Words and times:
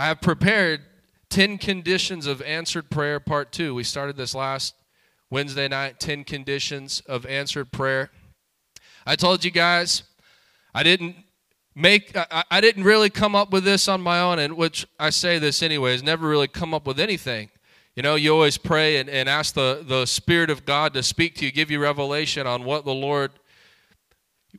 I 0.00 0.06
have 0.06 0.22
prepared 0.22 0.80
10 1.28 1.58
conditions 1.58 2.26
of 2.26 2.40
answered 2.40 2.88
prayer, 2.88 3.20
part 3.20 3.52
two. 3.52 3.74
We 3.74 3.84
started 3.84 4.16
this 4.16 4.34
last 4.34 4.74
Wednesday 5.28 5.68
night 5.68 6.00
10 6.00 6.24
conditions 6.24 7.02
of 7.04 7.26
answered 7.26 7.70
prayer. 7.70 8.08
I 9.04 9.14
told 9.14 9.44
you 9.44 9.50
guys, 9.50 10.04
I 10.74 10.84
didn't 10.84 11.16
make 11.74 12.16
I, 12.16 12.44
I, 12.50 12.62
didn't 12.62 12.84
really 12.84 13.10
come 13.10 13.34
up 13.34 13.52
with 13.52 13.62
this 13.64 13.88
on 13.88 14.00
my 14.00 14.20
own 14.20 14.38
and 14.38 14.56
which 14.56 14.86
i 14.98 15.08
say 15.08 15.38
this 15.38 15.62
anyways 15.62 16.02
never 16.02 16.26
really 16.26 16.48
come 16.48 16.74
up 16.74 16.84
with 16.84 16.98
anything 16.98 17.48
you 17.94 18.02
know 18.02 18.16
you 18.16 18.32
always 18.32 18.58
pray 18.58 18.96
and, 18.96 19.08
and 19.08 19.28
ask 19.28 19.54
the, 19.54 19.84
the 19.86 20.04
spirit 20.04 20.50
of 20.50 20.64
god 20.64 20.92
to 20.94 21.02
speak 21.02 21.36
to 21.36 21.44
you 21.44 21.52
give 21.52 21.70
you 21.70 21.80
revelation 21.80 22.44
on 22.44 22.64
what 22.64 22.84
the 22.84 22.92
lord 22.92 23.30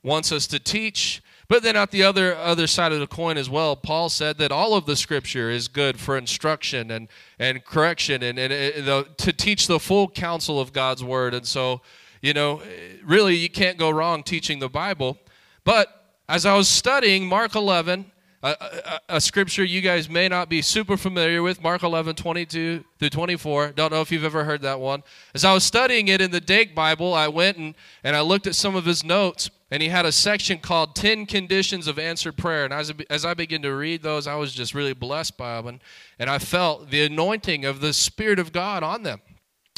wants 0.03 0.31
us 0.31 0.47
to 0.47 0.57
teach 0.57 1.21
but 1.51 1.63
then 1.63 1.75
at 1.75 1.91
the 1.91 2.01
other 2.01 2.33
other 2.37 2.65
side 2.65 2.93
of 2.93 3.01
the 3.01 3.07
coin 3.07 3.37
as 3.37 3.49
well, 3.49 3.75
Paul 3.75 4.07
said 4.07 4.37
that 4.37 4.53
all 4.53 4.73
of 4.73 4.85
the 4.85 4.95
scripture 4.95 5.49
is 5.49 5.67
good 5.67 5.99
for 5.99 6.17
instruction 6.17 6.89
and, 6.91 7.09
and 7.39 7.65
correction 7.65 8.23
and, 8.23 8.39
and, 8.39 8.53
the, 8.87 9.05
to 9.17 9.33
teach 9.33 9.67
the 9.67 9.77
full 9.77 10.07
counsel 10.07 10.61
of 10.61 10.71
God's 10.71 11.03
word. 11.03 11.33
And 11.33 11.45
so, 11.45 11.81
you 12.21 12.33
know, 12.33 12.61
really 13.03 13.35
you 13.35 13.49
can't 13.49 13.77
go 13.77 13.89
wrong 13.89 14.23
teaching 14.23 14.59
the 14.59 14.69
Bible. 14.69 15.17
But 15.65 16.13
as 16.29 16.45
I 16.45 16.55
was 16.55 16.69
studying 16.69 17.27
Mark 17.27 17.53
11, 17.53 18.09
a, 18.43 18.47
a, 18.47 18.99
a, 19.17 19.21
scripture 19.21 19.65
you 19.65 19.81
guys 19.81 20.09
may 20.09 20.29
not 20.29 20.47
be 20.47 20.61
super 20.61 20.95
familiar 20.95 21.43
with, 21.43 21.61
Mark 21.61 21.83
11, 21.83 22.15
22 22.15 22.85
through 22.97 23.09
24. 23.09 23.73
Don't 23.73 23.91
know 23.91 23.99
if 23.99 24.09
you've 24.09 24.23
ever 24.23 24.45
heard 24.45 24.61
that 24.61 24.79
one. 24.79 25.03
As 25.35 25.43
I 25.43 25.53
was 25.53 25.65
studying 25.65 26.07
it 26.07 26.21
in 26.21 26.31
the 26.31 26.39
Dake 26.39 26.73
Bible, 26.73 27.13
I 27.13 27.27
went 27.27 27.57
and, 27.57 27.75
and 28.05 28.15
I 28.15 28.21
looked 28.21 28.47
at 28.47 28.55
some 28.55 28.73
of 28.73 28.85
his 28.85 29.03
notes 29.03 29.49
and 29.71 29.81
he 29.81 29.87
had 29.87 30.05
a 30.05 30.11
section 30.11 30.59
called 30.59 30.95
10 30.95 31.25
conditions 31.25 31.87
of 31.87 31.97
answered 31.97 32.35
prayer. 32.37 32.65
And 32.65 32.73
as, 32.73 32.93
as 33.09 33.25
i 33.25 33.33
began 33.33 33.61
to 33.61 33.73
read 33.73 34.03
those 34.03 34.27
i 34.27 34.35
was 34.35 34.53
just 34.53 34.75
really 34.75 34.93
blessed 34.93 35.37
by 35.37 35.55
them. 35.55 35.67
And, 35.67 35.79
and 36.19 36.29
i 36.29 36.37
felt 36.37 36.91
the 36.91 37.05
anointing 37.05 37.65
of 37.65 37.79
the 37.79 37.93
spirit 37.93 38.37
of 38.37 38.51
god 38.51 38.83
on 38.83 39.03
them. 39.03 39.21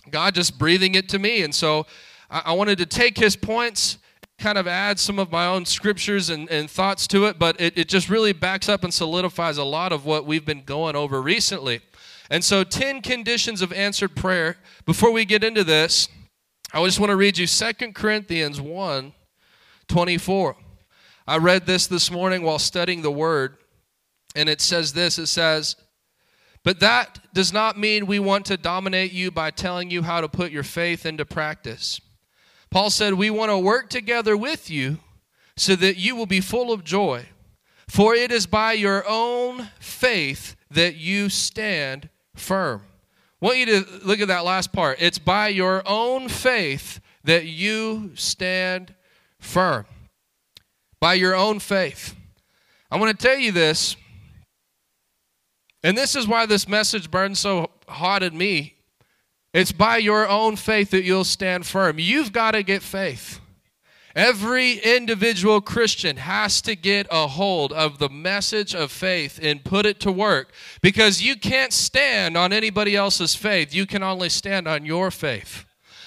God 0.09 0.35
just 0.35 0.59
breathing 0.59 0.95
it 0.95 1.07
to 1.09 1.19
me. 1.19 1.43
And 1.43 1.53
so 1.53 1.85
i, 2.29 2.41
I 2.47 2.53
wanted 2.53 2.79
to 2.79 2.85
take 2.85 3.17
his 3.17 3.35
points 3.35 3.99
kind 4.39 4.57
of 4.57 4.67
add 4.67 4.99
some 4.99 5.19
of 5.19 5.31
my 5.31 5.45
own 5.45 5.63
scriptures 5.63 6.29
and, 6.29 6.49
and 6.49 6.69
thoughts 6.69 7.07
to 7.07 7.25
it. 7.25 7.37
But 7.37 7.61
it, 7.61 7.77
it 7.77 7.87
just 7.87 8.09
really 8.09 8.33
backs 8.33 8.67
up 8.67 8.83
and 8.83 8.93
solidifies 8.93 9.57
a 9.57 9.63
lot 9.63 9.93
of 9.93 10.05
what 10.05 10.25
we've 10.25 10.43
been 10.43 10.63
going 10.63 10.95
over 10.95 11.21
recently. 11.21 11.81
And 12.29 12.43
so 12.43 12.63
10 12.63 13.03
conditions 13.03 13.61
of 13.61 13.71
answered 13.71 14.15
prayer 14.15 14.57
before 14.85 15.11
we 15.11 15.23
get 15.23 15.43
into 15.43 15.63
this 15.63 16.09
i 16.73 16.83
just 16.83 16.99
want 16.99 17.11
to 17.11 17.15
read 17.15 17.37
you 17.37 17.45
Second 17.45 17.93
corinthians 17.93 18.59
1 18.59 19.13
24. 19.87 20.55
I 21.25 21.37
read 21.37 21.65
this 21.65 21.87
this 21.87 22.11
morning 22.11 22.43
while 22.43 22.59
studying 22.59 23.01
the 23.01 23.11
Word, 23.11 23.57
and 24.35 24.49
it 24.49 24.61
says 24.61 24.93
this 24.93 25.17
it 25.17 25.27
says, 25.27 25.75
But 26.63 26.79
that 26.81 27.19
does 27.33 27.53
not 27.53 27.79
mean 27.79 28.05
we 28.05 28.19
want 28.19 28.45
to 28.47 28.57
dominate 28.57 29.13
you 29.13 29.31
by 29.31 29.51
telling 29.51 29.89
you 29.89 30.03
how 30.03 30.21
to 30.21 30.27
put 30.27 30.51
your 30.51 30.63
faith 30.63 31.05
into 31.05 31.25
practice. 31.25 32.01
Paul 32.69 32.89
said, 32.89 33.13
We 33.13 33.29
want 33.29 33.51
to 33.51 33.57
work 33.57 33.89
together 33.89 34.35
with 34.35 34.69
you 34.69 34.99
so 35.55 35.75
that 35.75 35.97
you 35.97 36.15
will 36.15 36.25
be 36.25 36.41
full 36.41 36.71
of 36.71 36.83
joy. 36.83 37.27
For 37.87 38.15
it 38.15 38.31
is 38.31 38.47
by 38.47 38.73
your 38.73 39.03
own 39.07 39.69
faith 39.79 40.55
that 40.71 40.95
you 40.95 41.29
stand 41.29 42.09
firm. 42.35 42.81
I 43.41 43.45
want 43.45 43.57
you 43.59 43.65
to 43.65 43.85
look 44.03 44.19
at 44.19 44.29
that 44.29 44.45
last 44.45 44.71
part. 44.71 44.97
It's 45.01 45.19
by 45.19 45.49
your 45.49 45.83
own 45.85 46.29
faith 46.29 46.99
that 47.23 47.45
you 47.45 48.11
stand 48.15 48.95
firm 49.43 49.85
by 50.99 51.13
your 51.13 51.35
own 51.35 51.59
faith. 51.59 52.15
I 52.89 52.97
want 52.97 53.17
to 53.17 53.27
tell 53.27 53.37
you 53.37 53.51
this, 53.51 53.95
and 55.83 55.97
this 55.97 56.15
is 56.15 56.27
why 56.27 56.45
this 56.45 56.67
message 56.67 57.11
burns 57.11 57.39
so 57.39 57.69
hot 57.87 58.23
at 58.23 58.33
me. 58.33 58.75
It's 59.53 59.71
by 59.71 59.97
your 59.97 60.27
own 60.27 60.55
faith 60.55 60.91
that 60.91 61.03
you'll 61.03 61.25
stand 61.25 61.65
firm. 61.65 61.99
You've 61.99 62.31
got 62.31 62.51
to 62.51 62.63
get 62.63 62.81
faith. 62.81 63.39
Every 64.15 64.73
individual 64.73 65.59
Christian 65.59 66.17
has 66.17 66.61
to 66.61 66.75
get 66.75 67.07
a 67.09 67.27
hold 67.27 67.73
of 67.73 67.97
the 67.97 68.09
message 68.09 68.75
of 68.75 68.91
faith 68.91 69.39
and 69.41 69.63
put 69.63 69.87
it 69.87 69.99
to 70.01 70.11
work 70.11 70.53
because 70.81 71.23
you 71.23 71.35
can't 71.35 71.73
stand 71.73 72.37
on 72.37 72.53
anybody 72.53 72.95
else's 72.95 73.35
faith. 73.35 73.73
You 73.73 73.87
can 73.87 74.03
only 74.03 74.29
stand 74.29 74.67
on 74.67 74.85
your 74.85 75.09
faith. 75.09 75.65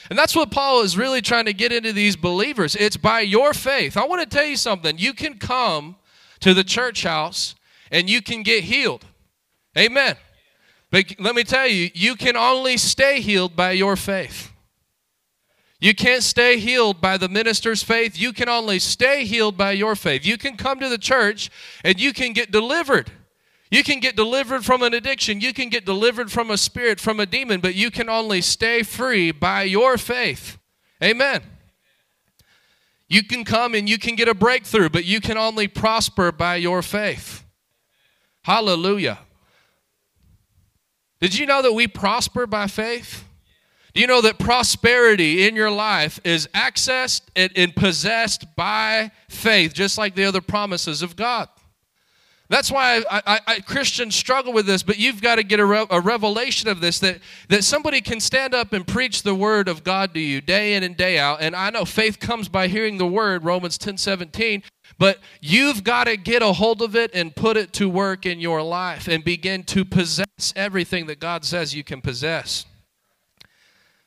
And 0.09 0.19
that's 0.19 0.37
what 0.37 0.51
Paul 0.51 0.83
is 0.83 0.97
really 0.97 1.21
trying 1.21 1.47
to 1.47 1.53
get 1.53 1.73
into 1.73 1.93
these 1.93 2.17
believers. 2.17 2.77
It's 2.77 2.97
by 2.97 3.21
your 3.21 3.53
faith. 3.53 3.97
I 3.97 4.07
want 4.07 4.29
to 4.29 4.37
tell 4.37 4.47
you 4.47 4.57
something. 4.57 4.99
You 4.99 5.13
can 5.13 5.39
come 5.39 5.97
to 6.41 6.55
the 6.55 6.65
church 6.65 7.03
house 7.03 7.55
and 7.91 8.09
you 8.09 8.23
can 8.23 8.43
get 8.43 8.65
healed. 8.65 9.05
Amen. 9.77 10.17
But 10.91 11.15
let 11.19 11.35
me 11.35 11.45
tell 11.45 11.67
you, 11.67 11.91
you 11.95 12.15
can 12.15 12.37
only 12.37 12.77
stay 12.77 13.21
healed 13.21 13.57
by 13.57 13.73
your 13.73 13.97
faith. 13.97 14.53
You 15.79 15.95
can't 15.95 16.23
stay 16.23 16.59
healed 16.59 17.01
by 17.01 17.19
the 17.19 17.29
minister's 17.29 17.83
faith. 17.83 18.19
You 18.19 18.33
can 18.33 18.49
only 18.49 18.79
stay 18.79 19.25
healed 19.25 19.57
by 19.57 19.73
your 19.73 19.95
faith. 19.95 20.25
You 20.25 20.39
can 20.39 20.57
come 20.57 20.81
to 20.81 20.89
the 20.89 20.99
church 20.99 21.51
and 21.85 22.01
you 22.01 22.13
can 22.13 22.33
get 22.33 22.51
delivered. 22.51 23.11
You 23.71 23.83
can 23.83 24.01
get 24.01 24.15
delivered 24.15 24.65
from 24.65 24.83
an 24.83 24.95
addiction. 24.95 25.41
You 25.41 25.53
can 25.53 25.69
get 25.69 25.85
delivered 25.85 26.31
from 26.31 26.51
a 26.51 26.57
spirit, 26.57 27.01
from 27.01 27.19
a 27.19 27.27
demon, 27.27 27.61
but 27.61 27.75
you 27.75 27.91
can 27.91 28.09
only 28.09 28.41
stay 28.41 28.83
free 28.83 29.33
by 29.33 29.65
your 29.65 29.99
faith. 29.99 30.59
Amen. 31.03 31.43
You 33.09 33.23
can 33.23 33.45
come 33.45 33.75
and 33.75 33.89
you 33.89 33.99
can 33.99 34.15
get 34.15 34.29
a 34.29 34.35
breakthrough, 34.35 34.89
but 34.89 35.05
you 35.05 35.21
can 35.21 35.37
only 35.37 35.69
prosper 35.69 36.33
by 36.33 36.57
your 36.57 36.83
faith. 36.83 37.45
Hallelujah. 38.43 39.19
Did 41.21 41.37
you 41.37 41.47
know 41.47 41.63
that 41.63 41.73
we 41.73 41.89
prosper 41.89 42.47
by 42.47 42.67
faith? 42.67 43.25
Do 43.95 44.01
you 44.01 44.07
know 44.07 44.21
that 44.21 44.39
prosperity 44.39 45.47
in 45.47 45.57
your 45.57 45.71
life 45.71 46.21
is 46.23 46.47
accessed 46.49 47.23
and 47.35 47.75
possessed 47.75 48.45
by 48.55 49.11
faith, 49.29 49.73
just 49.73 49.97
like 49.97 50.15
the 50.15 50.25
other 50.25 50.43
promises 50.43 51.01
of 51.01 51.17
God? 51.17 51.49
That's 52.49 52.71
why 52.71 53.03
I, 53.11 53.23
I, 53.27 53.41
I, 53.47 53.61
Christians 53.61 54.15
struggle 54.15 54.53
with 54.53 54.67
this, 54.67 54.85
but 54.85 54.99
you've 54.99 55.21
got 55.21 55.37
to 55.37 55.43
get 55.43 55.59
a, 55.59 55.67
re, 55.67 55.85
a 55.91 56.01
revelation 56.01 56.69
of 56.69 56.81
this 56.81 57.01
that, 57.01 57.19
that 57.49 57.65
somebody 57.65 58.01
can 58.01 58.21
stand 58.21 58.55
up 58.55 58.73
and 58.73 58.87
preach 58.87 59.23
the 59.23 59.35
word 59.35 59.69
of 59.69 59.83
God 59.83 60.15
to 60.15 60.21
you 60.21 60.41
day 60.41 60.75
in 60.75 60.85
and 60.85 60.97
day 60.97 61.19
out. 61.19 61.41
And 61.41 61.57
I 61.57 61.71
know 61.71 61.85
faith 61.85 62.21
comes 62.21 62.49
by 62.49 62.69
hearing 62.69 62.99
the 62.99 63.07
word, 63.07 63.45
Romans 63.45 63.77
10 63.79 63.97
17, 63.97 64.63
but 64.97 65.19
you've 65.41 65.83
got 65.83 66.05
to 66.05 66.17
get 66.17 66.41
a 66.41 66.53
hold 66.53 66.83
of 66.83 66.95
it 66.95 67.11
and 67.13 67.35
put 67.35 67.57
it 67.57 67.73
to 67.75 67.89
work 67.89 68.25
in 68.25 68.39
your 68.39 68.63
life 68.63 69.09
and 69.09 69.25
begin 69.25 69.65
to 69.65 69.85
possess 69.85 70.53
everything 70.55 71.07
that 71.07 71.19
God 71.19 71.45
says 71.45 71.75
you 71.75 71.83
can 71.83 72.01
possess. 72.01 72.65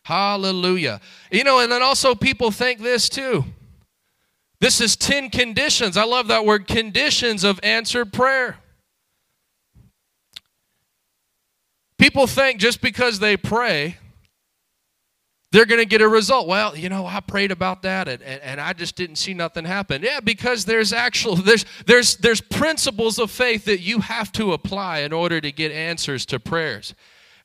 Hallelujah. 0.04 1.02
You 1.30 1.44
know, 1.44 1.60
and 1.60 1.72
then 1.72 1.84
also 1.84 2.16
people 2.16 2.52
think 2.52 2.80
this 2.80 3.10
too. 3.10 3.44
This 4.60 4.82
is 4.82 4.96
10 4.96 5.30
conditions. 5.30 5.96
I 5.96 6.04
love 6.04 6.28
that 6.28 6.46
word 6.46 6.68
conditions 6.68 7.44
of 7.44 7.60
answered 7.64 8.12
prayer. 8.12 8.58
People 11.98 12.28
think 12.28 12.60
just 12.60 12.82
because 12.82 13.20
they 13.20 13.38
pray, 13.38 13.98
they're 15.52 15.66
going 15.66 15.82
to 15.82 15.86
get 15.86 16.02
a 16.02 16.08
result. 16.08 16.48
Well, 16.48 16.76
you 16.76 16.90
know, 16.90 17.06
I 17.06 17.20
prayed 17.22 17.52
about 17.52 17.82
that 17.82 18.08
and, 18.08 18.22
and, 18.22 18.42
and, 18.42 18.62
I 18.62 18.74
just 18.74 18.96
didn't 18.96 19.16
see 19.16 19.34
nothing 19.34 19.66
happen. 19.66 20.04
Yeah, 20.04 20.20
because 20.20 20.64
there's 20.66 20.94
actual 20.94 21.36
there's 21.36 21.66
there's 21.88 22.18
there's 22.18 22.40
principles 22.40 23.18
of 23.18 23.32
faith 23.32 23.66
that 23.66 23.80
you 23.80 24.00
have 24.00 24.32
to 24.34 24.54
apply 24.54 25.00
in 25.00 25.12
order 25.12 25.42
to 25.42 25.52
get 25.52 25.72
answers 25.72 26.26
to 26.28 26.40
prayers. 26.40 26.94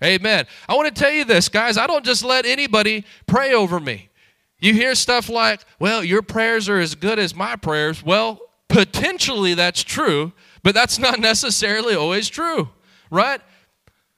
Amen. 0.03 0.47
I 0.69 0.75
want 0.75 0.95
to 0.95 1.03
tell 1.03 1.13
you 1.13 1.25
this, 1.25 1.49
guys. 1.49 1.79
I 1.79 1.87
don't 1.87 2.05
just 2.05 2.23
let 2.23 2.45
anybody 2.45 3.05
pray 3.27 3.55
over 3.55 3.81
me. 3.81 4.11
You 4.59 4.73
hear 4.73 4.95
stuff 4.95 5.29
like, 5.29 5.61
well, 5.79 6.03
your 6.03 6.23
prayers 6.23 6.69
are 6.69 6.79
as 6.79 6.95
good 6.95 7.19
as 7.19 7.35
my 7.35 7.57
prayers. 7.57 8.03
Well, 8.03 8.41
potentially 8.69 9.55
that's 9.55 9.83
true, 9.83 10.33
but 10.63 10.75
that's 10.75 10.99
not 10.99 11.19
necessarily 11.21 11.95
always 11.95 12.29
true, 12.29 12.71
right? 13.11 13.41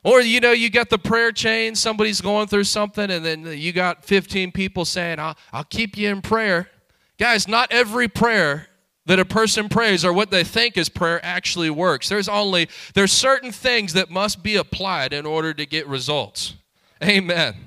Or, 0.04 0.20
you 0.20 0.38
know, 0.38 0.52
you 0.52 0.70
got 0.70 0.88
the 0.88 0.98
prayer 0.98 1.32
chain, 1.32 1.74
somebody's 1.74 2.20
going 2.20 2.46
through 2.46 2.64
something, 2.64 3.10
and 3.10 3.24
then 3.24 3.44
you 3.58 3.72
got 3.72 4.04
15 4.04 4.52
people 4.52 4.84
saying, 4.84 5.18
I'll, 5.18 5.36
I'll 5.52 5.64
keep 5.64 5.96
you 5.96 6.08
in 6.10 6.22
prayer. 6.22 6.70
Guys, 7.18 7.48
not 7.48 7.72
every 7.72 8.06
prayer 8.06 8.68
that 9.06 9.18
a 9.18 9.24
person 9.24 9.68
prays 9.68 10.04
or 10.04 10.12
what 10.12 10.30
they 10.30 10.44
think 10.44 10.76
is 10.76 10.88
prayer 10.88 11.18
actually 11.24 11.70
works. 11.70 12.08
There's 12.08 12.28
only 12.28 12.68
there's 12.94 13.12
certain 13.12 13.52
things 13.52 13.94
that 13.94 14.10
must 14.10 14.42
be 14.42 14.56
applied 14.56 15.12
in 15.12 15.24
order 15.24 15.54
to 15.54 15.64
get 15.64 15.86
results. 15.86 16.54
Amen. 17.02 17.65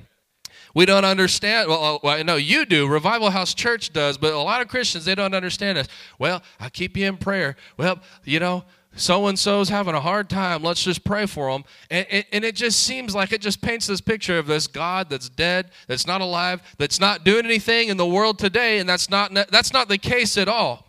We 0.75 0.85
don't 0.85 1.05
understand. 1.05 1.69
Well, 1.69 1.83
uh, 1.83 1.99
well, 2.03 2.17
I 2.17 2.23
know 2.23 2.35
you 2.35 2.65
do. 2.65 2.87
Revival 2.87 3.29
House 3.29 3.53
Church 3.53 3.91
does, 3.91 4.17
but 4.17 4.33
a 4.33 4.39
lot 4.39 4.61
of 4.61 4.67
Christians 4.67 5.05
they 5.05 5.15
don't 5.15 5.33
understand 5.33 5.77
this. 5.77 5.87
Well, 6.17 6.43
I 6.59 6.69
keep 6.69 6.95
you 6.95 7.07
in 7.07 7.17
prayer. 7.17 7.55
Well, 7.77 7.99
you 8.23 8.39
know, 8.39 8.63
so 8.95 9.27
and 9.27 9.37
so's 9.37 9.69
having 9.69 9.93
a 9.95 10.01
hard 10.01 10.29
time. 10.29 10.63
Let's 10.63 10.83
just 10.83 11.03
pray 11.03 11.25
for 11.25 11.51
them. 11.51 11.63
And, 11.89 12.07
and, 12.09 12.25
and, 12.31 12.45
it 12.45 12.55
just 12.55 12.83
seems 12.83 13.13
like 13.13 13.31
it 13.31 13.39
just 13.39 13.61
paints 13.61 13.87
this 13.87 14.01
picture 14.01 14.37
of 14.37 14.47
this 14.47 14.67
God 14.67 15.09
that's 15.09 15.29
dead, 15.29 15.71
that's 15.87 16.07
not 16.07 16.21
alive, 16.21 16.61
that's 16.77 16.99
not 16.99 17.23
doing 17.23 17.45
anything 17.45 17.89
in 17.89 17.97
the 17.97 18.05
world 18.05 18.39
today, 18.39 18.79
and 18.79 18.89
that's 18.89 19.09
not 19.09 19.33
that's 19.51 19.73
not 19.73 19.87
the 19.87 19.97
case 19.97 20.37
at 20.37 20.47
all. 20.47 20.85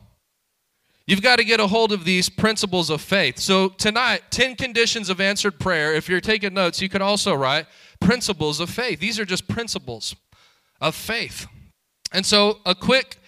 You've 1.06 1.23
got 1.23 1.37
to 1.37 1.44
get 1.44 1.59
a 1.59 1.67
hold 1.67 1.91
of 1.93 2.05
these 2.05 2.29
principles 2.29 2.88
of 2.88 3.00
faith. 3.00 3.38
So, 3.38 3.71
tonight, 3.71 4.23
10 4.31 4.55
conditions 4.55 5.11
of 5.11 5.21
answered 5.21 5.59
prayer. 5.59 5.93
If 5.93 6.09
you're 6.09 6.21
taking 6.21 6.55
notes, 6.55 6.81
you 6.81 6.88
could 6.88 7.03
also 7.03 7.35
write 7.35 7.67
principles 8.00 8.61
of 8.61 8.70
faith. 8.70 9.00
These 9.00 9.19
are 9.19 9.25
just 9.25 9.49
principles 9.49 10.14
of 10.81 10.94
faith. 10.94 11.47
And 12.12 12.26
so, 12.26 12.58
a 12.67 12.75
quick, 12.75 13.19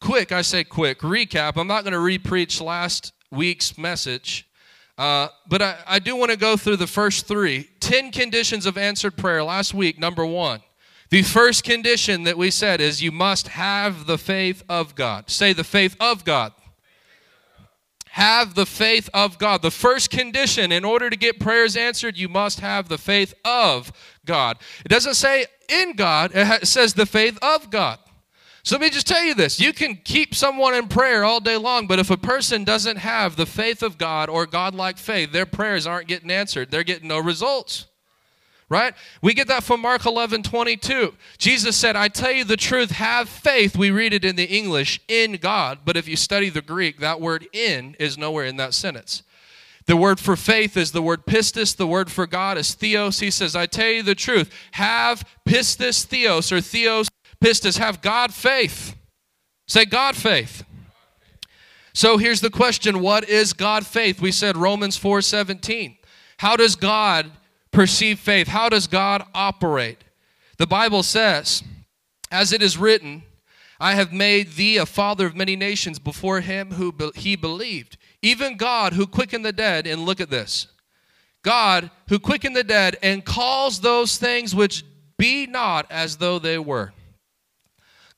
quick, 0.00 0.32
I 0.32 0.42
say 0.42 0.64
quick, 0.64 1.00
recap. 1.00 1.56
I'm 1.56 1.66
not 1.66 1.84
going 1.84 1.92
to 1.92 1.98
repreach 1.98 2.60
last 2.60 3.12
week's 3.30 3.76
message, 3.76 4.48
uh, 4.96 5.28
but 5.48 5.60
I, 5.60 5.76
I 5.86 5.98
do 5.98 6.16
want 6.16 6.30
to 6.30 6.36
go 6.36 6.56
through 6.56 6.76
the 6.76 6.86
first 6.86 7.26
three 7.26 7.68
10 7.80 8.12
conditions 8.12 8.66
of 8.66 8.78
answered 8.78 9.16
prayer. 9.16 9.42
Last 9.44 9.74
week, 9.74 9.98
number 9.98 10.24
one. 10.24 10.60
The 11.10 11.22
first 11.22 11.64
condition 11.64 12.22
that 12.22 12.38
we 12.38 12.52
said 12.52 12.80
is 12.80 13.02
you 13.02 13.10
must 13.10 13.48
have 13.48 14.06
the 14.06 14.16
faith 14.16 14.62
of 14.68 14.94
God. 14.94 15.28
Say 15.28 15.52
the 15.52 15.64
faith 15.64 15.96
of 15.98 16.24
God 16.24 16.52
have 18.10 18.54
the 18.54 18.66
faith 18.66 19.08
of 19.14 19.38
God. 19.38 19.62
The 19.62 19.70
first 19.70 20.10
condition 20.10 20.72
in 20.72 20.84
order 20.84 21.08
to 21.08 21.16
get 21.16 21.38
prayers 21.38 21.76
answered, 21.76 22.18
you 22.18 22.28
must 22.28 22.58
have 22.58 22.88
the 22.88 22.98
faith 22.98 23.34
of 23.44 23.92
God. 24.30 24.58
It 24.84 24.88
doesn't 24.88 25.14
say 25.14 25.46
in 25.68 25.96
God, 25.96 26.30
it 26.32 26.68
says 26.68 26.94
the 26.94 27.04
faith 27.04 27.36
of 27.42 27.68
God. 27.68 27.98
So 28.62 28.76
let 28.76 28.82
me 28.82 28.90
just 28.90 29.08
tell 29.08 29.24
you 29.24 29.34
this. 29.34 29.58
You 29.58 29.72
can 29.72 29.96
keep 29.96 30.36
someone 30.36 30.74
in 30.74 30.86
prayer 30.86 31.24
all 31.24 31.40
day 31.40 31.56
long, 31.56 31.88
but 31.88 31.98
if 31.98 32.10
a 32.10 32.16
person 32.16 32.62
doesn't 32.62 32.98
have 32.98 33.34
the 33.34 33.44
faith 33.44 33.82
of 33.82 33.98
God 33.98 34.28
or 34.28 34.46
God-like 34.46 34.98
faith, 34.98 35.32
their 35.32 35.46
prayers 35.46 35.84
aren't 35.84 36.06
getting 36.06 36.30
answered. 36.30 36.70
They're 36.70 36.84
getting 36.84 37.08
no 37.08 37.18
results 37.18 37.86
right? 38.70 38.94
We 39.20 39.34
get 39.34 39.48
that 39.48 39.64
from 39.64 39.80
Mark 39.80 40.06
11 40.06 40.44
22. 40.44 41.12
Jesus 41.38 41.76
said, 41.76 41.96
I 41.96 42.06
tell 42.06 42.30
you 42.30 42.44
the 42.44 42.56
truth, 42.56 42.92
have 42.92 43.28
faith. 43.28 43.76
We 43.76 43.90
read 43.90 44.14
it 44.14 44.24
in 44.24 44.36
the 44.36 44.44
English, 44.44 45.00
in 45.08 45.32
God. 45.38 45.80
But 45.84 45.96
if 45.96 46.06
you 46.06 46.14
study 46.14 46.50
the 46.50 46.62
Greek, 46.62 47.00
that 47.00 47.20
word 47.20 47.48
in 47.52 47.96
is 47.98 48.16
nowhere 48.16 48.44
in 48.44 48.58
that 48.58 48.72
sentence. 48.72 49.24
The 49.90 49.96
word 49.96 50.20
for 50.20 50.36
faith 50.36 50.76
is 50.76 50.92
the 50.92 51.02
word 51.02 51.26
pistis. 51.26 51.76
The 51.76 51.84
word 51.84 52.12
for 52.12 52.24
God 52.24 52.56
is 52.56 52.74
theos. 52.74 53.18
He 53.18 53.28
says, 53.28 53.56
I 53.56 53.66
tell 53.66 53.88
you 53.88 54.04
the 54.04 54.14
truth, 54.14 54.48
have 54.74 55.24
pistis 55.44 56.04
theos 56.04 56.52
or 56.52 56.60
theos 56.60 57.08
pistis. 57.42 57.76
Have 57.78 58.00
God 58.00 58.32
faith. 58.32 58.94
Say 59.66 59.84
God 59.86 60.14
faith. 60.14 60.62
So 61.92 62.18
here's 62.18 62.40
the 62.40 62.50
question 62.50 63.00
What 63.00 63.28
is 63.28 63.52
God 63.52 63.84
faith? 63.84 64.20
We 64.20 64.30
said 64.30 64.56
Romans 64.56 64.96
4 64.96 65.22
17. 65.22 65.96
How 66.38 66.54
does 66.54 66.76
God 66.76 67.32
perceive 67.72 68.20
faith? 68.20 68.46
How 68.46 68.68
does 68.68 68.86
God 68.86 69.24
operate? 69.34 70.04
The 70.58 70.68
Bible 70.68 71.02
says, 71.02 71.64
as 72.30 72.52
it 72.52 72.62
is 72.62 72.78
written, 72.78 73.24
I 73.80 73.94
have 73.96 74.12
made 74.12 74.52
thee 74.52 74.76
a 74.76 74.86
father 74.86 75.26
of 75.26 75.34
many 75.34 75.56
nations 75.56 75.98
before 75.98 76.42
him 76.42 76.74
who 76.74 76.92
be- 76.92 77.10
he 77.16 77.34
believed. 77.34 77.96
Even 78.22 78.56
God 78.56 78.92
who 78.92 79.06
quickened 79.06 79.44
the 79.44 79.52
dead, 79.52 79.86
and 79.86 80.04
look 80.04 80.20
at 80.20 80.30
this 80.30 80.66
God 81.42 81.90
who 82.08 82.18
quickened 82.18 82.56
the 82.56 82.64
dead 82.64 82.96
and 83.02 83.24
calls 83.24 83.80
those 83.80 84.18
things 84.18 84.54
which 84.54 84.84
be 85.16 85.46
not 85.46 85.86
as 85.90 86.16
though 86.16 86.38
they 86.38 86.58
were. 86.58 86.92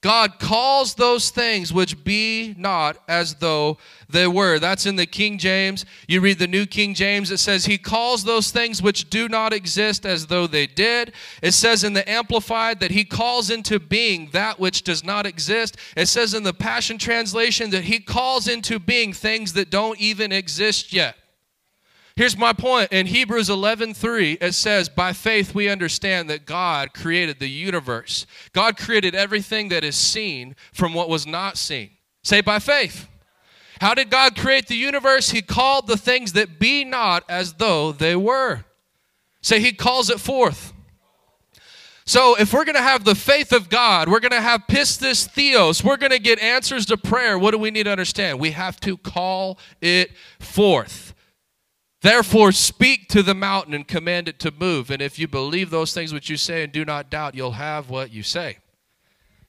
God 0.03 0.41
calls 0.41 0.95
those 0.95 1.31
things 1.31 1.73
which 1.73 2.03
be 2.03 2.57
not 2.59 2.99
as 3.07 3.37
though 3.37 3.79
they 4.11 4.27
were. 4.27 4.59
That's 4.59 4.85
in 4.85 4.97
the 4.97 5.07
King 5.07 5.39
James. 5.39 5.85
You 6.09 6.21
read 6.21 6.41
the 6.41 6.49
New 6.49 6.67
King 6.67 6.93
James, 6.93 7.31
it 7.31 7.39
says, 7.39 7.65
He 7.65 7.79
calls 7.79 8.25
those 8.25 8.51
things 8.51 8.83
which 8.83 9.11
do 9.11 9.29
not 9.29 9.53
exist 9.53 10.05
as 10.05 10.27
though 10.27 10.49
they 10.49 10.67
did. 10.67 11.13
It 11.41 11.53
says 11.53 11.85
in 11.85 11.93
the 11.93 12.09
Amplified 12.11 12.81
that 12.81 12.91
He 12.91 13.05
calls 13.05 13.49
into 13.49 13.79
being 13.79 14.29
that 14.33 14.59
which 14.59 14.83
does 14.83 15.05
not 15.05 15.25
exist. 15.25 15.77
It 15.97 16.07
says 16.07 16.35
in 16.35 16.43
the 16.43 16.53
Passion 16.53 16.99
Translation 16.99 17.71
that 17.71 17.85
He 17.85 18.01
calls 18.01 18.49
into 18.49 18.81
being 18.81 19.13
things 19.13 19.53
that 19.53 19.71
don't 19.71 20.01
even 20.01 20.33
exist 20.33 20.93
yet. 20.93 21.17
Here's 22.15 22.37
my 22.37 22.53
point. 22.53 22.93
In 22.93 23.07
Hebrews 23.07 23.49
11:3, 23.49 24.37
it 24.41 24.53
says, 24.53 24.89
"By 24.89 25.13
faith 25.13 25.55
we 25.55 25.69
understand 25.69 26.29
that 26.29 26.45
God 26.45 26.93
created 26.93 27.39
the 27.39 27.49
universe. 27.49 28.27
God 28.53 28.77
created 28.77 29.15
everything 29.15 29.69
that 29.69 29.85
is 29.85 29.97
seen 29.97 30.55
from 30.73 30.93
what 30.93 31.09
was 31.09 31.27
not 31.27 31.57
seen." 31.57 31.91
Say 32.23 32.41
by 32.41 32.59
faith. 32.59 33.09
How 33.81 33.95
did 33.95 34.11
God 34.11 34.37
create 34.37 34.69
the 34.69 34.77
universe? 34.77 35.31
He 35.31 35.43
called 35.43 35.89
the 35.89 35.97
things 35.97 36.35
that 36.35 36.61
be 36.61 36.85
not 36.85 37.25
as 37.29 37.55
though 37.55 37.91
they 37.91 38.15
were. 38.15 38.65
Say 39.41 39.59
he 39.59 39.73
calls 39.73 40.09
it 40.09 40.21
forth. 40.21 40.73
So, 42.05 42.37
if 42.37 42.53
we're 42.53 42.65
going 42.65 42.77
to 42.77 42.83
have 42.83 43.05
the 43.05 43.15
faith 43.15 43.53
of 43.53 43.69
God, 43.69 44.09
we're 44.09 44.21
going 44.21 44.33
to 44.33 44.41
have 44.41 44.65
pistis 44.69 45.27
theos, 45.27 45.85
we're 45.85 45.97
going 45.97 46.11
to 46.11 46.19
get 46.19 46.41
answers 46.41 46.85
to 46.87 46.97
prayer, 46.97 47.39
what 47.39 47.53
do 47.53 47.59
we 47.59 47.71
need 47.71 47.85
to 47.85 47.93
understand? 47.93 48.41
We 48.41 48.51
have 48.53 48.81
to 48.81 48.97
call 48.97 49.59
it 49.81 50.11
forth. 50.41 51.15
Therefore, 52.03 52.51
speak 52.51 53.09
to 53.09 53.23
the 53.23 53.35
mountain 53.35 53.75
and 53.75 53.87
command 53.87 54.29
it 54.29 54.41
to 54.41 54.51
move. 54.51 54.91
And 54.91 55.01
if 55.01 55.19
you 55.19 55.29
believe 55.29 55.71
those 55.71 55.95
things 55.95 56.13
which 56.13 56.29
you 56.29 56.37
say 56.37 56.65
and 56.65 56.73
do 56.73 56.85
not 56.85 57.11
doubt, 57.11 57.37
you'll 57.37 57.53
have 57.53 57.91
what 57.91 58.13
you 58.13 58.25
say. 58.25 58.59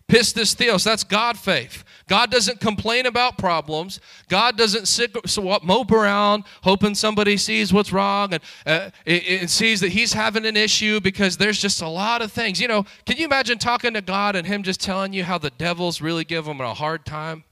Pistis 0.08 0.54
theos, 0.54 0.84
that's 0.84 1.04
God 1.04 1.40
faith. 1.40 1.84
God 2.08 2.30
doesn't 2.30 2.60
complain 2.60 3.08
about 3.08 3.40
problems. 3.40 4.00
God 4.30 4.58
doesn't 4.58 4.88
sit, 4.88 5.16
so 5.26 5.58
mope 5.64 5.92
around 5.92 6.44
hoping 6.62 6.94
somebody 6.94 7.38
sees 7.38 7.74
what's 7.74 7.92
wrong 7.92 8.34
and, 8.34 8.44
uh, 8.68 8.90
and 9.08 9.50
sees 9.50 9.80
that 9.80 9.90
he's 9.90 10.14
having 10.14 10.46
an 10.46 10.58
issue 10.58 11.00
because 11.00 11.38
there's 11.38 11.60
just 11.60 11.82
a 11.82 11.88
lot 11.88 12.22
of 12.22 12.32
things. 12.32 12.62
You 12.62 12.68
know, 12.68 12.86
can 13.08 13.18
you 13.18 13.26
imagine 13.26 13.58
talking 13.58 13.94
to 13.94 14.02
God 14.02 14.36
and 14.36 14.46
him 14.46 14.62
just 14.62 14.82
telling 14.82 15.14
you 15.14 15.24
how 15.24 15.40
the 15.40 15.52
devils 15.52 16.02
really 16.02 16.26
give 16.26 16.46
him 16.46 16.62
a 16.62 16.74
hard 16.76 17.06
time? 17.06 17.46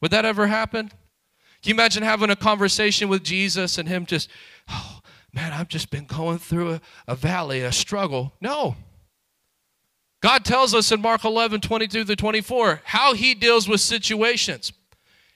Would 0.00 0.12
that 0.12 0.24
ever 0.24 0.46
happen? 0.46 0.92
Can 1.64 1.70
you 1.70 1.76
imagine 1.76 2.02
having 2.02 2.28
a 2.28 2.36
conversation 2.36 3.08
with 3.08 3.24
Jesus 3.24 3.78
and 3.78 3.88
him 3.88 4.04
just, 4.04 4.28
oh, 4.68 5.00
man, 5.32 5.50
I've 5.50 5.68
just 5.68 5.88
been 5.88 6.04
going 6.04 6.36
through 6.36 6.74
a, 6.74 6.80
a 7.08 7.14
valley, 7.14 7.62
a 7.62 7.72
struggle? 7.72 8.34
No. 8.38 8.76
God 10.20 10.44
tells 10.44 10.74
us 10.74 10.92
in 10.92 11.00
Mark 11.00 11.24
11, 11.24 11.62
22 11.62 12.04
to 12.04 12.16
24, 12.16 12.82
how 12.84 13.14
he 13.14 13.34
deals 13.34 13.66
with 13.66 13.80
situations. 13.80 14.74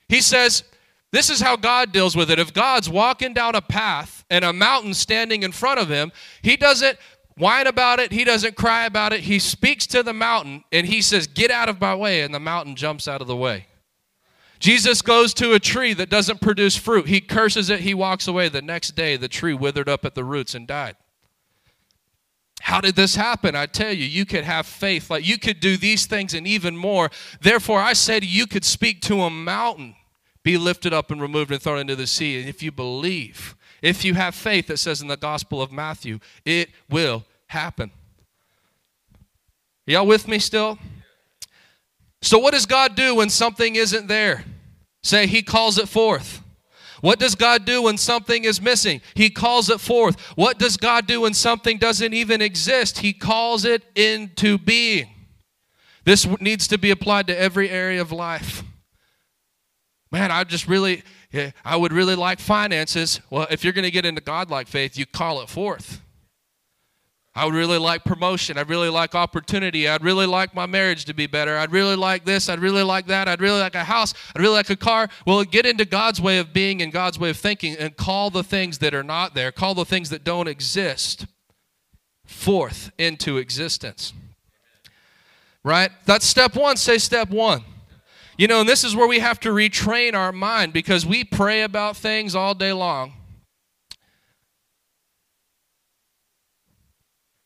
He 0.07 0.21
says, 0.21 0.63
this 1.11 1.31
is 1.31 1.41
how 1.41 1.55
God 1.55 1.91
deals 1.91 2.15
with 2.15 2.29
it. 2.29 2.37
If 2.37 2.53
God's 2.53 2.91
walking 2.91 3.33
down 3.33 3.55
a 3.55 3.61
path 3.61 4.23
and 4.29 4.45
a 4.45 4.53
mountain 4.53 4.93
standing 4.93 5.41
in 5.41 5.51
front 5.51 5.79
of 5.79 5.89
him, 5.89 6.11
he 6.43 6.55
doesn't 6.55 6.99
whine 7.37 7.65
about 7.65 7.99
it, 7.99 8.11
he 8.11 8.23
doesn't 8.23 8.55
cry 8.55 8.85
about 8.85 9.13
it. 9.13 9.21
He 9.21 9.39
speaks 9.39 9.87
to 9.87 10.03
the 10.03 10.13
mountain 10.13 10.63
and 10.71 10.85
he 10.85 11.01
says, 11.01 11.25
Get 11.25 11.49
out 11.49 11.69
of 11.69 11.81
my 11.81 11.95
way, 11.95 12.21
and 12.21 12.35
the 12.35 12.39
mountain 12.39 12.75
jumps 12.75 13.07
out 13.07 13.19
of 13.19 13.25
the 13.25 13.35
way. 13.35 13.65
Jesus 14.59 15.01
goes 15.01 15.33
to 15.35 15.53
a 15.53 15.59
tree 15.59 15.93
that 15.93 16.09
doesn't 16.09 16.41
produce 16.41 16.75
fruit. 16.75 17.07
He 17.07 17.21
curses 17.21 17.69
it, 17.69 17.79
he 17.79 17.93
walks 17.93 18.27
away. 18.27 18.49
The 18.49 18.61
next 18.61 18.91
day, 18.91 19.15
the 19.15 19.29
tree 19.29 19.53
withered 19.53 19.87
up 19.87 20.03
at 20.03 20.15
the 20.15 20.23
roots 20.23 20.53
and 20.53 20.67
died. 20.67 20.97
How 22.61 22.81
did 22.81 22.95
this 22.95 23.15
happen? 23.15 23.55
I 23.55 23.65
tell 23.67 23.93
you, 23.93 24.05
you 24.05 24.25
could 24.25 24.43
have 24.43 24.65
faith. 24.65 25.09
Like 25.09 25.25
you 25.25 25.37
could 25.37 25.61
do 25.61 25.77
these 25.77 26.05
things 26.05 26.33
and 26.33 26.45
even 26.45 26.75
more. 26.75 27.09
Therefore, 27.41 27.79
I 27.79 27.93
to 27.93 28.25
you, 28.25 28.39
you 28.41 28.47
could 28.47 28.65
speak 28.65 29.01
to 29.03 29.21
a 29.21 29.29
mountain, 29.29 29.95
be 30.43 30.57
lifted 30.57 30.93
up 30.93 31.09
and 31.09 31.21
removed 31.21 31.51
and 31.51 31.61
thrown 31.61 31.79
into 31.79 31.95
the 31.95 32.05
sea. 32.05 32.39
And 32.39 32.49
if 32.49 32.61
you 32.61 32.71
believe, 32.71 33.55
if 33.81 34.03
you 34.03 34.13
have 34.15 34.35
faith, 34.35 34.69
it 34.69 34.77
says 34.77 35.01
in 35.01 35.07
the 35.07 35.17
Gospel 35.17 35.61
of 35.61 35.71
Matthew, 35.71 36.19
it 36.43 36.69
will 36.89 37.23
happen. 37.47 37.91
Y'all 39.85 40.05
with 40.05 40.27
me 40.27 40.37
still? 40.37 40.77
So, 42.21 42.37
what 42.39 42.53
does 42.53 42.65
God 42.65 42.95
do 42.95 43.15
when 43.15 43.29
something 43.29 43.75
isn't 43.75 44.07
there? 44.07 44.43
Say, 45.03 45.27
He 45.27 45.41
calls 45.41 45.77
it 45.77 45.87
forth. 45.87 46.41
What 47.01 47.19
does 47.19 47.35
God 47.35 47.65
do 47.65 47.83
when 47.83 47.97
something 47.97 48.43
is 48.43 48.61
missing? 48.61 49.01
He 49.13 49.29
calls 49.29 49.69
it 49.69 49.79
forth. 49.79 50.19
What 50.35 50.59
does 50.59 50.75
God 50.75 51.07
do 51.07 51.21
when 51.21 51.33
something 51.33 51.77
doesn't 51.77 52.13
even 52.13 52.41
exist? 52.41 52.99
He 52.99 53.13
calls 53.13 53.63
it 53.63 53.83
into 53.95 54.57
being. 54.57 55.07
This 56.03 56.25
needs 56.41 56.67
to 56.69 56.77
be 56.77 56.91
applied 56.91 57.27
to 57.27 57.39
every 57.39 57.69
area 57.69 58.01
of 58.01 58.11
life. 58.11 58.63
Man, 60.11 60.31
I 60.31 60.43
just 60.43 60.67
really, 60.67 61.03
eh, 61.33 61.51
I 61.63 61.77
would 61.77 61.93
really 61.93 62.15
like 62.15 62.39
finances. 62.39 63.21
Well, 63.29 63.47
if 63.49 63.63
you're 63.63 63.73
going 63.73 63.83
to 63.83 63.91
get 63.91 64.05
into 64.05 64.21
God-like 64.21 64.67
faith, 64.67 64.97
you 64.97 65.05
call 65.05 65.41
it 65.41 65.49
forth. 65.49 66.01
I 67.39 67.45
would 67.45 67.55
really 67.55 67.77
like 67.77 68.03
promotion. 68.03 68.57
I'd 68.57 68.67
really 68.67 68.89
like 68.89 69.15
opportunity. 69.15 69.87
I'd 69.87 70.03
really 70.03 70.25
like 70.25 70.53
my 70.53 70.65
marriage 70.65 71.05
to 71.05 71.13
be 71.13 71.25
better. 71.25 71.57
I'd 71.57 71.71
really 71.71 71.95
like 71.95 72.25
this. 72.25 72.49
I'd 72.49 72.59
really 72.59 72.83
like 72.83 73.07
that. 73.07 73.29
I'd 73.29 73.39
really 73.39 73.61
like 73.61 73.75
a 73.75 73.85
house. 73.85 74.13
I'd 74.35 74.41
really 74.41 74.55
like 74.55 74.69
a 74.69 74.75
car. 74.75 75.07
Well, 75.25 75.45
get 75.45 75.65
into 75.65 75.85
God's 75.85 76.19
way 76.19 76.39
of 76.39 76.51
being 76.51 76.81
and 76.81 76.91
God's 76.91 77.17
way 77.17 77.29
of 77.29 77.37
thinking 77.37 77.77
and 77.77 77.95
call 77.95 78.29
the 78.29 78.43
things 78.43 78.79
that 78.79 78.93
are 78.93 79.03
not 79.03 79.35
there, 79.35 79.53
call 79.53 79.73
the 79.73 79.85
things 79.85 80.09
that 80.09 80.25
don't 80.25 80.49
exist 80.49 81.27
forth 82.25 82.91
into 82.97 83.37
existence. 83.37 84.11
Right? 85.63 85.91
That's 86.05 86.25
step 86.25 86.57
one. 86.57 86.75
Say 86.75 86.97
step 86.97 87.29
one. 87.29 87.63
You 88.37 88.47
know, 88.47 88.59
and 88.59 88.67
this 88.67 88.83
is 88.83 88.97
where 88.97 89.07
we 89.07 89.19
have 89.19 89.39
to 89.41 89.49
retrain 89.51 90.13
our 90.13 90.33
mind 90.33 90.73
because 90.73 91.05
we 91.05 91.23
pray 91.23 91.61
about 91.61 91.95
things 91.95 92.35
all 92.35 92.53
day 92.53 92.73
long. 92.73 93.13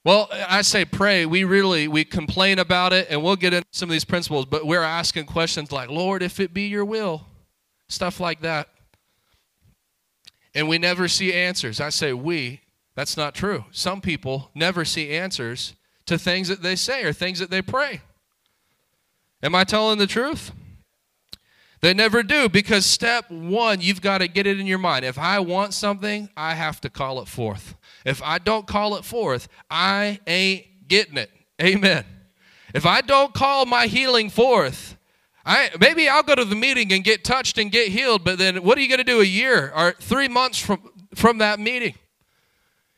Well, 0.06 0.28
I 0.32 0.64
say 0.64 0.84
pray. 0.84 1.26
We 1.26 1.46
really 1.46 1.88
we 1.88 2.04
complain 2.04 2.60
about 2.60 2.92
it, 2.92 3.08
and 3.10 3.24
we'll 3.24 3.38
get 3.38 3.54
into 3.54 3.68
some 3.72 3.90
of 3.90 3.94
these 3.94 4.04
principles. 4.04 4.46
But 4.46 4.66
we're 4.66 4.84
asking 4.84 5.26
questions 5.28 5.72
like, 5.72 5.90
"Lord, 5.90 6.22
if 6.22 6.40
it 6.40 6.54
be 6.54 6.68
Your 6.68 6.84
will," 6.84 7.26
stuff 7.88 8.20
like 8.20 8.42
that, 8.42 8.68
and 10.54 10.68
we 10.68 10.78
never 10.78 11.08
see 11.08 11.34
answers. 11.34 11.80
I 11.80 11.90
say 11.90 12.12
we. 12.12 12.62
That's 12.96 13.18
not 13.18 13.34
true. 13.34 13.66
Some 13.72 14.02
people 14.02 14.52
never 14.54 14.86
see 14.86 15.12
answers 15.12 15.74
to 16.06 16.18
things 16.18 16.48
that 16.50 16.62
they 16.62 16.76
say 16.76 17.04
or 17.04 17.14
things 17.14 17.40
that 17.40 17.50
they 17.50 17.62
pray. 17.62 18.02
Am 19.42 19.56
I 19.56 19.64
telling 19.64 19.98
the 19.98 20.08
truth? 20.08 20.52
They 21.84 21.94
never 21.94 22.24
do 22.24 22.48
because 22.48 22.86
step 22.86 23.30
one, 23.30 23.82
you've 23.82 24.00
got 24.00 24.20
to 24.20 24.30
get 24.30 24.48
it 24.48 24.58
in 24.58 24.66
your 24.66 24.78
mind. 24.78 25.04
If 25.04 25.20
I 25.20 25.40
want 25.40 25.74
something, 25.74 26.30
I 26.38 26.54
have 26.54 26.80
to 26.80 26.90
call 26.90 27.20
it 27.22 27.28
forth. 27.28 27.76
If 28.06 28.24
I 28.24 28.38
don't 28.38 28.66
call 28.66 28.96
it 28.96 29.04
forth, 29.04 29.50
I 29.70 30.22
ain't 30.26 30.88
getting 30.88 31.18
it. 31.18 31.30
Amen. 31.62 32.06
If 32.74 32.86
I 32.86 33.02
don't 33.02 33.34
call 33.34 33.66
my 33.66 33.88
healing 33.88 34.30
forth, 34.30 34.96
I 35.46 35.72
maybe 35.78 36.08
I'll 36.08 36.24
go 36.24 36.36
to 36.36 36.46
the 36.46 36.56
meeting 36.56 36.94
and 36.94 37.04
get 37.04 37.26
touched 37.26 37.58
and 37.58 37.70
get 37.70 37.90
healed, 37.90 38.24
but 38.24 38.38
then 38.38 38.64
what 38.64 38.78
are 38.78 38.82
you 38.82 38.88
going 38.88 39.00
to 39.00 39.04
do 39.04 39.20
a 39.20 39.26
year 39.26 39.74
or 39.76 39.92
3 40.00 40.30
months 40.30 40.58
from 40.58 40.90
from 41.14 41.40
that 41.40 41.60
meeting? 41.60 41.96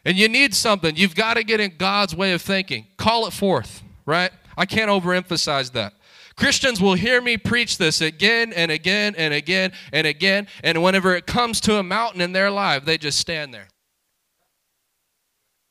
And 0.06 0.16
you 0.16 0.30
need 0.30 0.54
something. 0.54 0.96
You've 0.96 1.16
got 1.16 1.34
to 1.38 1.44
get 1.44 1.60
in 1.60 1.74
God's 1.80 2.16
way 2.16 2.34
of 2.34 2.42
thinking. 2.44 2.86
Call 2.98 3.26
it 3.26 3.34
forth, 3.34 3.82
right? 4.06 4.30
I 4.56 4.68
can't 4.68 4.92
overemphasize 4.92 5.72
that. 5.72 5.94
Christians 6.38 6.82
will 6.82 6.96
hear 6.96 7.22
me 7.22 7.38
preach 7.38 7.78
this 7.78 8.02
again 8.02 8.52
and 8.52 8.70
again 8.70 9.16
and 9.18 9.34
again 9.34 9.72
and 9.94 10.06
again, 10.06 10.48
and 10.64 10.84
whenever 10.84 11.16
it 11.16 11.26
comes 11.26 11.62
to 11.62 11.78
a 11.78 11.84
mountain 11.84 12.22
in 12.22 12.34
their 12.34 12.52
life, 12.52 12.84
they 12.84 12.98
just 12.98 13.20
stand 13.20 13.54
there. 13.54 13.68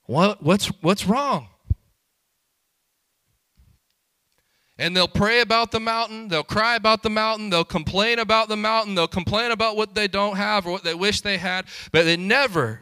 What, 0.06 0.42
what's, 0.42 0.66
what's 0.80 1.06
wrong? 1.06 1.48
And 4.76 4.96
they'll 4.96 5.06
pray 5.06 5.40
about 5.40 5.70
the 5.70 5.78
mountain, 5.78 6.28
they'll 6.28 6.42
cry 6.42 6.74
about 6.74 7.02
the 7.02 7.10
mountain, 7.10 7.50
they'll 7.50 7.64
complain 7.64 8.18
about 8.18 8.48
the 8.48 8.56
mountain, 8.56 8.94
they'll 8.94 9.06
complain 9.06 9.52
about 9.52 9.76
what 9.76 9.94
they 9.94 10.08
don't 10.08 10.36
have 10.36 10.66
or 10.66 10.72
what 10.72 10.84
they 10.84 10.94
wish 10.94 11.20
they 11.20 11.38
had, 11.38 11.66
but 11.92 12.04
they 12.04 12.16
never 12.16 12.80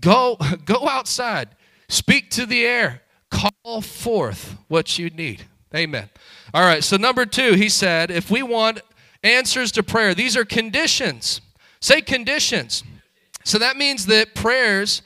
go, 0.00 0.38
go 0.64 0.88
outside, 0.88 1.50
speak 1.88 2.30
to 2.30 2.46
the 2.46 2.64
air, 2.64 3.02
call 3.30 3.82
forth 3.82 4.56
what 4.68 4.98
you 4.98 5.10
need. 5.10 5.44
Amen. 5.74 6.08
All 6.54 6.62
right, 6.62 6.84
so 6.84 6.96
number 6.96 7.24
two, 7.24 7.54
he 7.54 7.68
said, 7.68 8.10
if 8.10 8.30
we 8.30 8.42
want 8.42 8.80
answers 9.22 9.72
to 9.72 9.82
prayer, 9.82 10.14
these 10.14 10.36
are 10.36 10.44
conditions. 10.44 11.40
Say 11.80 12.00
conditions. 12.02 12.84
So 13.44 13.58
that 13.58 13.76
means 13.76 14.06
that 14.06 14.34
prayers 14.34 15.02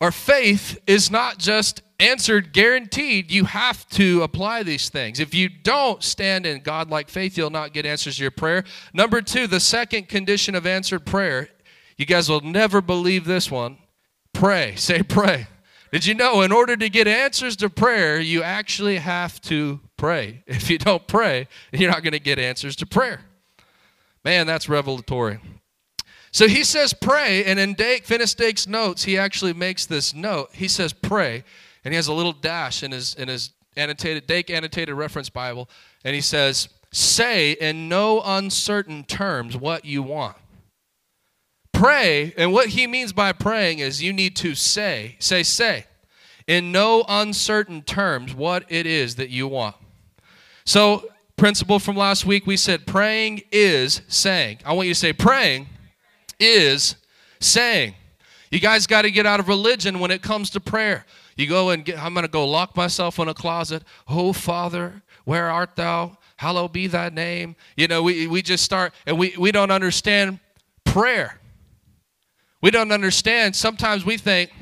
our 0.00 0.10
faith 0.10 0.80
is 0.86 1.10
not 1.10 1.38
just 1.38 1.82
answered 1.98 2.52
guaranteed. 2.54 3.30
You 3.30 3.44
have 3.44 3.86
to 3.90 4.22
apply 4.22 4.62
these 4.62 4.88
things. 4.88 5.20
If 5.20 5.34
you 5.34 5.50
don't 5.50 6.02
stand 6.02 6.46
in 6.46 6.62
God 6.62 6.88
like 6.88 7.10
faith, 7.10 7.36
you'll 7.36 7.50
not 7.50 7.74
get 7.74 7.84
answers 7.84 8.16
to 8.16 8.22
your 8.22 8.30
prayer. 8.30 8.64
Number 8.94 9.20
two, 9.20 9.46
the 9.46 9.60
second 9.60 10.08
condition 10.08 10.54
of 10.54 10.66
answered 10.66 11.04
prayer, 11.04 11.50
you 11.98 12.06
guys 12.06 12.30
will 12.30 12.40
never 12.40 12.80
believe 12.80 13.26
this 13.26 13.50
one. 13.50 13.76
Pray. 14.32 14.74
Say 14.76 15.02
pray. 15.02 15.46
Did 15.92 16.06
you 16.06 16.14
know 16.14 16.40
in 16.40 16.52
order 16.52 16.76
to 16.76 16.88
get 16.88 17.06
answers 17.06 17.56
to 17.56 17.68
prayer, 17.68 18.18
you 18.20 18.42
actually 18.42 18.96
have 18.98 19.40
to 19.42 19.80
pray? 20.00 20.42
If 20.46 20.70
you 20.70 20.78
don't 20.78 21.06
pray, 21.06 21.46
you're 21.72 21.90
not 21.90 22.02
going 22.02 22.14
to 22.14 22.20
get 22.20 22.38
answers 22.38 22.74
to 22.76 22.86
prayer. 22.86 23.20
Man, 24.24 24.46
that's 24.46 24.68
revelatory. 24.68 25.38
So 26.32 26.48
he 26.48 26.64
says 26.64 26.94
pray, 26.94 27.44
and 27.44 27.58
in 27.58 27.74
Dake, 27.74 28.06
Finis 28.06 28.34
Dake's 28.34 28.66
notes, 28.66 29.04
he 29.04 29.18
actually 29.18 29.52
makes 29.52 29.84
this 29.84 30.14
note. 30.14 30.50
He 30.52 30.68
says 30.68 30.92
pray, 30.92 31.44
and 31.84 31.92
he 31.92 31.96
has 31.96 32.06
a 32.06 32.12
little 32.12 32.32
dash 32.32 32.82
in 32.82 32.92
his 32.92 33.14
in 33.14 33.28
his 33.28 33.50
annotated 33.76 34.26
Dake 34.26 34.48
annotated 34.48 34.94
reference 34.94 35.28
Bible, 35.28 35.68
and 36.04 36.14
he 36.14 36.20
says, 36.20 36.68
say 36.92 37.52
in 37.52 37.88
no 37.88 38.22
uncertain 38.24 39.04
terms 39.04 39.56
what 39.56 39.84
you 39.84 40.02
want. 40.02 40.36
Pray, 41.72 42.32
and 42.36 42.52
what 42.52 42.68
he 42.68 42.86
means 42.86 43.12
by 43.12 43.32
praying 43.32 43.80
is 43.80 44.02
you 44.02 44.12
need 44.12 44.36
to 44.36 44.54
say, 44.54 45.16
say, 45.18 45.42
say, 45.42 45.86
in 46.46 46.72
no 46.72 47.04
uncertain 47.08 47.82
terms 47.82 48.34
what 48.34 48.64
it 48.68 48.86
is 48.86 49.16
that 49.16 49.30
you 49.30 49.48
want. 49.48 49.76
So, 50.70 51.10
principle 51.36 51.80
from 51.80 51.96
last 51.96 52.24
week, 52.24 52.46
we 52.46 52.56
said 52.56 52.86
praying 52.86 53.42
is 53.50 54.02
saying. 54.06 54.58
I 54.64 54.72
want 54.72 54.86
you 54.86 54.94
to 54.94 55.00
say 55.00 55.12
praying 55.12 55.66
is 56.38 56.94
saying. 57.40 57.96
You 58.52 58.60
guys 58.60 58.86
got 58.86 59.02
to 59.02 59.10
get 59.10 59.26
out 59.26 59.40
of 59.40 59.48
religion 59.48 59.98
when 59.98 60.12
it 60.12 60.22
comes 60.22 60.48
to 60.50 60.60
prayer. 60.60 61.06
You 61.34 61.48
go 61.48 61.70
and 61.70 61.84
get, 61.84 62.00
I'm 62.00 62.14
going 62.14 62.24
to 62.24 62.30
go 62.30 62.46
lock 62.46 62.76
myself 62.76 63.18
in 63.18 63.26
a 63.26 63.34
closet. 63.34 63.82
Oh, 64.06 64.32
Father, 64.32 65.02
where 65.24 65.50
art 65.50 65.74
thou? 65.74 66.16
Hallowed 66.36 66.72
be 66.72 66.86
thy 66.86 67.08
name. 67.08 67.56
You 67.76 67.88
know, 67.88 68.04
we, 68.04 68.28
we 68.28 68.40
just 68.40 68.62
start, 68.62 68.94
and 69.06 69.18
we, 69.18 69.34
we 69.36 69.50
don't 69.50 69.72
understand 69.72 70.38
prayer. 70.84 71.40
We 72.62 72.70
don't 72.70 72.92
understand. 72.92 73.56
Sometimes 73.56 74.04
we 74.04 74.16
think 74.18 74.52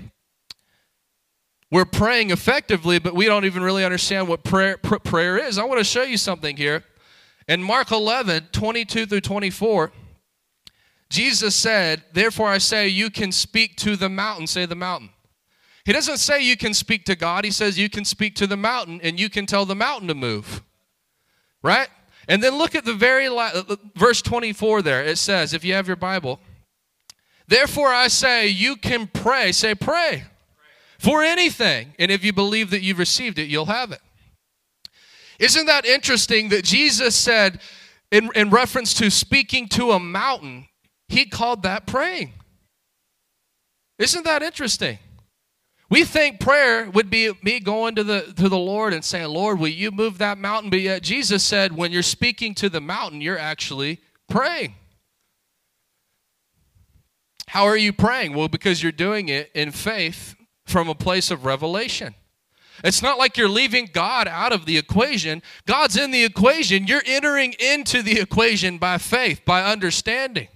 we're 1.70 1.84
praying 1.84 2.30
effectively, 2.30 2.98
but 2.98 3.14
we 3.14 3.26
don't 3.26 3.44
even 3.44 3.62
really 3.62 3.84
understand 3.84 4.28
what 4.28 4.42
prayer, 4.42 4.78
pr- 4.78 4.96
prayer 4.96 5.37
is. 5.37 5.58
I 5.58 5.64
want 5.64 5.78
to 5.78 5.84
show 5.84 6.02
you 6.02 6.16
something 6.16 6.56
here. 6.56 6.84
In 7.46 7.62
Mark 7.62 7.90
11, 7.90 8.48
22 8.52 9.06
through 9.06 9.20
24, 9.20 9.92
Jesus 11.10 11.54
said, 11.54 12.04
Therefore 12.12 12.48
I 12.48 12.58
say, 12.58 12.88
you 12.88 13.10
can 13.10 13.32
speak 13.32 13.76
to 13.76 13.96
the 13.96 14.08
mountain. 14.08 14.46
Say 14.46 14.66
the 14.66 14.75
mountain. 14.75 15.10
He 15.84 15.92
doesn't 15.92 16.18
say 16.18 16.42
you 16.42 16.56
can 16.56 16.75
speak 16.75 17.04
to 17.06 17.16
God. 17.16 17.44
He 17.44 17.50
says 17.50 17.78
you 17.78 17.88
can 17.88 18.04
speak 18.04 18.34
to 18.37 18.46
the 18.46 18.56
mountain 18.56 19.00
and 19.02 19.18
you 19.18 19.30
can 19.30 19.46
tell 19.46 19.64
the 19.64 19.75
mountain 19.75 20.08
to 20.08 20.14
move. 20.14 20.62
Right? 21.62 21.88
And 22.28 22.42
then 22.42 22.58
look 22.58 22.75
at 22.75 22.84
the 22.84 22.92
very 22.92 23.30
last, 23.30 23.56
uh, 23.56 23.64
uh, 23.70 23.76
verse 23.96 24.20
24 24.20 24.82
there. 24.82 25.02
It 25.04 25.16
says, 25.16 25.54
if 25.54 25.64
you 25.64 25.72
have 25.75 25.87
your 25.87 25.96
Bible, 25.96 26.40
Therefore 27.48 27.88
I 27.88 28.08
say, 28.08 28.48
you 28.48 28.76
can 28.76 29.06
pray. 29.06 29.52
Say, 29.52 29.75
pray, 29.75 30.25
pray. 30.25 30.25
For 30.98 31.22
anything. 31.22 31.94
And 31.98 32.10
if 32.10 32.24
you 32.24 32.32
believe 32.32 32.70
that 32.70 32.82
you've 32.82 32.98
received 32.98 33.38
it, 33.38 33.48
you'll 33.48 33.66
have 33.66 33.92
it. 33.92 34.00
Isn't 35.38 35.66
that 35.66 35.84
interesting 35.84 36.48
that 36.48 36.64
Jesus 36.64 37.14
said, 37.14 37.60
in, 38.10 38.30
in 38.34 38.50
reference 38.50 38.94
to 38.94 39.10
speaking 39.10 39.68
to 39.68 39.92
a 39.92 40.00
mountain, 40.00 40.66
he 41.08 41.26
called 41.26 41.62
that 41.62 41.86
praying. 41.86 42.32
Isn't 43.98 44.24
that 44.24 44.42
interesting? 44.42 44.98
We 45.90 46.04
think 46.04 46.38
prayer 46.38 46.90
would 46.90 47.08
be 47.08 47.32
me 47.42 47.60
going 47.60 47.94
to 47.94 48.04
the 48.04 48.32
to 48.36 48.48
the 48.48 48.58
Lord 48.58 48.92
and 48.92 49.02
saying, 49.02 49.28
"Lord, 49.28 49.58
will 49.58 49.68
you 49.68 49.90
move 49.90 50.18
that 50.18 50.36
mountain?" 50.36 50.68
But 50.68 50.80
yet 50.80 51.02
Jesus 51.02 51.42
said, 51.42 51.74
when 51.74 51.92
you're 51.92 52.02
speaking 52.02 52.54
to 52.56 52.68
the 52.68 52.80
mountain, 52.80 53.22
you're 53.22 53.38
actually 53.38 54.00
praying. 54.28 54.74
How 57.48 57.64
are 57.64 57.76
you 57.76 57.94
praying? 57.94 58.34
Well, 58.34 58.48
because 58.48 58.82
you're 58.82 58.92
doing 58.92 59.30
it 59.30 59.50
in 59.54 59.70
faith 59.70 60.34
from 60.68 60.88
a 60.88 60.94
place 60.94 61.30
of 61.30 61.44
revelation. 61.44 62.14
It's 62.84 63.02
not 63.02 63.18
like 63.18 63.37
you're 63.37 63.48
leaving 63.48 63.88
God 63.92 64.28
out 64.28 64.52
of 64.52 64.64
the 64.64 64.78
equation. 64.78 65.42
God's 65.66 65.96
in 65.96 66.10
the 66.10 66.25
equation. 66.25 66.87
You're 66.87 67.02
entering 67.06 67.54
into 67.58 68.02
the 68.02 68.20
equation 68.20 68.78
by 68.78 68.98
faith, 68.98 69.42
by 69.44 69.64
understanding. 69.64 70.48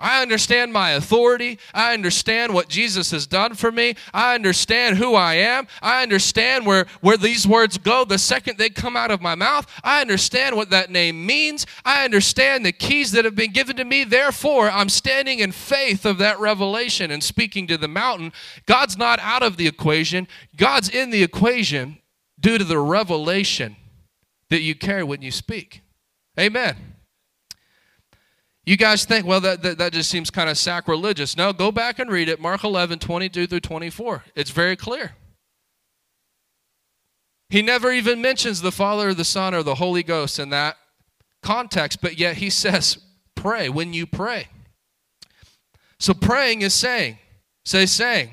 I 0.00 0.22
understand 0.22 0.72
my 0.72 0.92
authority. 0.92 1.58
I 1.74 1.92
understand 1.92 2.54
what 2.54 2.68
Jesus 2.68 3.10
has 3.10 3.26
done 3.26 3.54
for 3.54 3.70
me. 3.70 3.94
I 4.14 4.34
understand 4.34 4.96
who 4.96 5.14
I 5.14 5.34
am. 5.34 5.68
I 5.82 6.02
understand 6.02 6.66
where, 6.66 6.86
where 7.02 7.18
these 7.18 7.46
words 7.46 7.76
go 7.76 8.04
the 8.04 8.18
second 8.18 8.56
they 8.56 8.70
come 8.70 8.96
out 8.96 9.10
of 9.10 9.20
my 9.20 9.34
mouth. 9.34 9.66
I 9.84 10.00
understand 10.00 10.56
what 10.56 10.70
that 10.70 10.90
name 10.90 11.26
means. 11.26 11.66
I 11.84 12.04
understand 12.04 12.64
the 12.64 12.72
keys 12.72 13.12
that 13.12 13.26
have 13.26 13.36
been 13.36 13.52
given 13.52 13.76
to 13.76 13.84
me. 13.84 14.04
Therefore, 14.04 14.70
I'm 14.70 14.88
standing 14.88 15.40
in 15.40 15.52
faith 15.52 16.06
of 16.06 16.16
that 16.18 16.40
revelation 16.40 17.10
and 17.10 17.22
speaking 17.22 17.66
to 17.66 17.76
the 17.76 17.86
mountain. 17.88 18.32
God's 18.64 18.96
not 18.96 19.20
out 19.20 19.42
of 19.42 19.58
the 19.58 19.66
equation, 19.66 20.26
God's 20.56 20.88
in 20.88 21.10
the 21.10 21.22
equation 21.22 21.98
due 22.40 22.56
to 22.56 22.64
the 22.64 22.78
revelation 22.78 23.76
that 24.48 24.62
you 24.62 24.74
carry 24.74 25.04
when 25.04 25.20
you 25.20 25.30
speak. 25.30 25.82
Amen. 26.38 26.89
You 28.64 28.76
guys 28.76 29.04
think, 29.04 29.26
well, 29.26 29.40
that, 29.40 29.62
that, 29.62 29.78
that 29.78 29.92
just 29.92 30.10
seems 30.10 30.30
kind 30.30 30.50
of 30.50 30.58
sacrilegious. 30.58 31.36
No, 31.36 31.52
go 31.52 31.72
back 31.72 31.98
and 31.98 32.10
read 32.10 32.28
it. 32.28 32.40
Mark 32.40 32.62
11, 32.62 32.98
22 32.98 33.46
through 33.46 33.60
24. 33.60 34.24
It's 34.34 34.50
very 34.50 34.76
clear. 34.76 35.12
He 37.48 37.62
never 37.62 37.90
even 37.90 38.22
mentions 38.22 38.60
the 38.60 38.70
Father 38.70 39.08
or 39.08 39.14
the 39.14 39.24
Son 39.24 39.54
or 39.54 39.62
the 39.62 39.74
Holy 39.76 40.02
Ghost 40.02 40.38
in 40.38 40.50
that 40.50 40.76
context, 41.42 42.00
but 42.00 42.18
yet 42.18 42.36
he 42.36 42.50
says, 42.50 42.98
pray 43.34 43.68
when 43.68 43.92
you 43.92 44.06
pray. 44.06 44.48
So 45.98 46.14
praying 46.14 46.62
is 46.62 46.74
saying. 46.74 47.18
Say 47.64 47.86
saying. 47.86 48.30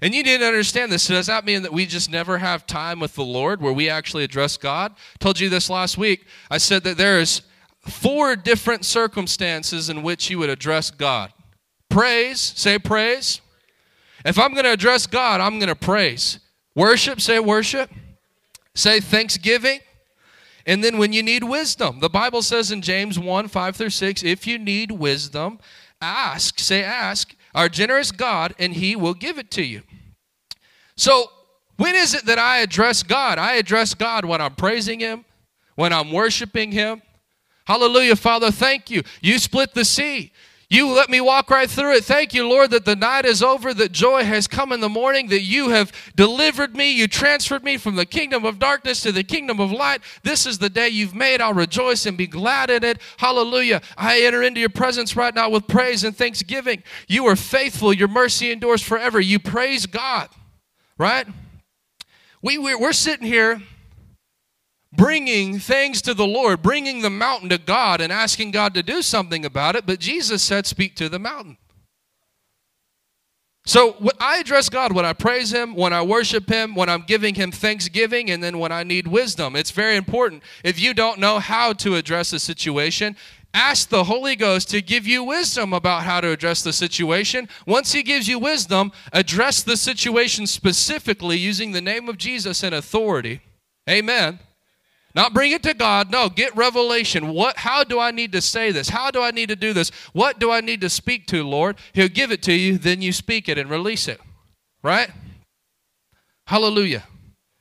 And 0.00 0.14
you 0.14 0.22
need 0.22 0.38
to 0.38 0.46
understand 0.46 0.92
this. 0.92 1.04
So 1.04 1.14
does 1.14 1.26
that 1.26 1.44
mean 1.44 1.62
that 1.62 1.72
we 1.72 1.86
just 1.86 2.10
never 2.10 2.38
have 2.38 2.66
time 2.66 3.00
with 3.00 3.14
the 3.14 3.24
Lord 3.24 3.60
where 3.60 3.72
we 3.72 3.88
actually 3.88 4.24
address 4.24 4.56
God? 4.56 4.94
told 5.18 5.40
you 5.40 5.48
this 5.48 5.68
last 5.70 5.98
week. 5.98 6.26
I 6.50 6.58
said 6.58 6.84
that 6.84 6.98
there 6.98 7.18
is 7.18 7.42
four 7.88 8.36
different 8.36 8.84
circumstances 8.84 9.88
in 9.88 10.02
which 10.02 10.30
you 10.30 10.38
would 10.38 10.50
address 10.50 10.90
God. 10.90 11.32
Praise, 11.88 12.40
say 12.40 12.78
praise. 12.78 13.40
If 14.24 14.38
I'm 14.38 14.52
going 14.52 14.64
to 14.64 14.72
address 14.72 15.06
God, 15.06 15.40
I'm 15.40 15.58
going 15.58 15.68
to 15.68 15.74
praise. 15.74 16.38
Worship, 16.74 17.20
say 17.20 17.38
worship. 17.38 17.90
Say 18.74 19.00
thanksgiving. 19.00 19.80
And 20.66 20.84
then 20.84 20.98
when 20.98 21.12
you 21.12 21.22
need 21.22 21.44
wisdom, 21.44 22.00
the 22.00 22.10
Bible 22.10 22.42
says 22.42 22.70
in 22.70 22.82
James 22.82 23.18
1 23.18 23.48
5 23.48 23.76
through 23.76 23.90
6, 23.90 24.22
if 24.22 24.46
you 24.46 24.58
need 24.58 24.90
wisdom, 24.90 25.58
ask, 26.00 26.58
say 26.58 26.82
ask, 26.82 27.34
our 27.54 27.68
generous 27.68 28.12
God, 28.12 28.54
and 28.58 28.74
he 28.74 28.94
will 28.94 29.14
give 29.14 29.38
it 29.38 29.50
to 29.52 29.62
you. 29.62 29.82
So, 30.96 31.30
when 31.76 31.94
is 31.94 32.12
it 32.12 32.26
that 32.26 32.38
I 32.38 32.58
address 32.58 33.02
God? 33.02 33.38
I 33.38 33.54
address 33.54 33.94
God 33.94 34.24
when 34.24 34.40
I'm 34.40 34.54
praising 34.54 35.00
him, 35.00 35.24
when 35.76 35.92
I'm 35.92 36.12
worshiping 36.12 36.72
him. 36.72 37.02
Hallelujah, 37.68 38.16
Father, 38.16 38.50
thank 38.50 38.88
you. 38.88 39.02
You 39.20 39.38
split 39.38 39.74
the 39.74 39.84
sea. 39.84 40.32
You 40.70 40.88
let 40.88 41.10
me 41.10 41.20
walk 41.20 41.50
right 41.50 41.68
through 41.68 41.96
it. 41.96 42.04
Thank 42.04 42.32
you, 42.32 42.48
Lord, 42.48 42.70
that 42.70 42.86
the 42.86 42.96
night 42.96 43.26
is 43.26 43.42
over, 43.42 43.74
that 43.74 43.92
joy 43.92 44.24
has 44.24 44.48
come 44.48 44.72
in 44.72 44.80
the 44.80 44.88
morning, 44.88 45.26
that 45.28 45.42
you 45.42 45.68
have 45.68 45.92
delivered 46.16 46.74
me. 46.74 46.90
You 46.90 47.06
transferred 47.06 47.62
me 47.62 47.76
from 47.76 47.96
the 47.96 48.06
kingdom 48.06 48.46
of 48.46 48.58
darkness 48.58 49.02
to 49.02 49.12
the 49.12 49.22
kingdom 49.22 49.60
of 49.60 49.70
light. 49.70 50.00
This 50.22 50.46
is 50.46 50.56
the 50.56 50.70
day 50.70 50.88
you've 50.88 51.14
made. 51.14 51.42
I'll 51.42 51.52
rejoice 51.52 52.06
and 52.06 52.16
be 52.16 52.26
glad 52.26 52.70
in 52.70 52.82
it. 52.82 53.02
Hallelujah. 53.18 53.82
I 53.98 54.22
enter 54.22 54.42
into 54.42 54.60
your 54.60 54.70
presence 54.70 55.14
right 55.14 55.34
now 55.34 55.50
with 55.50 55.66
praise 55.66 56.04
and 56.04 56.16
thanksgiving. 56.16 56.82
You 57.06 57.26
are 57.26 57.36
faithful. 57.36 57.92
Your 57.92 58.08
mercy 58.08 58.50
endures 58.50 58.80
forever. 58.80 59.20
You 59.20 59.38
praise 59.38 59.84
God, 59.84 60.30
right? 60.96 61.26
We, 62.40 62.56
we're, 62.56 62.80
we're 62.80 62.92
sitting 62.94 63.26
here 63.26 63.60
bringing 64.92 65.58
things 65.58 66.02
to 66.02 66.14
the 66.14 66.26
Lord, 66.26 66.62
bringing 66.62 67.02
the 67.02 67.10
mountain 67.10 67.48
to 67.50 67.58
God 67.58 68.00
and 68.00 68.12
asking 68.12 68.52
God 68.52 68.74
to 68.74 68.82
do 68.82 69.02
something 69.02 69.44
about 69.44 69.76
it, 69.76 69.86
but 69.86 69.98
Jesus 69.98 70.42
said, 70.42 70.66
Speak 70.66 70.94
to 70.96 71.08
the 71.08 71.18
mountain. 71.18 71.58
So 73.68 73.96
I 74.18 74.38
address 74.38 74.70
God 74.70 74.92
when 74.92 75.04
I 75.04 75.12
praise 75.12 75.52
Him, 75.52 75.74
when 75.74 75.92
I 75.92 76.00
worship 76.00 76.48
Him, 76.48 76.74
when 76.74 76.88
I'm 76.88 77.02
giving 77.02 77.34
Him 77.34 77.52
thanksgiving, 77.52 78.30
and 78.30 78.42
then 78.42 78.58
when 78.58 78.72
I 78.72 78.82
need 78.82 79.06
wisdom. 79.06 79.54
It's 79.56 79.72
very 79.72 79.96
important. 79.96 80.42
If 80.64 80.80
you 80.80 80.94
don't 80.94 81.18
know 81.18 81.38
how 81.38 81.74
to 81.74 81.96
address 81.96 82.32
a 82.32 82.38
situation, 82.38 83.14
ask 83.52 83.90
the 83.90 84.04
Holy 84.04 84.36
Ghost 84.36 84.70
to 84.70 84.80
give 84.80 85.06
you 85.06 85.22
wisdom 85.22 85.74
about 85.74 86.04
how 86.04 86.22
to 86.22 86.30
address 86.30 86.62
the 86.62 86.72
situation. 86.72 87.46
Once 87.66 87.92
He 87.92 88.02
gives 88.02 88.26
you 88.26 88.38
wisdom, 88.38 88.90
address 89.12 89.62
the 89.62 89.76
situation 89.76 90.46
specifically 90.46 91.36
using 91.36 91.72
the 91.72 91.82
name 91.82 92.08
of 92.08 92.16
Jesus 92.16 92.62
and 92.62 92.74
authority. 92.74 93.42
Amen. 93.86 94.38
Not 95.14 95.34
bring 95.34 95.52
it 95.52 95.62
to 95.64 95.74
God. 95.74 96.10
No, 96.10 96.28
get 96.28 96.54
revelation. 96.56 97.28
What 97.28 97.56
how 97.56 97.82
do 97.82 97.98
I 97.98 98.10
need 98.10 98.32
to 98.32 98.40
say 98.40 98.70
this? 98.72 98.88
How 98.88 99.10
do 99.10 99.22
I 99.22 99.30
need 99.30 99.48
to 99.48 99.56
do 99.56 99.72
this? 99.72 99.90
What 100.12 100.38
do 100.38 100.50
I 100.50 100.60
need 100.60 100.80
to 100.82 100.90
speak 100.90 101.26
to, 101.28 101.42
Lord? 101.42 101.76
He'll 101.92 102.08
give 102.08 102.30
it 102.30 102.42
to 102.42 102.52
you, 102.52 102.78
then 102.78 103.02
you 103.02 103.12
speak 103.12 103.48
it 103.48 103.58
and 103.58 103.70
release 103.70 104.06
it. 104.06 104.20
Right? 104.82 105.10
Hallelujah. 106.46 107.04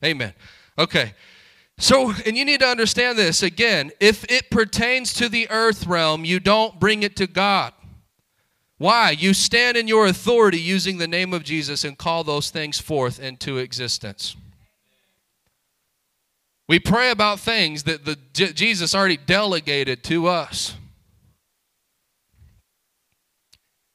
Amen. 0.04 0.34
Okay. 0.78 1.14
So, 1.80 2.14
and 2.26 2.36
you 2.36 2.44
need 2.44 2.62
to 2.62 2.68
understand 2.68 3.18
this 3.18 3.44
again. 3.44 3.92
If 4.00 4.24
it 4.32 4.50
pertains 4.50 5.14
to 5.14 5.30
the 5.30 5.50
earth 5.50 5.86
realm, 5.86 6.26
you 6.26 6.40
don't 6.40 6.80
bring 6.80 7.04
it 7.04 7.16
to 7.18 7.28
God. 7.28 7.74
Why? 8.78 9.12
You 9.12 9.34
stand 9.34 9.78
in 9.78 9.88
your 9.88 10.08
authority 10.08 10.60
using 10.60 10.98
the 10.98 11.08
name 11.08 11.34
of 11.34 11.44
Jesus 11.44 11.84
and 11.84 11.98
call 11.98 12.24
those 12.24 12.50
things 12.50 12.80
forth 12.80 13.20
into 13.20 13.58
existence. 13.58 14.36
We 16.68 16.80
pray 16.80 17.12
about 17.12 17.40
things 17.40 17.84
that 17.84 18.04
the, 18.04 18.18
Jesus 18.34 18.94
already 18.94 19.18
delegated 19.18 20.04
to 20.06 20.28
us. 20.28 20.76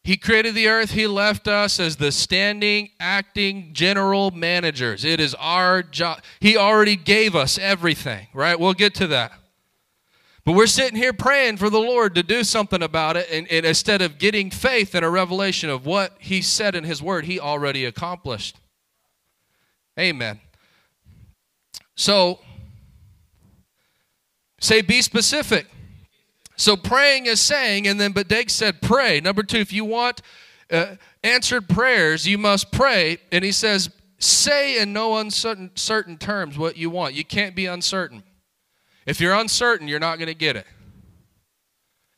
He 0.05 0.17
created 0.17 0.55
the 0.55 0.67
earth. 0.67 0.91
He 0.91 1.07
left 1.07 1.47
us 1.47 1.79
as 1.79 1.97
the 1.97 2.11
standing, 2.11 2.91
acting 2.99 3.73
general 3.73 4.33
managers. 4.33 5.05
It 5.05 5.21
is 5.21 5.35
our 5.35 5.83
job. 5.83 6.23
He 6.41 6.57
already 6.57 6.97
gave 6.97 7.37
us 7.37 7.57
everything, 7.57 8.27
right? 8.35 8.59
We'll 8.59 8.73
get 8.73 8.95
to 8.97 9.07
that. 9.09 9.33
But 10.45 10.57
we're 10.57 10.67
sitting 10.67 10.97
here 10.97 11.13
praying 11.13 11.59
for 11.59 11.71
the 11.71 11.79
Lord 11.79 12.17
to 12.17 12.25
do 12.25 12.43
something 12.43 12.83
about 12.83 13.17
it. 13.17 13.29
And, 13.31 13.47
and 13.49 13.65
instead 13.65 14.03
of 14.03 14.19
getting 14.19 14.51
faith 14.51 14.97
and 14.97 15.05
a 15.05 15.11
revelation 15.11 15.71
of 15.71 15.87
what 15.87 16.17
He 16.19 16.43
said 16.43 16.75
in 16.75 16.83
His 16.83 17.01
Word, 17.01 17.27
He 17.27 17.39
already 17.39 17.85
accomplished. 17.85 18.57
Amen. 19.97 20.41
So, 21.95 22.41
Say, 24.63 24.81
be 24.81 25.03
specific. 25.03 25.67
So 26.55 26.77
praying 26.77 27.27
is 27.27 27.41
saying, 27.41 27.89
and 27.89 28.01
then, 28.01 28.13
Dake 28.13 28.49
said, 28.49 28.81
pray. 28.81 29.21
Number 29.21 29.43
two, 29.43 29.59
if 29.59 29.73
you 29.73 29.85
want 29.85 30.23
uh, 30.71 30.95
answered 31.25 31.69
prayers, 31.69 32.29
you 32.29 32.39
must 32.39 32.71
pray. 32.71 33.19
And 33.33 33.45
he 33.45 33.51
says, 33.51 33.91
say 34.19 34.81
in 34.81 34.93
no 34.93 35.17
uncertain 35.17 35.73
certain 35.75 36.17
terms 36.17 36.57
what 36.57 36.77
you 36.77 36.91
want. 36.91 37.15
You 37.15 37.25
can't 37.25 37.57
be 37.57 37.67
uncertain. 37.67 38.23
If 39.05 39.21
you're 39.21 39.35
uncertain, 39.35 39.89
you're 39.89 39.99
not 39.99 40.19
going 40.19 40.29
to 40.29 40.35
get 40.35 40.55
it. 40.55 40.67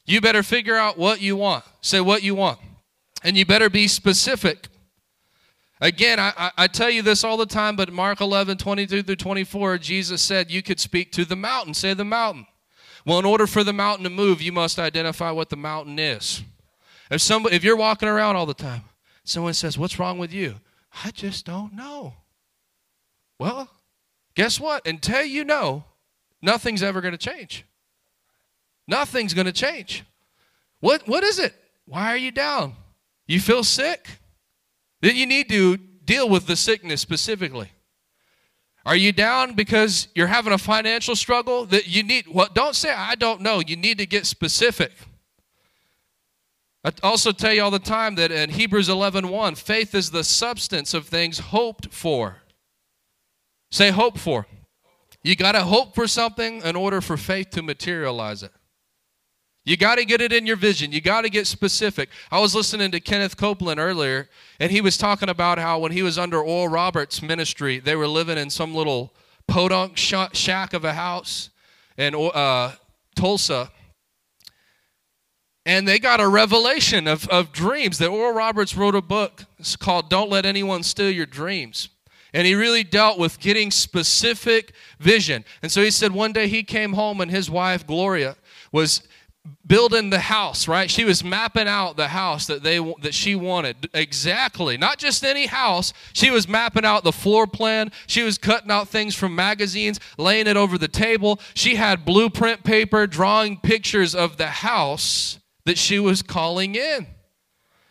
You 0.05 0.21
better 0.21 0.43
figure 0.43 0.77
out 0.77 0.99
what 0.99 1.23
you 1.23 1.37
want. 1.37 1.65
Say 1.81 2.03
what 2.03 2.23
you 2.23 2.35
want. 2.35 2.59
And 3.23 3.39
you 3.39 3.47
better 3.47 3.71
be 3.71 3.89
specific. 3.89 4.69
Again, 5.85 6.19
I, 6.19 6.51
I, 6.57 6.67
tell 6.67 6.89
you 6.89 7.03
this 7.03 7.25
all 7.25 7.37
the 7.37 7.45
time, 7.45 7.77
but 7.77 7.93
Mark 7.93 8.23
11, 8.23 8.57
22 8.57 9.03
through 9.03 9.17
24, 9.17 9.77
Jesus 9.77 10.23
said 10.23 10.51
you 10.51 10.63
could 10.63 10.81
speak 10.81 11.13
to 11.13 11.27
the 11.27 11.37
mountain. 11.37 11.75
Say 11.75 11.93
the 11.93 12.07
mountain. 12.07 12.47
Well, 13.05 13.19
in 13.19 13.27
order 13.27 13.47
for 13.47 13.63
the 13.63 13.75
mountain 13.75 14.05
to 14.05 14.09
move, 14.09 14.41
you 14.41 14.51
must 14.51 14.79
identify 14.79 15.31
what 15.31 15.51
the 15.51 15.59
mountain 15.59 15.99
is. 15.99 16.43
If, 17.11 17.21
somebody, 17.21 17.55
if 17.55 17.63
you're 17.63 17.77
walking 17.77 18.09
around 18.09 18.37
all 18.37 18.47
the 18.47 18.55
time, 18.55 18.85
someone 19.25 19.53
says, 19.53 19.77
What's 19.77 19.99
wrong 19.99 20.17
with 20.17 20.33
you? 20.33 20.55
I 21.05 21.11
just 21.11 21.45
don't 21.45 21.75
know. 21.75 22.15
Well, 23.39 23.69
guess 24.35 24.59
what? 24.59 24.87
Until 24.87 25.27
you 25.27 25.45
know, 25.45 25.85
nothing's 26.41 26.83
ever 26.83 27.03
going 27.03 27.13
to 27.13 27.19
change. 27.19 27.67
Nothing's 28.89 29.35
going 29.35 29.45
to 29.45 29.53
change. 29.53 30.03
What, 30.81 31.07
what 31.07 31.25
is 31.25 31.39
it? 31.39 31.55
Why 31.85 32.07
are 32.07 32.17
you 32.17 32.31
down? 32.31 32.75
You 33.27 33.39
feel 33.39 33.65
sick? 33.65 34.09
Then 35.05 35.17
you 35.17 35.27
need 35.27 35.51
to 35.51 35.77
deal 35.77 36.31
with 36.31 36.47
the 36.47 36.57
sickness 36.57 37.03
specifically. 37.03 37.71
Are 38.87 38.97
you 38.97 39.13
down 39.13 39.53
because 39.53 40.09
you're 40.15 40.29
having 40.29 40.55
a 40.55 40.57
financial 40.57 41.15
struggle 41.15 41.67
that 41.67 41.87
you 41.87 42.03
need? 42.03 42.25
Well, 42.27 42.49
don't 42.55 42.75
say, 42.75 42.91
I 42.91 43.15
don't 43.15 43.43
know. 43.43 43.61
You 43.61 43.77
need 43.77 43.99
to 43.99 44.07
get 44.07 44.25
specific. 44.25 44.93
I 46.83 46.93
also 47.03 47.33
tell 47.33 47.53
you 47.53 47.63
all 47.63 47.71
the 47.71 47.79
time 47.79 48.15
that 48.15 48.33
in 48.33 48.49
Hebrews 48.49 48.89
11 48.89 49.29
1, 49.29 49.55
faith 49.57 49.95
is 49.95 50.11
the 50.11 50.25
substance 50.25 50.95
of 50.95 51.07
things 51.07 51.39
hoped 51.39 51.93
for. 51.93 52.39
Say 53.71 53.91
hope 53.91 54.17
for. 54.17 54.47
You 55.23 55.37
got 55.37 55.53
to 55.53 55.65
hope 55.65 55.95
for 55.95 56.07
something 56.07 56.63
in 56.63 56.77
order 56.77 57.03
for 57.03 57.19
faith 57.19 57.51
to 57.51 57.63
materialize 57.63 58.43
it. 58.43 58.53
You 59.65 59.79
got 59.79 59.95
to 59.97 60.05
get 60.05 60.21
it 60.21 60.33
in 60.33 60.47
your 60.47 60.57
vision. 60.57 60.93
You 60.93 61.01
got 61.01 61.23
to 61.23 61.31
get 61.31 61.47
specific. 61.47 62.11
I 62.31 62.39
was 62.39 62.55
listening 62.55 62.91
to 62.91 63.01
Kenneth 63.01 63.37
Copeland 63.37 63.81
earlier, 63.81 64.29
and 64.61 64.71
he 64.71 64.83
was 64.83 64.99
talking 64.99 65.31
about 65.31 65.59
how 65.59 65.79
when 65.79 65.93
he 65.93 66.03
was 66.03 66.19
under 66.19 66.39
Oral 66.39 66.69
Roberts' 66.69 67.23
ministry, 67.23 67.79
they 67.79 67.97
were 67.97 68.07
living 68.07 68.37
in 68.37 68.51
some 68.51 68.75
little 68.75 69.15
podunk 69.47 69.97
shack 69.97 70.75
of 70.75 70.85
a 70.85 70.93
house 70.93 71.49
in 71.97 72.15
uh, 72.15 72.73
Tulsa. 73.15 73.71
And 75.67 75.89
they 75.89 75.99
got 75.99 76.21
a 76.21 76.29
revelation 76.29 77.09
of, 77.09 77.27
of 77.29 77.51
dreams 77.51 77.97
that 77.99 78.09
Oral 78.09 78.35
Roberts 78.35 78.77
wrote 78.77 78.95
a 78.95 79.01
book. 79.01 79.45
It's 79.59 79.77
called 79.77 80.11
Don't 80.11 80.29
Let 80.29 80.45
Anyone 80.45 80.83
Steal 80.83 81.11
Your 81.11 81.25
Dreams. 81.25 81.89
And 82.35 82.47
he 82.47 82.55
really 82.55 82.85
dealt 82.85 83.19
with 83.19 83.41
getting 83.41 83.71
specific 83.71 84.73
vision. 84.99 85.43
And 85.63 85.73
so 85.73 85.83
he 85.83 85.91
said 85.91 86.13
one 86.13 86.33
day 86.33 86.49
he 86.49 86.65
came 86.65 86.93
home 86.93 87.23
and 87.23 87.31
his 87.31 87.49
wife, 87.49 87.87
Gloria, 87.87 88.37
was 88.73 89.09
building 89.67 90.11
the 90.11 90.21
house 90.21 90.69
right? 90.69 90.91
She 90.91 91.05
was 91.05 91.25
mapping 91.25 91.69
out 91.69 91.97
the 91.97 92.09
house 92.09 92.47
that 92.47 92.63
they 92.63 92.79
that 93.03 93.15
she 93.15 93.35
wanted. 93.35 93.89
Exactly. 93.95 94.77
Not 94.77 94.99
just 94.99 95.25
any 95.25 95.47
house. 95.47 95.93
She 96.13 96.31
was 96.31 96.49
mapping 96.49 96.85
out 96.85 97.05
the 97.05 97.13
floor 97.13 97.47
plan. 97.47 97.93
She 98.07 98.23
was 98.23 98.39
cutting 98.39 98.71
out 98.71 98.89
things 98.89 99.15
from 99.15 99.35
magazines 99.35 100.01
laying 100.19 100.47
it 100.47 100.57
over 100.57 100.79
the 100.79 100.89
table. 100.89 101.41
She 101.55 101.77
had 101.77 102.05
blueprint 102.05 102.65
paper 102.65 103.07
drawing 103.07 103.59
pictures 103.59 104.15
of 104.15 104.37
the 104.37 104.47
house 104.47 105.39
that 105.65 105.79
she 105.79 105.99
was 105.99 106.23
calling 106.23 106.75
in. 106.75 107.07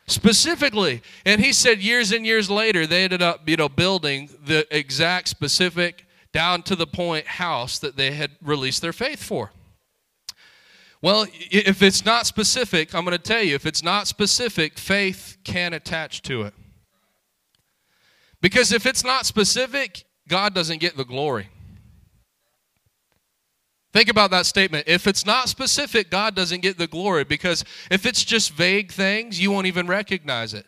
Specifically. 0.06 1.02
And 1.26 1.40
he 1.40 1.54
said 1.54 1.80
years 1.80 2.12
and 2.12 2.26
years 2.26 2.50
later, 2.50 2.86
they 2.86 3.04
ended 3.04 3.22
up, 3.22 3.48
you 3.48 3.56
know, 3.56 3.70
building 3.70 4.30
the 4.46 4.68
exact 4.76 5.30
specific, 5.30 6.06
down 6.34 6.62
to 6.64 6.76
the 6.76 6.88
point 6.88 7.26
house 7.26 7.80
that 7.80 7.96
they 7.96 8.12
had 8.12 8.32
released 8.42 8.82
their 8.82 8.92
faith 8.92 9.24
for. 9.24 9.52
Well, 11.04 11.28
if 11.52 11.82
it's 11.82 12.06
not 12.06 12.26
specific, 12.26 12.96
I'm 12.96 13.04
going 13.04 13.18
to 13.18 13.22
tell 13.22 13.44
you, 13.44 13.56
if 13.56 13.66
it's 13.66 13.84
not 13.84 14.08
specific, 14.08 14.80
faith 14.80 15.36
can 15.44 15.74
attach 15.74 16.22
to 16.22 16.44
it. 16.44 16.54
Because 18.40 18.72
if 18.72 18.86
it's 18.86 19.04
not 19.04 19.26
specific, 19.26 20.06
God 20.30 20.54
doesn't 20.54 20.80
get 20.80 20.96
the 20.96 21.04
glory. 21.04 21.50
Think 23.92 24.08
about 24.08 24.32
that 24.32 24.46
statement. 24.46 24.88
If 24.88 25.06
it's 25.06 25.26
not 25.26 25.50
specific, 25.50 26.10
God 26.10 26.36
doesn't 26.36 26.62
get 26.62 26.78
the 26.78 26.88
glory 26.88 27.26
because 27.26 27.66
if 27.92 28.06
it's 28.06 28.24
just 28.24 28.54
vague 28.54 28.90
things, 28.90 29.42
you 29.42 29.52
won't 29.52 29.68
even 29.68 29.88
recognize 29.88 30.54
it. 30.54 30.66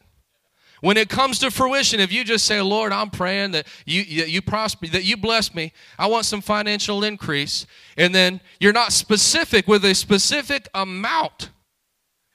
When 0.85 0.97
it 0.97 1.09
comes 1.09 1.39
to 1.39 1.49
fruition, 1.49 1.99
if 1.99 2.13
you 2.13 2.23
just 2.23 2.45
say, 2.45 2.61
Lord, 2.61 2.91
I'm 2.91 3.09
praying 3.09 3.53
that 3.53 3.65
you, 3.87 4.03
you 4.03 4.39
prosper, 4.39 4.85
that 4.89 5.03
you 5.03 5.17
bless 5.17 5.55
me, 5.55 5.73
I 5.97 6.05
want 6.05 6.27
some 6.27 6.41
financial 6.41 7.03
increase, 7.03 7.65
and 7.97 8.13
then 8.13 8.39
you're 8.59 8.71
not 8.71 8.93
specific 8.93 9.67
with 9.67 9.83
a 9.83 9.95
specific 9.95 10.69
amount, 10.75 11.49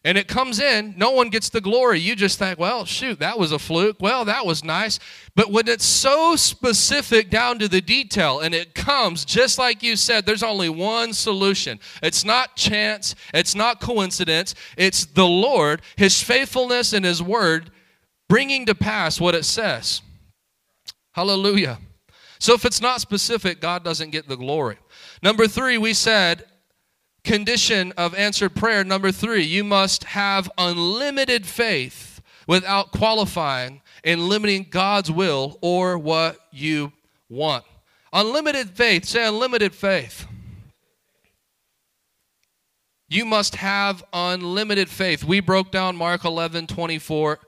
and 0.03 0.19
it 0.19 0.27
comes 0.27 0.59
in, 0.59 0.95
no 0.97 1.13
one 1.13 1.29
gets 1.29 1.49
the 1.49 1.61
glory. 1.61 2.01
You 2.01 2.17
just 2.17 2.41
think, 2.41 2.59
well, 2.59 2.85
shoot, 2.85 3.21
that 3.21 3.39
was 3.39 3.53
a 3.53 3.59
fluke. 3.59 3.99
Well, 4.01 4.25
that 4.25 4.45
was 4.45 4.65
nice. 4.65 4.99
But 5.37 5.53
when 5.53 5.69
it's 5.69 5.85
so 5.85 6.35
specific 6.35 7.31
down 7.31 7.61
to 7.61 7.69
the 7.69 7.81
detail 7.81 8.41
and 8.41 8.53
it 8.53 8.75
comes, 8.75 9.25
just 9.25 9.59
like 9.59 9.81
you 9.81 9.95
said, 9.95 10.27
there's 10.27 10.43
only 10.43 10.71
one 10.71 11.13
solution. 11.13 11.79
It's 12.03 12.25
not 12.25 12.57
chance, 12.57 13.15
it's 13.33 13.55
not 13.55 13.81
coincidence, 13.81 14.57
it's 14.77 15.05
the 15.05 15.29
Lord, 15.29 15.83
His 15.95 16.21
faithfulness 16.21 16.93
and 16.93 17.05
His 17.05 17.23
word 17.23 17.71
bringing 18.31 18.65
to 18.65 18.75
pass 18.77 19.21
what 19.21 19.35
it 19.35 19.45
says. 19.45 20.03
Hallelujah. 21.13 21.79
So 22.39 22.55
if 22.55 22.65
it's 22.65 22.81
not 22.81 23.01
specific, 23.01 23.61
God 23.61 23.85
doesn't 23.85 24.11
get 24.11 24.29
the 24.29 24.37
glory. 24.37 24.79
Number 25.21 25.49
three, 25.49 25.77
we 25.77 25.93
said 25.93 26.45
condition 27.25 27.93
of 27.99 28.15
answered 28.15 28.55
prayer 28.55 28.83
number 28.83 29.13
three 29.13 29.43
you 29.43 29.63
must 29.63 30.05
have 30.05 30.51
unlimited 30.57 31.45
faith 31.45 32.23
without 32.47 32.93
qualifying 32.93 33.83
and 34.05 34.23
limiting 34.23 34.67
God's 34.71 35.11
will 35.11 35.59
or 35.61 35.99
what 35.99 36.39
you 36.51 36.93
want. 37.29 37.65
Unlimited 38.13 38.71
faith, 38.71 39.05
say 39.05 39.27
unlimited 39.27 39.75
faith. 39.75 40.27
You 43.09 43.25
must 43.25 43.57
have 43.57 44.05
unlimited 44.13 44.89
faith. 44.89 45.25
We 45.25 45.41
broke 45.41 45.73
down 45.73 45.97
Mark 45.97 46.25
11 46.25 46.69
24. 46.69 47.41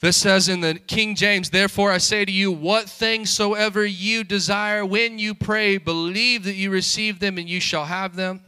This 0.00 0.16
says 0.16 0.48
in 0.48 0.62
the 0.62 0.74
King 0.74 1.14
James, 1.14 1.50
Therefore 1.50 1.92
I 1.92 1.98
say 1.98 2.24
to 2.24 2.32
you, 2.32 2.50
what 2.50 2.88
things 2.88 3.28
soever 3.28 3.84
you 3.84 4.24
desire 4.24 4.84
when 4.84 5.18
you 5.18 5.34
pray, 5.34 5.76
believe 5.76 6.44
that 6.44 6.54
you 6.54 6.70
receive 6.70 7.20
them 7.20 7.36
and 7.36 7.48
you 7.48 7.60
shall 7.60 7.84
have 7.84 8.16
them. 8.16 8.42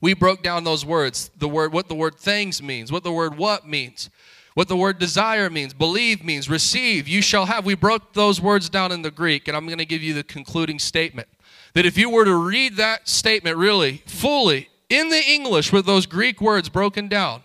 We 0.00 0.14
broke 0.14 0.42
down 0.42 0.64
those 0.64 0.84
words 0.84 1.30
the 1.38 1.48
word 1.48 1.72
what 1.72 1.88
the 1.88 1.94
word 1.94 2.16
things 2.16 2.62
means 2.62 2.92
what 2.92 3.04
the 3.04 3.10
word 3.10 3.38
what 3.38 3.66
means 3.66 4.10
what 4.52 4.68
the 4.68 4.76
word 4.76 4.98
desire 4.98 5.48
means 5.48 5.72
believe 5.72 6.22
means 6.22 6.50
receive 6.50 7.08
you 7.08 7.22
shall 7.22 7.46
have. 7.46 7.64
We 7.64 7.74
broke 7.74 8.12
those 8.12 8.38
words 8.38 8.68
down 8.68 8.92
in 8.92 9.00
the 9.00 9.10
greek 9.10 9.48
and 9.48 9.56
i'm 9.56 9.64
going 9.64 9.78
to 9.78 9.86
give 9.86 10.02
you 10.02 10.12
the 10.12 10.22
concluding 10.22 10.78
statement 10.78 11.26
that 11.72 11.86
if 11.86 11.96
you 11.96 12.10
were 12.10 12.26
to 12.26 12.34
read 12.34 12.76
that 12.76 13.08
statement 13.08 13.56
really 13.56 14.02
fully 14.04 14.68
in 14.90 15.08
the 15.08 15.22
english 15.26 15.72
with 15.72 15.86
those 15.86 16.04
greek 16.04 16.38
words 16.38 16.68
broken 16.68 17.08
down 17.08 17.42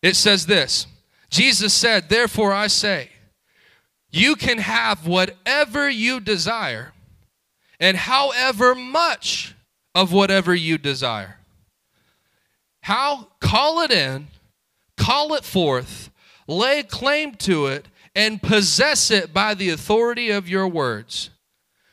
it 0.00 0.14
says 0.14 0.46
this 0.46 0.86
jesus 1.30 1.72
said 1.72 2.08
therefore 2.08 2.52
i 2.52 2.66
say 2.66 3.08
you 4.10 4.36
can 4.36 4.58
have 4.58 5.06
whatever 5.06 5.88
you 5.88 6.20
desire 6.20 6.92
and 7.78 7.96
however 7.96 8.74
much 8.74 9.54
of 9.94 10.12
whatever 10.12 10.54
you 10.54 10.76
desire 10.76 11.36
how? 12.82 13.28
Call 13.40 13.80
it 13.80 13.90
in, 13.90 14.28
call 14.96 15.34
it 15.34 15.44
forth, 15.44 16.10
lay 16.46 16.82
claim 16.82 17.34
to 17.36 17.66
it, 17.66 17.86
and 18.14 18.42
possess 18.42 19.10
it 19.10 19.32
by 19.32 19.54
the 19.54 19.70
authority 19.70 20.30
of 20.30 20.48
your 20.48 20.66
words. 20.66 21.30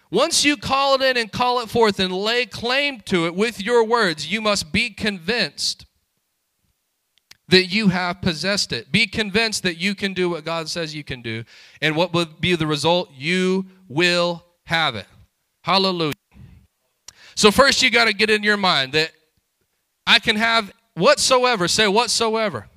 Once 0.09 0.45
you 0.45 0.55
call 0.55 0.95
it 0.95 1.01
in 1.01 1.17
and 1.17 1.31
call 1.31 1.59
it 1.59 1.69
forth 1.69 1.99
and 1.99 2.13
lay 2.13 2.45
claim 2.45 3.01
to 3.01 3.25
it 3.25 3.35
with 3.35 3.61
your 3.61 3.83
words, 3.83 4.31
you 4.31 4.39
must 4.39 4.71
be 4.71 4.89
convinced 4.89 5.85
that 7.49 7.65
you 7.65 7.89
have 7.89 8.21
possessed 8.21 8.73
it. 8.73 8.91
Be 8.91 9.07
convinced 9.07 9.63
that 9.63 9.77
you 9.77 9.95
can 9.95 10.13
do 10.13 10.29
what 10.29 10.43
God 10.43 10.69
says 10.69 10.93
you 10.93 11.03
can 11.03 11.21
do. 11.21 11.43
And 11.81 11.95
what 11.95 12.13
will 12.13 12.25
be 12.25 12.55
the 12.55 12.67
result? 12.67 13.09
You 13.15 13.65
will 13.87 14.43
have 14.65 14.95
it. 14.95 15.05
Hallelujah. 15.63 16.13
So, 17.35 17.51
first, 17.51 17.81
you 17.81 17.89
got 17.89 18.05
to 18.05 18.13
get 18.13 18.29
in 18.29 18.43
your 18.43 18.57
mind 18.57 18.93
that 18.93 19.11
I 20.05 20.19
can 20.19 20.35
have 20.35 20.73
whatsoever. 20.95 21.67
Say 21.67 21.87
whatsoever. 21.87 22.67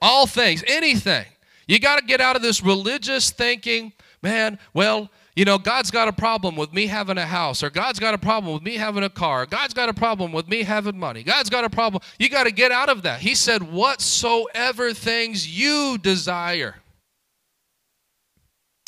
All 0.00 0.26
things, 0.26 0.62
anything. 0.66 1.26
You 1.66 1.78
got 1.78 1.98
to 1.98 2.04
get 2.04 2.20
out 2.20 2.36
of 2.36 2.42
this 2.42 2.62
religious 2.62 3.30
thinking, 3.30 3.92
man, 4.22 4.58
well, 4.74 5.10
you 5.36 5.44
know, 5.44 5.58
God's 5.58 5.90
got 5.90 6.06
a 6.06 6.12
problem 6.12 6.54
with 6.54 6.72
me 6.72 6.86
having 6.86 7.18
a 7.18 7.26
house, 7.26 7.62
or 7.62 7.70
God's 7.70 7.98
got 7.98 8.14
a 8.14 8.18
problem 8.18 8.54
with 8.54 8.62
me 8.62 8.76
having 8.76 9.02
a 9.02 9.10
car, 9.10 9.46
God's 9.46 9.74
got 9.74 9.88
a 9.88 9.94
problem 9.94 10.32
with 10.32 10.48
me 10.48 10.62
having 10.62 10.98
money, 10.98 11.22
God's 11.22 11.50
got 11.50 11.64
a 11.64 11.70
problem. 11.70 12.02
You 12.18 12.28
got 12.28 12.44
to 12.44 12.52
get 12.52 12.70
out 12.70 12.88
of 12.88 13.02
that. 13.02 13.20
He 13.20 13.34
said, 13.34 13.62
whatsoever 13.62 14.92
things 14.92 15.48
you 15.48 15.98
desire. 15.98 16.76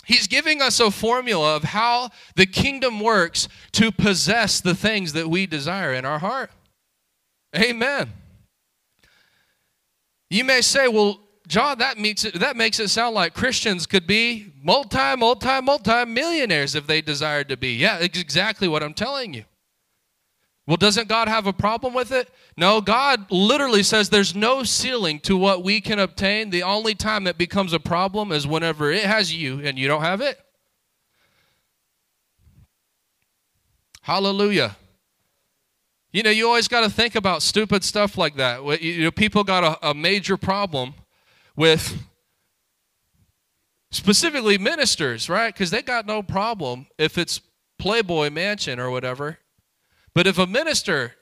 He's 0.04 0.28
giving 0.28 0.62
us 0.62 0.78
a 0.78 0.92
formula 0.92 1.56
of 1.56 1.64
how 1.64 2.10
the 2.36 2.46
kingdom 2.46 3.00
works 3.00 3.48
to 3.72 3.90
possess 3.90 4.60
the 4.60 4.74
things 4.74 5.14
that 5.14 5.28
we 5.28 5.46
desire 5.46 5.92
in 5.92 6.04
our 6.04 6.20
heart. 6.20 6.52
Amen. 7.56 8.12
You 10.30 10.44
may 10.44 10.60
say, 10.60 10.86
well, 10.86 11.20
John, 11.46 11.78
that 11.78 11.96
makes 11.96 12.24
it, 12.24 12.34
that 12.34 12.56
makes 12.56 12.80
it 12.80 12.88
sound 12.88 13.14
like 13.14 13.32
Christians 13.32 13.86
could 13.86 14.06
be 14.06 14.52
multi, 14.62 15.16
multi, 15.16 15.60
multi 15.60 16.04
millionaires 16.04 16.74
if 16.74 16.86
they 16.86 17.00
desired 17.00 17.48
to 17.50 17.56
be. 17.56 17.74
Yeah, 17.74 17.98
exactly 17.98 18.66
what 18.66 18.82
I'm 18.82 18.94
telling 18.94 19.32
you. 19.32 19.44
Well, 20.66 20.76
doesn't 20.76 21.08
God 21.08 21.28
have 21.28 21.46
a 21.46 21.52
problem 21.52 21.94
with 21.94 22.10
it? 22.10 22.28
No, 22.56 22.80
God 22.80 23.30
literally 23.30 23.84
says 23.84 24.08
there's 24.08 24.34
no 24.34 24.64
ceiling 24.64 25.20
to 25.20 25.36
what 25.36 25.62
we 25.62 25.80
can 25.80 26.00
obtain. 26.00 26.50
The 26.50 26.64
only 26.64 26.96
time 26.96 27.28
it 27.28 27.38
becomes 27.38 27.72
a 27.72 27.78
problem 27.78 28.32
is 28.32 28.48
whenever 28.48 28.90
it 28.90 29.04
has 29.04 29.32
you 29.32 29.60
and 29.60 29.78
you 29.78 29.86
don't 29.86 30.02
have 30.02 30.20
it. 30.20 30.40
Hallelujah. 34.02 34.76
You 36.10 36.24
know, 36.24 36.30
you 36.30 36.46
always 36.48 36.66
got 36.66 36.80
to 36.80 36.90
think 36.90 37.14
about 37.14 37.42
stupid 37.42 37.84
stuff 37.84 38.18
like 38.18 38.36
that. 38.36 38.64
You 38.82 39.04
know, 39.04 39.10
people 39.12 39.44
got 39.44 39.62
a, 39.62 39.90
a 39.90 39.94
major 39.94 40.36
problem 40.36 40.94
with 41.56 42.06
specifically 43.90 44.58
ministers, 44.58 45.28
right? 45.28 45.52
Because 45.52 45.70
they 45.70 45.82
got 45.82 46.06
no 46.06 46.22
problem 46.22 46.86
if 46.98 47.18
it's 47.18 47.40
Playboy 47.78 48.30
Mansion 48.30 48.78
or 48.78 48.90
whatever. 48.90 49.38
But 50.14 50.26
if 50.26 50.38
a 50.38 50.46
minister, 50.46 51.14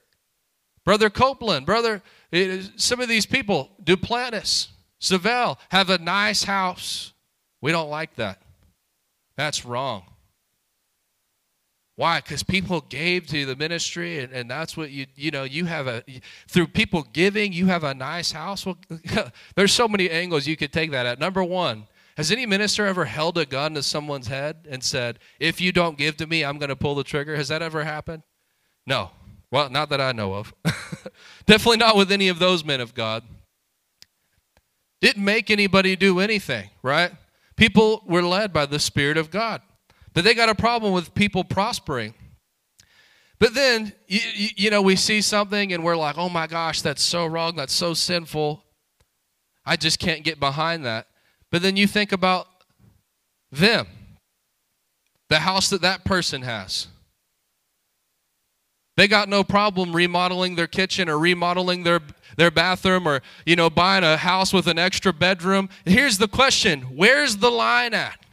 Brother 0.84 1.10
Copeland, 1.10 1.66
Brother, 1.66 2.02
eh, 2.32 2.62
some 2.76 3.00
of 3.00 3.08
these 3.08 3.26
people, 3.26 3.70
Duplantis, 3.82 4.68
Savelle, 5.00 5.58
have 5.70 5.90
a 5.90 5.98
nice 5.98 6.44
house, 6.44 7.12
we 7.60 7.72
don't 7.72 7.90
like 7.90 8.14
that. 8.16 8.42
That's 9.36 9.64
wrong. 9.64 10.04
Why? 11.96 12.18
Because 12.18 12.42
people 12.42 12.80
gave 12.80 13.26
to 13.28 13.46
the 13.46 13.54
ministry, 13.54 14.18
and, 14.18 14.32
and 14.32 14.50
that's 14.50 14.76
what 14.76 14.90
you, 14.90 15.06
you 15.14 15.30
know, 15.30 15.44
you 15.44 15.66
have 15.66 15.86
a, 15.86 16.02
through 16.48 16.68
people 16.68 17.06
giving, 17.12 17.52
you 17.52 17.66
have 17.66 17.84
a 17.84 17.94
nice 17.94 18.32
house. 18.32 18.66
Well, 18.66 18.78
there's 19.54 19.72
so 19.72 19.86
many 19.86 20.10
angles 20.10 20.46
you 20.46 20.56
could 20.56 20.72
take 20.72 20.90
that 20.90 21.06
at. 21.06 21.20
Number 21.20 21.44
one, 21.44 21.86
has 22.16 22.32
any 22.32 22.46
minister 22.46 22.86
ever 22.86 23.04
held 23.04 23.38
a 23.38 23.46
gun 23.46 23.74
to 23.74 23.82
someone's 23.82 24.26
head 24.26 24.66
and 24.68 24.82
said, 24.82 25.20
if 25.38 25.60
you 25.60 25.70
don't 25.70 25.96
give 25.96 26.16
to 26.16 26.26
me, 26.26 26.44
I'm 26.44 26.58
going 26.58 26.68
to 26.68 26.76
pull 26.76 26.96
the 26.96 27.04
trigger? 27.04 27.36
Has 27.36 27.48
that 27.48 27.62
ever 27.62 27.84
happened? 27.84 28.22
No. 28.86 29.10
Well, 29.50 29.70
not 29.70 29.88
that 29.90 30.00
I 30.00 30.12
know 30.12 30.34
of. 30.34 30.52
Definitely 31.46 31.78
not 31.78 31.96
with 31.96 32.10
any 32.10 32.28
of 32.28 32.40
those 32.40 32.64
men 32.64 32.80
of 32.80 32.94
God. 32.94 33.22
Didn't 35.00 35.24
make 35.24 35.50
anybody 35.50 35.94
do 35.94 36.18
anything, 36.18 36.70
right? 36.82 37.12
People 37.56 38.02
were 38.06 38.22
led 38.22 38.52
by 38.52 38.66
the 38.66 38.78
Spirit 38.78 39.16
of 39.16 39.30
God. 39.30 39.62
But 40.14 40.24
they 40.24 40.34
got 40.34 40.48
a 40.48 40.54
problem 40.54 40.92
with 40.92 41.14
people 41.14 41.44
prospering. 41.44 42.14
But 43.40 43.52
then, 43.52 43.92
you, 44.06 44.20
you, 44.56 44.70
know, 44.70 44.80
we 44.80 44.96
see 44.96 45.20
something 45.20 45.72
and 45.72 45.82
we're 45.84 45.96
like, 45.96 46.16
oh 46.16 46.28
my 46.28 46.46
gosh, 46.46 46.80
that's 46.82 47.02
so 47.02 47.26
wrong. 47.26 47.56
That's 47.56 47.74
so 47.74 47.92
sinful. 47.92 48.64
I 49.66 49.76
just 49.76 49.98
can't 49.98 50.22
get 50.22 50.38
behind 50.38 50.84
that. 50.84 51.08
But 51.50 51.62
then 51.62 51.76
you 51.76 51.86
think 51.86 52.12
about 52.12 52.46
them, 53.50 53.86
the 55.28 55.40
house 55.40 55.68
that 55.70 55.82
that 55.82 56.04
person 56.04 56.42
has. 56.42 56.88
They 58.96 59.08
got 59.08 59.28
no 59.28 59.42
problem 59.42 59.94
remodeling 59.94 60.54
their 60.54 60.68
kitchen 60.68 61.08
or 61.08 61.18
remodeling 61.18 61.82
their 61.82 62.00
their 62.36 62.50
bathroom 62.50 63.06
or 63.06 63.22
you 63.44 63.56
know 63.56 63.68
buying 63.68 64.04
a 64.04 64.16
house 64.16 64.52
with 64.52 64.68
an 64.68 64.78
extra 64.78 65.12
bedroom. 65.12 65.68
Here's 65.84 66.18
the 66.18 66.28
question, 66.28 66.82
where's 66.82 67.38
the 67.38 67.50
line 67.50 67.92
at? 67.92 68.23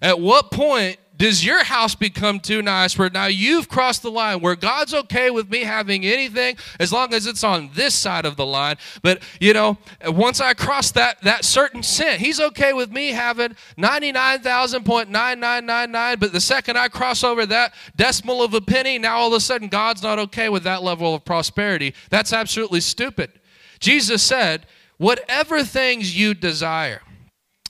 At 0.00 0.20
what 0.20 0.50
point 0.50 0.98
does 1.18 1.44
your 1.44 1.64
house 1.64 1.96
become 1.96 2.38
too 2.38 2.62
nice 2.62 2.96
where 2.96 3.10
now 3.10 3.26
you've 3.26 3.68
crossed 3.68 4.02
the 4.02 4.10
line 4.10 4.40
where 4.40 4.54
God's 4.54 4.94
okay 4.94 5.30
with 5.30 5.50
me 5.50 5.64
having 5.64 6.06
anything 6.06 6.56
as 6.78 6.92
long 6.92 7.12
as 7.12 7.26
it's 7.26 7.42
on 7.42 7.70
this 7.74 7.92
side 7.92 8.24
of 8.24 8.36
the 8.36 8.46
line? 8.46 8.76
But 9.02 9.20
you 9.40 9.52
know, 9.52 9.78
once 10.06 10.40
I 10.40 10.54
cross 10.54 10.92
that 10.92 11.20
that 11.22 11.44
certain 11.44 11.82
cent, 11.82 12.20
He's 12.20 12.40
okay 12.40 12.72
with 12.72 12.92
me 12.92 13.08
having 13.08 13.56
ninety 13.76 14.12
nine 14.12 14.40
thousand 14.40 14.84
point 14.84 15.10
nine 15.10 15.40
nine 15.40 15.66
nine 15.66 15.90
nine. 15.90 16.18
But 16.20 16.32
the 16.32 16.40
second 16.40 16.78
I 16.78 16.86
cross 16.86 17.24
over 17.24 17.44
that 17.46 17.74
decimal 17.96 18.40
of 18.42 18.54
a 18.54 18.60
penny, 18.60 18.96
now 18.96 19.16
all 19.16 19.28
of 19.28 19.32
a 19.32 19.40
sudden 19.40 19.66
God's 19.66 20.04
not 20.04 20.20
okay 20.20 20.48
with 20.48 20.62
that 20.62 20.84
level 20.84 21.16
of 21.16 21.24
prosperity. 21.24 21.94
That's 22.10 22.32
absolutely 22.32 22.80
stupid. 22.80 23.32
Jesus 23.80 24.22
said, 24.22 24.66
"Whatever 24.98 25.64
things 25.64 26.16
you 26.16 26.32
desire." 26.34 27.02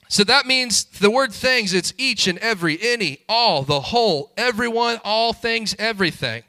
So 0.09 0.23
that 0.23 0.47
means 0.47 0.85
the 0.85 1.11
word 1.11 1.31
things, 1.31 1.73
it's 1.73 1.93
each 1.97 2.27
and 2.27 2.39
every, 2.39 2.79
any, 2.81 3.19
all, 3.29 3.61
the 3.61 3.79
whole, 3.79 4.33
everyone, 4.35 4.99
all 5.03 5.33
things, 5.33 5.75
everything. 5.77 6.43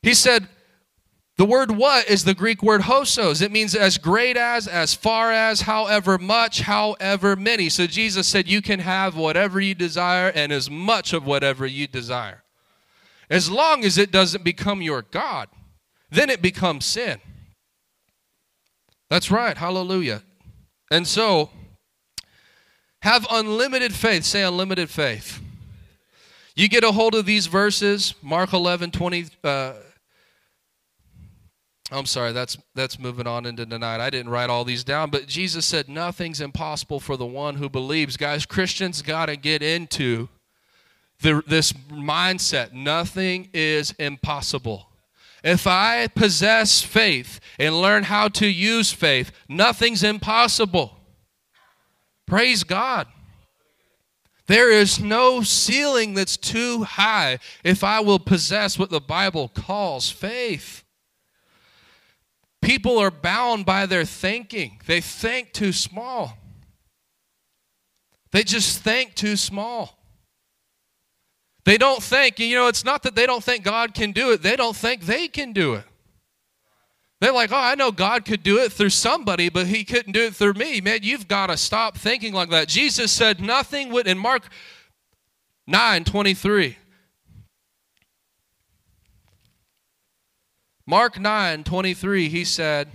He 0.00 0.14
said, 0.14 0.46
the 1.38 1.44
word 1.44 1.70
what 1.70 2.08
is 2.08 2.24
the 2.24 2.34
Greek 2.34 2.64
word 2.64 2.82
hosos. 2.82 3.42
It 3.42 3.52
means 3.52 3.76
as 3.76 3.96
great 3.96 4.36
as, 4.36 4.66
as 4.66 4.92
far 4.92 5.32
as, 5.32 5.60
however 5.62 6.18
much, 6.18 6.62
however 6.62 7.36
many. 7.36 7.68
So 7.68 7.86
Jesus 7.86 8.26
said, 8.26 8.48
You 8.48 8.60
can 8.60 8.80
have 8.80 9.16
whatever 9.16 9.60
you 9.60 9.76
desire 9.76 10.32
and 10.34 10.50
as 10.50 10.68
much 10.68 11.12
of 11.12 11.24
whatever 11.24 11.64
you 11.64 11.86
desire. 11.86 12.42
As 13.30 13.48
long 13.48 13.84
as 13.84 13.98
it 13.98 14.10
doesn't 14.10 14.42
become 14.42 14.82
your 14.82 15.02
God, 15.02 15.48
then 16.10 16.28
it 16.28 16.42
becomes 16.42 16.84
sin. 16.84 17.20
That's 19.08 19.30
right. 19.30 19.56
Hallelujah. 19.56 20.24
And 20.90 21.06
so, 21.06 21.50
have 23.02 23.26
unlimited 23.30 23.94
faith. 23.94 24.24
Say 24.24 24.42
unlimited 24.42 24.90
faith. 24.90 25.40
You 26.54 26.68
get 26.68 26.82
a 26.82 26.92
hold 26.92 27.14
of 27.14 27.24
these 27.24 27.46
verses, 27.46 28.14
Mark 28.20 28.52
11, 28.52 28.90
20. 28.90 29.26
Uh, 29.44 29.74
I'm 31.90 32.04
sorry, 32.04 32.32
that's 32.32 32.58
that's 32.74 32.98
moving 32.98 33.26
on 33.26 33.46
into 33.46 33.64
tonight. 33.64 34.00
I 34.00 34.10
didn't 34.10 34.30
write 34.30 34.50
all 34.50 34.64
these 34.64 34.84
down, 34.84 35.10
but 35.10 35.26
Jesus 35.26 35.64
said 35.64 35.88
nothing's 35.88 36.40
impossible 36.40 37.00
for 37.00 37.16
the 37.16 37.24
one 37.24 37.54
who 37.54 37.68
believes. 37.68 38.16
Guys, 38.16 38.44
Christians 38.44 39.00
got 39.00 39.26
to 39.26 39.36
get 39.36 39.62
into 39.62 40.28
the, 41.20 41.42
this 41.46 41.72
mindset. 41.72 42.72
Nothing 42.72 43.48
is 43.54 43.92
impossible. 43.92 44.88
If 45.42 45.66
I 45.66 46.08
possess 46.08 46.82
faith 46.82 47.40
and 47.58 47.80
learn 47.80 48.02
how 48.04 48.28
to 48.28 48.46
use 48.46 48.92
faith, 48.92 49.30
nothing's 49.48 50.02
impossible. 50.02 50.97
Praise 52.28 52.62
God. 52.62 53.06
There 54.46 54.70
is 54.70 55.00
no 55.00 55.42
ceiling 55.42 56.14
that's 56.14 56.36
too 56.36 56.84
high 56.84 57.38
if 57.64 57.82
I 57.82 58.00
will 58.00 58.18
possess 58.18 58.78
what 58.78 58.90
the 58.90 59.00
Bible 59.00 59.48
calls 59.48 60.10
faith. 60.10 60.84
People 62.60 62.98
are 62.98 63.10
bound 63.10 63.64
by 63.64 63.86
their 63.86 64.04
thinking, 64.04 64.80
they 64.86 65.00
think 65.00 65.52
too 65.52 65.72
small. 65.72 66.36
They 68.30 68.42
just 68.42 68.82
think 68.82 69.14
too 69.14 69.36
small. 69.36 69.98
They 71.64 71.78
don't 71.78 72.02
think, 72.02 72.38
you 72.38 72.56
know, 72.56 72.68
it's 72.68 72.84
not 72.84 73.02
that 73.04 73.14
they 73.14 73.26
don't 73.26 73.44
think 73.44 73.64
God 73.64 73.94
can 73.94 74.12
do 74.12 74.32
it, 74.32 74.42
they 74.42 74.56
don't 74.56 74.76
think 74.76 75.02
they 75.02 75.28
can 75.28 75.52
do 75.52 75.74
it. 75.74 75.84
They're 77.20 77.32
like, 77.32 77.50
oh, 77.50 77.56
I 77.56 77.74
know 77.74 77.90
God 77.90 78.24
could 78.24 78.44
do 78.44 78.58
it 78.58 78.70
through 78.70 78.90
somebody, 78.90 79.48
but 79.48 79.66
he 79.66 79.82
couldn't 79.84 80.12
do 80.12 80.26
it 80.26 80.36
through 80.36 80.52
me. 80.52 80.80
Man, 80.80 81.00
you've 81.02 81.26
got 81.26 81.48
to 81.48 81.56
stop 81.56 81.96
thinking 81.96 82.32
like 82.32 82.50
that. 82.50 82.68
Jesus 82.68 83.10
said 83.10 83.40
nothing 83.40 83.90
would, 83.90 84.06
in 84.06 84.18
Mark 84.18 84.48
9 85.66 86.04
23. 86.04 86.78
Mark 90.86 91.18
9 91.18 91.64
23, 91.64 92.28
he 92.28 92.44
said, 92.44 92.88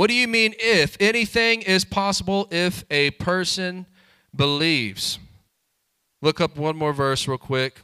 What 0.00 0.08
do 0.08 0.14
you 0.14 0.28
mean 0.28 0.54
if? 0.58 0.96
Anything 0.98 1.60
is 1.60 1.84
possible 1.84 2.48
if 2.50 2.84
a 2.90 3.10
person 3.10 3.84
believes. 4.34 5.18
Look 6.22 6.40
up 6.40 6.56
one 6.56 6.74
more 6.74 6.94
verse 6.94 7.28
real 7.28 7.36
quick. 7.36 7.82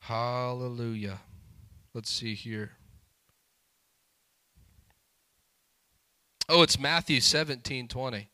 Hallelujah. 0.00 1.20
Let's 1.94 2.10
see 2.10 2.34
here. 2.34 2.72
Oh, 6.48 6.62
it's 6.62 6.78
Matthew 6.78 7.20
17 7.20 7.88
20. 7.88 8.28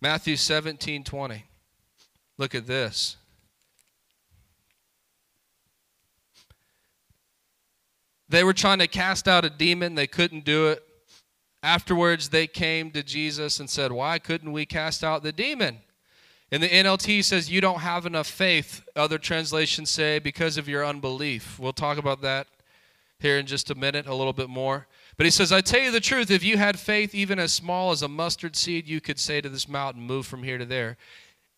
Matthew 0.00 0.36
17 0.36 1.04
20. 1.04 1.44
Look 2.38 2.54
at 2.54 2.66
this. 2.66 3.16
They 8.30 8.44
were 8.44 8.52
trying 8.52 8.78
to 8.78 8.86
cast 8.86 9.26
out 9.26 9.44
a 9.44 9.50
demon, 9.50 9.96
they 9.96 10.06
couldn't 10.06 10.44
do 10.44 10.68
it. 10.68 10.82
Afterwards, 11.62 12.30
they 12.30 12.46
came 12.46 12.90
to 12.92 13.02
Jesus 13.02 13.60
and 13.60 13.68
said, 13.68 13.92
Why 13.92 14.18
couldn't 14.18 14.52
we 14.52 14.64
cast 14.64 15.04
out 15.04 15.22
the 15.22 15.32
demon? 15.32 15.78
And 16.50 16.62
the 16.62 16.68
NLT 16.68 17.22
says, 17.24 17.50
You 17.50 17.60
don't 17.60 17.80
have 17.80 18.06
enough 18.06 18.28
faith. 18.28 18.82
Other 18.96 19.18
translations 19.18 19.90
say, 19.90 20.20
Because 20.20 20.56
of 20.56 20.68
your 20.68 20.86
unbelief. 20.86 21.58
We'll 21.58 21.74
talk 21.74 21.98
about 21.98 22.22
that 22.22 22.46
here 23.18 23.36
in 23.36 23.46
just 23.46 23.70
a 23.70 23.74
minute, 23.74 24.06
a 24.06 24.14
little 24.14 24.32
bit 24.32 24.48
more. 24.48 24.86
But 25.20 25.26
he 25.26 25.30
says, 25.32 25.52
I 25.52 25.60
tell 25.60 25.82
you 25.82 25.90
the 25.90 26.00
truth, 26.00 26.30
if 26.30 26.42
you 26.42 26.56
had 26.56 26.78
faith 26.78 27.14
even 27.14 27.38
as 27.38 27.52
small 27.52 27.90
as 27.90 28.00
a 28.00 28.08
mustard 28.08 28.56
seed, 28.56 28.88
you 28.88 29.02
could 29.02 29.18
say 29.18 29.42
to 29.42 29.50
this 29.50 29.68
mountain, 29.68 30.00
Move 30.00 30.26
from 30.26 30.42
here 30.42 30.56
to 30.56 30.64
there. 30.64 30.96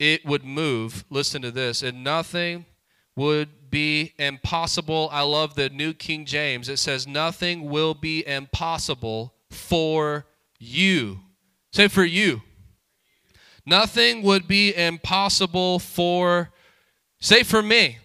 It 0.01 0.27
would 0.27 0.45
move. 0.45 1.05
Listen 1.11 1.43
to 1.43 1.53
this. 1.53 1.81
And 1.81 2.03
nothing 2.03 2.67
would 3.15 3.71
be 3.71 4.15
impossible. 4.19 5.09
I 5.13 5.23
love 5.23 5.55
the 5.55 5.71
New 5.71 5.95
King 5.95 6.25
James. 6.25 6.69
It 6.69 6.81
says, 6.81 7.07
Nothing 7.07 7.71
will 7.71 7.95
be 7.95 8.27
impossible 8.27 9.33
for 9.49 10.27
you. 10.59 11.21
Say 11.71 11.87
for 11.87 12.03
you. 12.03 12.43
Nothing 13.65 14.23
would 14.23 14.49
be 14.49 14.75
impossible 14.75 15.79
for, 15.79 16.51
say 17.21 17.45
for 17.45 17.63
me. 17.63 17.99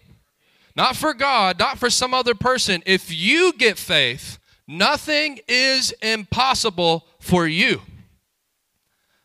Not 0.76 0.94
for 0.94 1.14
God, 1.14 1.58
not 1.58 1.78
for 1.78 1.90
some 1.90 2.14
other 2.14 2.36
person. 2.36 2.80
If 2.86 3.12
you 3.12 3.52
get 3.54 3.76
faith, 3.76 4.38
Nothing 4.68 5.40
is 5.48 5.92
impossible 6.02 7.06
for 7.20 7.46
you. 7.46 7.80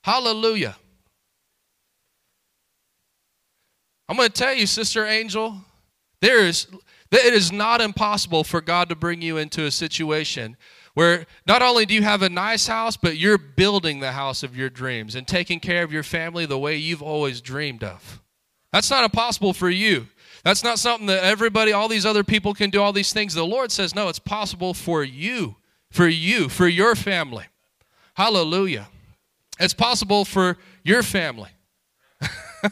Hallelujah. 0.01 0.77
I'm 4.07 4.15
going 4.15 4.29
to 4.29 4.33
tell 4.33 4.53
you, 4.53 4.65
Sister 4.65 5.05
Angel, 5.05 5.57
there 6.21 6.39
is, 6.39 6.67
it 7.11 7.33
is 7.33 7.51
not 7.51 7.81
impossible 7.81 8.45
for 8.45 8.61
God 8.61 8.87
to 8.89 8.95
bring 8.95 9.21
you 9.21 9.37
into 9.37 9.65
a 9.65 9.71
situation 9.71 10.55
where 10.93 11.25
not 11.45 11.61
only 11.61 11.85
do 11.85 11.93
you 11.93 12.03
have 12.03 12.21
a 12.21 12.29
nice 12.29 12.67
house, 12.67 12.95
but 12.95 13.17
you're 13.17 13.37
building 13.37 13.99
the 13.99 14.11
house 14.11 14.43
of 14.43 14.55
your 14.55 14.69
dreams 14.69 15.15
and 15.15 15.27
taking 15.27 15.59
care 15.59 15.83
of 15.83 15.91
your 15.91 16.03
family 16.03 16.45
the 16.45 16.59
way 16.59 16.75
you've 16.75 17.01
always 17.01 17.41
dreamed 17.41 17.83
of. 17.83 18.21
That's 18.71 18.89
not 18.89 19.03
impossible 19.03 19.53
for 19.53 19.69
you. 19.69 20.07
That's 20.43 20.63
not 20.63 20.77
something 20.77 21.07
that 21.07 21.23
everybody, 21.23 21.71
all 21.71 21.87
these 21.87 22.05
other 22.05 22.23
people 22.23 22.53
can 22.53 22.69
do 22.69 22.81
all 22.81 22.91
these 22.91 23.13
things. 23.13 23.33
The 23.33 23.45
Lord 23.45 23.71
says, 23.71 23.95
no, 23.95 24.09
it's 24.09 24.19
possible 24.19 24.73
for 24.73 25.03
you, 25.03 25.55
for 25.89 26.07
you, 26.07 26.49
for 26.49 26.67
your 26.67 26.95
family. 26.95 27.45
Hallelujah. 28.15 28.89
It's 29.59 29.73
possible 29.73 30.25
for 30.25 30.57
your 30.83 31.01
family. 31.01 31.51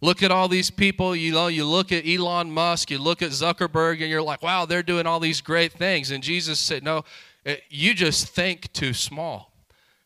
look 0.00 0.22
at 0.22 0.30
all 0.30 0.46
these 0.46 0.70
people, 0.70 1.16
you 1.16 1.32
know, 1.32 1.48
you 1.48 1.64
look 1.64 1.90
at 1.90 2.06
Elon 2.06 2.52
Musk, 2.52 2.92
you 2.92 2.98
look 2.98 3.22
at 3.22 3.30
Zuckerberg, 3.30 4.00
and 4.00 4.08
you're 4.08 4.22
like, 4.22 4.40
wow, 4.42 4.64
they're 4.66 4.84
doing 4.84 5.06
all 5.06 5.18
these 5.18 5.40
great 5.40 5.72
things. 5.72 6.12
And 6.12 6.22
Jesus 6.22 6.60
said, 6.60 6.84
no, 6.84 7.04
eh, 7.44 7.56
you 7.68 7.92
just 7.92 8.28
think 8.28 8.72
too 8.72 8.94
small. 8.94 9.52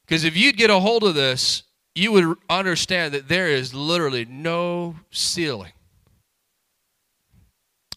Because 0.07 0.25
if 0.25 0.35
you'd 0.37 0.57
get 0.57 0.71
a 0.71 0.79
hold 0.81 1.05
of 1.05 1.15
this, 1.15 1.65
you 1.95 2.13
would 2.13 2.37
understand 2.49 3.13
that 3.15 3.29
there 3.29 3.49
is 3.49 3.75
literally 3.75 4.25
no 4.25 4.97
ceiling. 5.11 5.73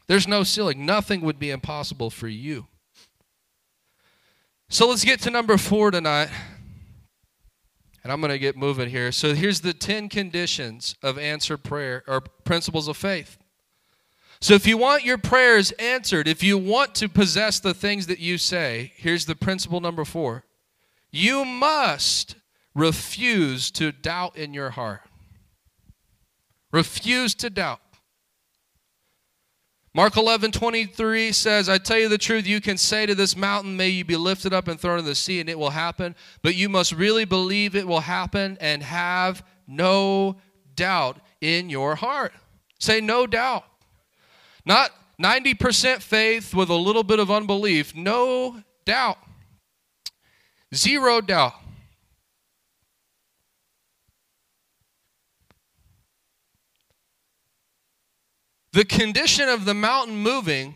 There's 0.08 0.28
no 0.28 0.44
ceiling. 0.44 0.86
Nothing 0.86 1.22
would 1.22 1.40
be 1.40 1.50
impossible 1.50 2.10
for 2.10 2.28
you. 2.28 2.68
So 4.70 4.90
let's 4.90 5.04
get 5.04 5.22
to 5.22 5.30
number 5.30 5.58
four 5.58 5.92
tonight. 5.92 6.30
And 8.04 8.12
I'm 8.12 8.22
going 8.22 8.32
to 8.32 8.40
get 8.40 8.56
moving 8.56 8.90
here. 8.90 9.12
So 9.12 9.34
here's 9.34 9.62
the 9.62 9.74
10 9.74 10.10
conditions 10.10 10.96
of 11.02 11.18
answered 11.18 11.64
prayer 11.64 12.04
or 12.08 12.22
principles 12.22 12.88
of 12.88 12.98
faith. 12.98 13.38
So 14.40 14.54
if 14.54 14.68
you 14.68 14.78
want 14.78 15.04
your 15.04 15.18
prayers 15.18 15.72
answered, 15.80 16.28
if 16.28 16.44
you 16.44 16.58
want 16.58 16.94
to 16.96 17.10
possess 17.10 17.60
the 17.60 17.74
things 17.74 18.06
that 18.08 18.20
you 18.20 18.38
say, 18.38 18.94
here's 18.96 19.26
the 19.26 19.36
principle 19.36 19.80
number 19.80 20.06
four 20.06 20.44
you 21.10 21.46
must 21.46 22.36
refuse 22.76 23.72
to 23.72 23.92
doubt 23.92 24.38
in 24.38 24.54
your 24.54 24.72
heart. 24.72 25.02
Refuse 26.72 27.34
to 27.36 27.50
doubt. 27.50 27.80
Mark 29.94 30.18
11, 30.18 30.52
23 30.52 31.32
says, 31.32 31.70
I 31.70 31.78
tell 31.78 31.98
you 31.98 32.10
the 32.10 32.18
truth, 32.18 32.46
you 32.46 32.60
can 32.60 32.78
say 32.78 33.06
to 33.06 33.16
this 33.16 33.38
mountain, 33.38 33.78
May 33.78 33.88
you 33.88 34.04
be 34.04 34.18
lifted 34.18 34.52
up 34.52 34.68
and 34.68 34.78
thrown 34.78 35.00
in 35.00 35.06
the 35.06 35.16
sea, 35.16 35.40
and 35.40 35.50
it 35.50 35.58
will 35.58 35.70
happen. 35.70 36.16
But 36.42 36.56
you 36.56 36.68
must 36.68 36.92
really 36.92 37.24
believe 37.24 37.78
it 37.78 37.88
will 37.88 38.02
happen 38.02 38.58
and 38.60 38.84
have 38.84 39.42
no 39.68 40.36
doubt 40.76 41.20
in 41.40 41.70
your 41.70 41.96
heart. 41.96 42.34
Say, 42.78 43.00
no 43.00 43.26
doubt. 43.26 43.64
Not 44.66 44.92
90% 45.22 46.02
faith 46.02 46.54
with 46.54 46.70
a 46.70 46.76
little 46.76 47.04
bit 47.04 47.20
of 47.20 47.32
unbelief. 47.32 47.96
No 47.96 48.62
doubt. 48.84 49.18
Zero 50.74 51.22
doubt. 51.22 51.54
The 58.76 58.84
condition 58.84 59.48
of 59.48 59.64
the 59.64 59.74
mountain 59.74 60.18
moving 60.18 60.76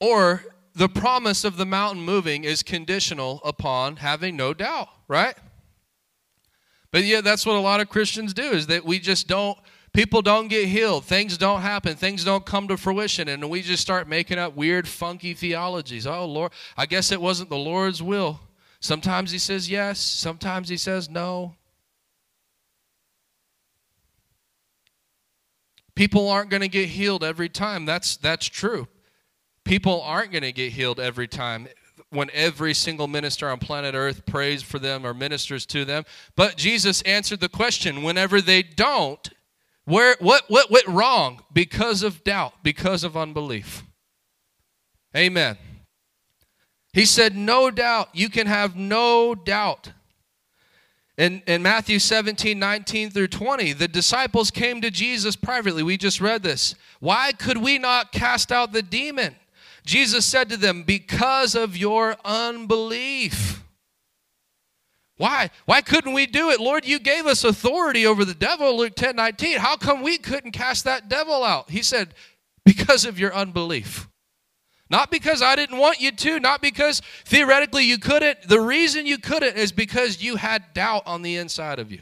or 0.00 0.42
the 0.74 0.88
promise 0.88 1.44
of 1.44 1.58
the 1.58 1.66
mountain 1.66 2.02
moving 2.02 2.44
is 2.44 2.62
conditional 2.62 3.42
upon 3.44 3.96
having 3.96 4.36
no 4.36 4.54
doubt, 4.54 4.88
right? 5.06 5.34
But 6.90 7.04
yeah, 7.04 7.20
that's 7.20 7.44
what 7.44 7.56
a 7.56 7.60
lot 7.60 7.80
of 7.80 7.90
Christians 7.90 8.32
do 8.32 8.52
is 8.52 8.68
that 8.68 8.86
we 8.86 8.98
just 8.98 9.28
don't 9.28 9.58
people 9.92 10.22
don't 10.22 10.48
get 10.48 10.66
healed, 10.66 11.04
things 11.04 11.36
don't 11.36 11.60
happen, 11.60 11.94
things 11.94 12.24
don't 12.24 12.46
come 12.46 12.66
to 12.68 12.78
fruition 12.78 13.28
and 13.28 13.50
we 13.50 13.60
just 13.60 13.82
start 13.82 14.08
making 14.08 14.38
up 14.38 14.56
weird 14.56 14.88
funky 14.88 15.34
theologies. 15.34 16.06
Oh 16.06 16.24
Lord, 16.24 16.52
I 16.74 16.86
guess 16.86 17.12
it 17.12 17.20
wasn't 17.20 17.50
the 17.50 17.58
Lord's 17.58 18.02
will. 18.02 18.40
Sometimes 18.80 19.30
he 19.30 19.38
says 19.38 19.68
yes, 19.68 19.98
sometimes 19.98 20.70
he 20.70 20.78
says 20.78 21.10
no. 21.10 21.54
People 26.00 26.30
aren't 26.30 26.48
going 26.48 26.62
to 26.62 26.68
get 26.68 26.88
healed 26.88 27.22
every 27.22 27.50
time. 27.50 27.84
That's 27.84 28.16
that's 28.16 28.46
true. 28.46 28.88
People 29.66 30.00
aren't 30.00 30.32
going 30.32 30.44
to 30.44 30.50
get 30.50 30.72
healed 30.72 30.98
every 30.98 31.28
time 31.28 31.68
when 32.08 32.30
every 32.32 32.72
single 32.72 33.06
minister 33.06 33.50
on 33.50 33.58
planet 33.58 33.94
Earth 33.94 34.24
prays 34.24 34.62
for 34.62 34.78
them 34.78 35.04
or 35.04 35.12
ministers 35.12 35.66
to 35.66 35.84
them. 35.84 36.04
But 36.36 36.56
Jesus 36.56 37.02
answered 37.02 37.40
the 37.40 37.50
question 37.50 38.02
whenever 38.02 38.40
they 38.40 38.62
don't, 38.62 39.28
where 39.84 40.16
what 40.20 40.44
what 40.48 40.70
went 40.70 40.88
wrong? 40.88 41.42
Because 41.52 42.02
of 42.02 42.24
doubt, 42.24 42.54
because 42.62 43.04
of 43.04 43.14
unbelief. 43.14 43.84
Amen. 45.14 45.58
He 46.94 47.04
said, 47.04 47.36
No 47.36 47.70
doubt. 47.70 48.08
You 48.14 48.30
can 48.30 48.46
have 48.46 48.74
no 48.74 49.34
doubt. 49.34 49.92
In, 51.20 51.42
in 51.46 51.60
Matthew 51.60 51.98
17, 51.98 52.58
19 52.58 53.10
through 53.10 53.28
20, 53.28 53.74
the 53.74 53.86
disciples 53.86 54.50
came 54.50 54.80
to 54.80 54.90
Jesus 54.90 55.36
privately. 55.36 55.82
We 55.82 55.98
just 55.98 56.18
read 56.18 56.42
this. 56.42 56.74
Why 56.98 57.32
could 57.32 57.58
we 57.58 57.76
not 57.76 58.10
cast 58.10 58.50
out 58.50 58.72
the 58.72 58.80
demon? 58.80 59.36
Jesus 59.84 60.24
said 60.24 60.48
to 60.48 60.56
them, 60.56 60.82
Because 60.82 61.54
of 61.54 61.76
your 61.76 62.16
unbelief. 62.24 63.62
Why? 65.18 65.50
Why 65.66 65.82
couldn't 65.82 66.14
we 66.14 66.24
do 66.24 66.48
it? 66.48 66.58
Lord, 66.58 66.86
you 66.86 66.98
gave 66.98 67.26
us 67.26 67.44
authority 67.44 68.06
over 68.06 68.24
the 68.24 68.32
devil, 68.32 68.74
Luke 68.74 68.94
10 68.96 69.14
19. 69.14 69.58
How 69.58 69.76
come 69.76 70.00
we 70.00 70.16
couldn't 70.16 70.52
cast 70.52 70.84
that 70.84 71.10
devil 71.10 71.44
out? 71.44 71.68
He 71.68 71.82
said, 71.82 72.14
Because 72.64 73.04
of 73.04 73.18
your 73.18 73.34
unbelief. 73.34 74.08
Not 74.90 75.12
because 75.12 75.40
I 75.40 75.54
didn't 75.54 75.78
want 75.78 76.00
you 76.00 76.10
to, 76.10 76.40
not 76.40 76.60
because 76.60 77.00
theoretically 77.24 77.84
you 77.84 77.96
couldn't. 77.96 78.48
The 78.48 78.60
reason 78.60 79.06
you 79.06 79.18
couldn't 79.18 79.56
is 79.56 79.70
because 79.70 80.20
you 80.20 80.34
had 80.34 80.74
doubt 80.74 81.04
on 81.06 81.22
the 81.22 81.36
inside 81.36 81.78
of 81.78 81.92
you. 81.92 82.00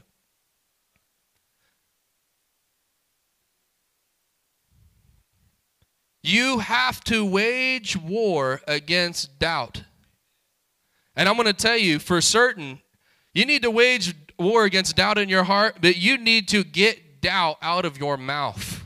You 6.23 6.59
have 6.59 7.05
to 7.05 7.25
wage 7.25 7.97
war 7.97 8.63
against 8.67 9.39
doubt. 9.39 9.85
And 11.15 11.29
I'm 11.29 11.37
going 11.37 11.47
to 11.47 11.53
tell 11.53 11.77
you 11.77 11.99
for 11.99 12.21
certain, 12.21 12.81
you 13.35 13.45
need 13.45 13.63
to 13.63 13.71
wage 13.71 14.15
war 14.39 14.65
against 14.65 14.97
doubt 14.97 15.19
in 15.19 15.29
your 15.29 15.45
heart, 15.45 15.77
but 15.81 15.97
you 15.97 16.17
need 16.17 16.49
to 16.49 16.65
get 16.65 17.21
doubt 17.21 17.59
out 17.61 17.85
of 17.85 17.99
your 17.99 18.17
mouth. 18.17 18.78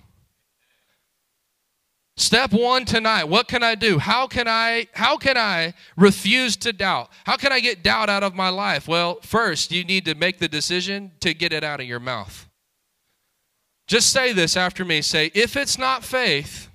Step 2.23 2.53
1 2.53 2.85
tonight, 2.85 3.25
what 3.25 3.49
can 3.49 3.65
I 3.65 3.75
do? 3.75 3.99
How 3.99 4.29
can 4.29 4.47
I 4.47 4.87
how 4.93 5.17
can 5.17 5.37
I 5.37 5.75
refuse 5.97 6.57
to 6.59 6.73
doubt? 6.73 7.11
How 7.27 7.37
can 7.37 7.51
I 7.51 7.59
get 7.59 7.83
doubt 7.83 8.09
out 8.09 8.23
of 8.23 8.33
my 8.33 8.49
life? 8.49 8.87
Well, 8.87 9.19
first, 9.23 9.73
you 9.73 9.83
need 9.83 10.05
to 10.05 10.15
make 10.15 10.39
the 10.39 10.47
decision 10.47 11.11
to 11.19 11.35
get 11.35 11.53
it 11.53 11.65
out 11.65 11.81
of 11.81 11.87
your 11.87 11.99
mouth. 11.99 12.49
Just 13.89 14.13
say 14.13 14.33
this 14.33 14.57
after 14.57 14.85
me. 14.85 15.03
Say, 15.03 15.33
if 15.35 15.57
it's 15.57 15.77
not 15.77 16.05
faith, 16.05 16.69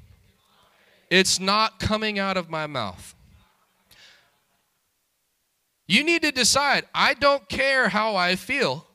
it's 1.10 1.40
not 1.40 1.80
coming 1.80 2.20
out 2.20 2.36
of 2.36 2.50
my 2.50 2.68
mouth. 2.68 3.16
You 5.88 6.04
need 6.04 6.24
to 6.24 6.32
decide, 6.34 6.84
I 6.94 7.14
don't 7.14 7.48
care 7.48 7.88
how 7.88 8.18
I 8.18 8.36
feel. 8.36 8.86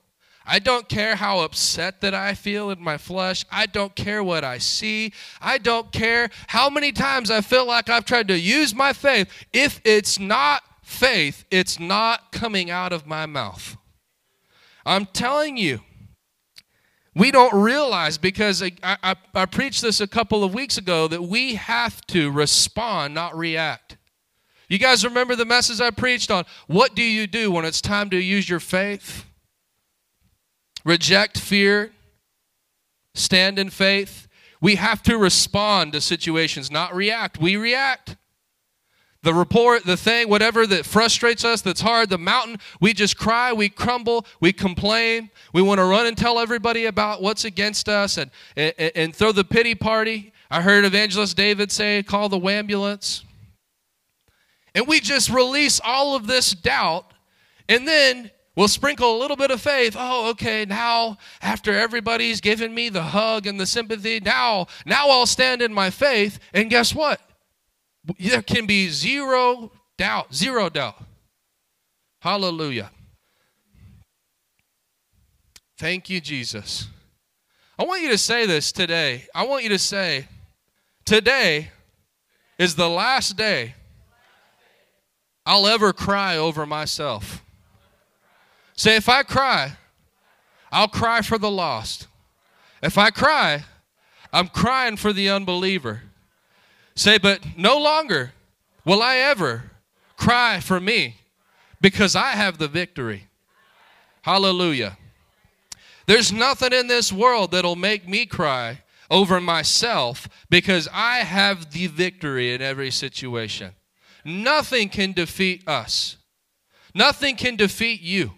I 0.46 0.58
don't 0.58 0.88
care 0.88 1.16
how 1.16 1.40
upset 1.40 2.00
that 2.00 2.14
I 2.14 2.34
feel 2.34 2.70
in 2.70 2.82
my 2.82 2.98
flesh. 2.98 3.44
I 3.50 3.66
don't 3.66 3.94
care 3.94 4.22
what 4.22 4.44
I 4.44 4.58
see. 4.58 5.12
I 5.40 5.58
don't 5.58 5.92
care 5.92 6.30
how 6.48 6.68
many 6.68 6.92
times 6.92 7.30
I 7.30 7.40
feel 7.40 7.66
like 7.66 7.88
I've 7.88 8.04
tried 8.04 8.28
to 8.28 8.38
use 8.38 8.74
my 8.74 8.92
faith. 8.92 9.28
If 9.52 9.80
it's 9.84 10.18
not 10.18 10.62
faith, 10.82 11.44
it's 11.50 11.78
not 11.78 12.32
coming 12.32 12.70
out 12.70 12.92
of 12.92 13.06
my 13.06 13.26
mouth. 13.26 13.76
I'm 14.84 15.06
telling 15.06 15.56
you, 15.56 15.80
we 17.14 17.30
don't 17.30 17.54
realize 17.54 18.18
because 18.18 18.62
I, 18.62 18.72
I, 18.82 19.14
I, 19.34 19.46
preached 19.46 19.82
this 19.82 20.00
a 20.00 20.06
couple 20.06 20.42
of 20.42 20.54
weeks 20.54 20.78
ago 20.78 21.08
that 21.08 21.22
we 21.22 21.56
have 21.56 22.00
to 22.06 22.30
respond, 22.30 23.12
not 23.14 23.36
react. 23.36 23.98
You 24.68 24.78
guys 24.78 25.04
remember 25.04 25.36
the 25.36 25.44
message 25.44 25.80
I 25.80 25.90
preached 25.90 26.30
on? 26.30 26.44
What 26.66 26.94
do 26.94 27.02
you 27.02 27.26
do 27.26 27.50
when 27.50 27.66
it's 27.66 27.82
time 27.82 28.08
to 28.10 28.16
use 28.16 28.48
your 28.48 28.60
faith? 28.60 29.26
Reject 30.84 31.38
fear, 31.38 31.92
stand 33.14 33.58
in 33.58 33.70
faith. 33.70 34.28
We 34.60 34.76
have 34.76 35.02
to 35.04 35.18
respond 35.18 35.92
to 35.92 36.00
situations, 36.00 36.70
not 36.70 36.94
react. 36.94 37.38
We 37.40 37.56
react. 37.56 38.16
The 39.22 39.34
report, 39.34 39.84
the 39.84 39.96
thing, 39.96 40.28
whatever 40.28 40.66
that 40.66 40.84
frustrates 40.84 41.44
us, 41.44 41.62
that's 41.62 41.80
hard, 41.80 42.10
the 42.10 42.18
mountain, 42.18 42.58
we 42.80 42.92
just 42.92 43.16
cry, 43.16 43.52
we 43.52 43.68
crumble, 43.68 44.26
we 44.40 44.52
complain. 44.52 45.30
We 45.52 45.62
want 45.62 45.78
to 45.78 45.84
run 45.84 46.06
and 46.06 46.16
tell 46.16 46.40
everybody 46.40 46.86
about 46.86 47.22
what's 47.22 47.44
against 47.44 47.88
us 47.88 48.16
and, 48.16 48.32
and, 48.56 48.74
and 48.96 49.14
throw 49.14 49.30
the 49.30 49.44
pity 49.44 49.76
party. 49.76 50.32
I 50.50 50.60
heard 50.60 50.84
Evangelist 50.84 51.36
David 51.36 51.70
say, 51.70 52.02
call 52.02 52.28
the 52.28 52.40
ambulance. 52.40 53.22
And 54.74 54.88
we 54.88 54.98
just 54.98 55.30
release 55.30 55.80
all 55.84 56.16
of 56.16 56.26
this 56.26 56.50
doubt. 56.50 57.12
And 57.68 57.86
then 57.86 58.30
We'll 58.54 58.68
sprinkle 58.68 59.16
a 59.16 59.20
little 59.20 59.36
bit 59.36 59.50
of 59.50 59.60
faith. 59.60 59.96
Oh, 59.98 60.30
okay, 60.30 60.66
now 60.66 61.16
after 61.40 61.72
everybody's 61.72 62.40
given 62.40 62.74
me 62.74 62.90
the 62.90 63.02
hug 63.02 63.46
and 63.46 63.58
the 63.58 63.66
sympathy, 63.66 64.20
now 64.20 64.66
now 64.84 65.08
I'll 65.08 65.26
stand 65.26 65.62
in 65.62 65.72
my 65.72 65.90
faith. 65.90 66.38
And 66.52 66.68
guess 66.68 66.94
what? 66.94 67.20
There 68.18 68.42
can 68.42 68.66
be 68.66 68.88
zero 68.88 69.72
doubt, 69.96 70.34
zero 70.34 70.68
doubt. 70.68 70.96
Hallelujah. 72.20 72.90
Thank 75.78 76.10
you, 76.10 76.20
Jesus. 76.20 76.88
I 77.78 77.84
want 77.84 78.02
you 78.02 78.10
to 78.10 78.18
say 78.18 78.46
this 78.46 78.70
today. 78.70 79.26
I 79.34 79.44
want 79.44 79.62
you 79.62 79.70
to 79.70 79.78
say, 79.78 80.28
Today 81.04 81.70
is 82.58 82.76
the 82.76 82.88
last 82.88 83.36
day 83.36 83.74
I'll 85.44 85.66
ever 85.66 85.92
cry 85.92 86.36
over 86.36 86.64
myself. 86.64 87.42
Say, 88.74 88.96
if 88.96 89.08
I 89.08 89.22
cry, 89.22 89.76
I'll 90.70 90.88
cry 90.88 91.20
for 91.20 91.38
the 91.38 91.50
lost. 91.50 92.06
If 92.82 92.98
I 92.98 93.10
cry, 93.10 93.64
I'm 94.32 94.48
crying 94.48 94.96
for 94.96 95.12
the 95.12 95.28
unbeliever. 95.28 96.02
Say, 96.94 97.18
but 97.18 97.40
no 97.56 97.78
longer 97.78 98.32
will 98.84 99.02
I 99.02 99.16
ever 99.16 99.70
cry 100.16 100.60
for 100.60 100.80
me 100.80 101.16
because 101.80 102.16
I 102.16 102.30
have 102.30 102.58
the 102.58 102.68
victory. 102.68 103.28
Hallelujah. 104.22 104.96
There's 106.06 106.32
nothing 106.32 106.72
in 106.72 106.86
this 106.86 107.12
world 107.12 107.52
that'll 107.52 107.76
make 107.76 108.08
me 108.08 108.26
cry 108.26 108.82
over 109.10 109.40
myself 109.40 110.28
because 110.48 110.88
I 110.92 111.18
have 111.18 111.72
the 111.72 111.86
victory 111.86 112.54
in 112.54 112.62
every 112.62 112.90
situation. 112.90 113.72
Nothing 114.24 114.88
can 114.88 115.12
defeat 115.12 115.66
us. 115.68 116.16
Nothing 116.94 117.36
can 117.36 117.56
defeat 117.56 118.00
you. 118.00 118.32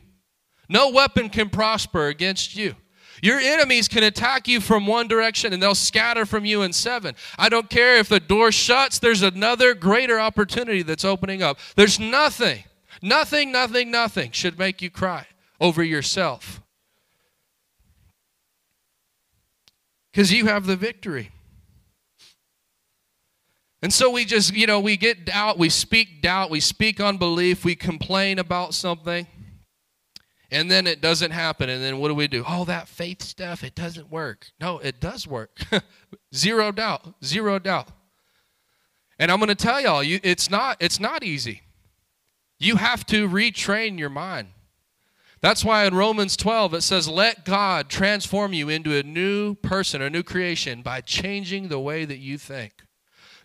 No 0.69 0.91
weapon 0.91 1.29
can 1.29 1.51
prosper 1.51 2.09
against 2.09 2.57
you. 2.57 2.75
Your 3.23 3.39
enemies 3.39 3.89
can 3.89 4.03
attack 4.03 4.49
you 4.49 4.61
from 4.61 4.87
one 4.87 5.09
direction 5.09 5.53
and 5.53 5.63
they'll 5.63 5.75
scatter 5.75 6.27
from 6.27 6.45
you 6.45 6.63
in 6.63 6.73
seven. 6.73 7.15
I 7.39 7.49
don't 7.49 7.71
care 7.71 7.97
if 7.97 8.09
the 8.09 8.21
door 8.21 8.53
shuts, 8.53 8.99
there's 8.99 9.23
another 9.23 9.73
greater 9.75 10.21
opportunity 10.21 10.83
that's 10.83 11.05
opening 11.05 11.43
up. 11.43 11.59
There's 11.77 11.99
nothing, 11.99 12.65
nothing, 13.01 13.51
nothing, 13.51 13.91
nothing 13.91 14.31
should 14.33 14.59
make 14.59 14.83
you 14.83 14.91
cry 14.91 15.27
over 15.61 15.83
yourself. 15.83 16.61
Because 20.13 20.33
you 20.33 20.47
have 20.47 20.67
the 20.67 20.77
victory. 20.77 21.31
And 23.83 23.93
so 23.93 24.11
we 24.11 24.25
just, 24.25 24.55
you 24.55 24.67
know, 24.67 24.81
we 24.81 24.97
get 24.97 25.27
doubt, 25.27 25.59
we 25.59 25.69
speak 25.69 26.23
doubt, 26.23 26.51
we 26.51 26.61
speak 26.61 27.01
unbelief, 27.01 27.65
we 27.65 27.75
complain 27.75 28.39
about 28.39 28.75
something, 28.75 29.27
and 30.51 30.71
then 30.71 30.87
it 30.87 31.01
doesn't 31.01 31.31
happen. 31.31 31.69
And 31.69 31.83
then 31.83 31.99
what 31.99 32.09
do 32.09 32.15
we 32.15 32.29
do? 32.29 32.45
Oh, 32.47 32.65
that 32.65 32.89
faith 32.89 33.23
stuff, 33.23 33.65
it 33.65 33.75
doesn't 33.75 34.11
work. 34.11 34.51
No, 34.61 34.79
it 34.79 35.01
does 35.01 35.27
work. 35.27 35.61
zero 36.35 36.73
doubt, 36.73 37.15
zero 37.25 37.59
doubt. 37.59 37.89
And 39.19 39.31
I'm 39.31 39.39
going 39.39 39.49
to 39.49 39.55
tell 39.55 39.81
y'all, 39.81 40.03
you, 40.03 40.21
it's 40.23 40.51
not, 40.51 40.77
it's 40.81 40.99
not 40.99 41.23
easy. 41.23 41.63
You 42.59 42.77
have 42.77 43.07
to 43.07 43.29
retrain 43.29 43.99
your 43.99 44.11
mind. 44.11 44.49
That's 45.41 45.65
why 45.65 45.85
in 45.85 45.95
Romans 45.95 46.37
12 46.37 46.75
it 46.75 46.81
says, 46.81 47.07
Let 47.07 47.45
God 47.45 47.91
transform 47.91 48.55
you 48.55 48.69
into 48.69 48.97
a 48.97 49.03
new 49.03 49.55
person, 49.57 50.01
a 50.01 50.09
new 50.09 50.23
creation, 50.23 50.81
by 50.81 51.01
changing 51.03 51.69
the 51.69 51.79
way 51.79 52.05
that 52.07 52.17
you 52.17 52.39
think. 52.39 52.73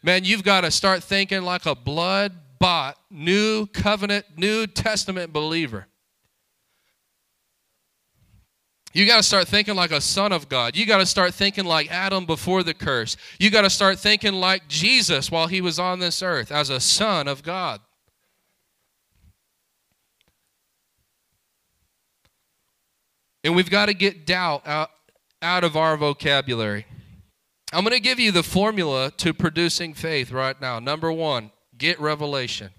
Man, 0.01 0.23
you've 0.23 0.43
got 0.43 0.61
to 0.61 0.71
start 0.71 1.03
thinking 1.03 1.41
like 1.41 1.65
a 1.65 1.75
blood 1.75 2.33
bought, 2.57 2.97
new 3.09 3.65
covenant, 3.65 4.25
New 4.37 4.65
Testament 4.65 5.33
believer. 5.33 5.87
You 8.91 9.05
got 9.05 9.17
to 9.17 9.23
start 9.23 9.47
thinking 9.47 9.75
like 9.75 9.91
a 9.91 10.01
son 10.01 10.31
of 10.31 10.49
God. 10.49 10.75
You 10.75 10.85
got 10.85 10.97
to 10.97 11.05
start 11.05 11.33
thinking 11.33 11.65
like 11.65 11.91
Adam 11.91 12.25
before 12.25 12.63
the 12.63 12.73
curse. 12.73 13.17
You 13.39 13.51
got 13.51 13.61
to 13.61 13.69
start 13.69 13.99
thinking 13.99 14.33
like 14.33 14.67
Jesus 14.67 15.29
while 15.29 15.47
he 15.47 15.61
was 15.61 15.77
on 15.77 15.99
this 15.99 16.23
earth 16.23 16.51
as 16.51 16.69
a 16.69 16.79
son 16.79 17.27
of 17.27 17.43
God. 17.43 17.81
And 23.43 23.55
we've 23.55 23.69
got 23.69 23.85
to 23.85 23.93
get 23.93 24.25
doubt 24.25 24.67
out, 24.67 24.89
out 25.41 25.63
of 25.63 25.77
our 25.77 25.95
vocabulary. 25.95 26.85
I'm 27.71 27.83
going 27.83 27.95
to 27.95 28.01
give 28.01 28.19
you 28.19 28.31
the 28.31 28.43
formula 28.43 29.11
to 29.17 29.33
producing 29.33 29.93
faith 29.93 30.31
right 30.31 30.59
now. 30.59 30.79
Number 30.79 31.11
one, 31.11 31.51
get 31.77 31.99
revelation. 31.99 32.71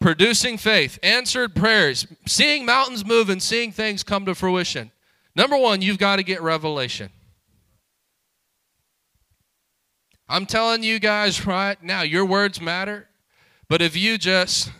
Producing 0.00 0.58
faith, 0.58 0.98
answered 1.02 1.54
prayers, 1.54 2.06
seeing 2.26 2.64
mountains 2.64 3.04
move 3.04 3.28
and 3.28 3.42
seeing 3.42 3.72
things 3.72 4.02
come 4.04 4.24
to 4.26 4.34
fruition. 4.34 4.92
Number 5.34 5.56
one, 5.56 5.82
you've 5.82 5.98
got 5.98 6.16
to 6.16 6.22
get 6.22 6.40
revelation. 6.40 7.10
I'm 10.28 10.46
telling 10.46 10.82
you 10.82 10.98
guys 10.98 11.46
right 11.46 11.82
now, 11.82 12.02
your 12.02 12.24
words 12.24 12.60
matter, 12.60 13.08
but 13.68 13.82
if 13.82 13.96
you 13.96 14.18
just 14.18 14.70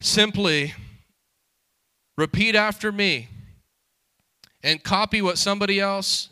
simply 0.00 0.74
repeat 2.18 2.54
after 2.54 2.90
me 2.90 3.28
and 4.62 4.82
copy 4.82 5.22
what 5.22 5.38
somebody 5.38 5.80
else 5.80 6.28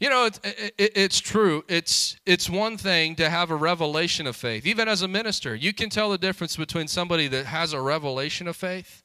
you 0.00 0.08
know, 0.08 0.24
it's, 0.24 0.40
it, 0.42 0.92
it's 0.96 1.20
true. 1.20 1.62
It's, 1.68 2.16
it's 2.24 2.48
one 2.48 2.78
thing 2.78 3.16
to 3.16 3.28
have 3.28 3.50
a 3.50 3.56
revelation 3.56 4.26
of 4.26 4.34
faith. 4.34 4.66
Even 4.66 4.88
as 4.88 5.02
a 5.02 5.08
minister, 5.08 5.54
you 5.54 5.74
can 5.74 5.90
tell 5.90 6.10
the 6.10 6.18
difference 6.18 6.56
between 6.56 6.88
somebody 6.88 7.28
that 7.28 7.44
has 7.44 7.74
a 7.74 7.80
revelation 7.80 8.48
of 8.48 8.56
faith 8.56 9.02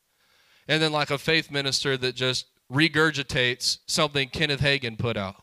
and 0.69 0.81
then 0.81 0.93
like 0.93 1.11
a 1.11 1.17
faith 1.17 1.51
minister 1.51 1.97
that 1.97 2.15
just 2.15 2.45
regurgitates 2.71 3.79
something 3.85 4.29
Kenneth 4.29 4.61
Hagin 4.61 4.97
put 4.97 5.17
out. 5.17 5.35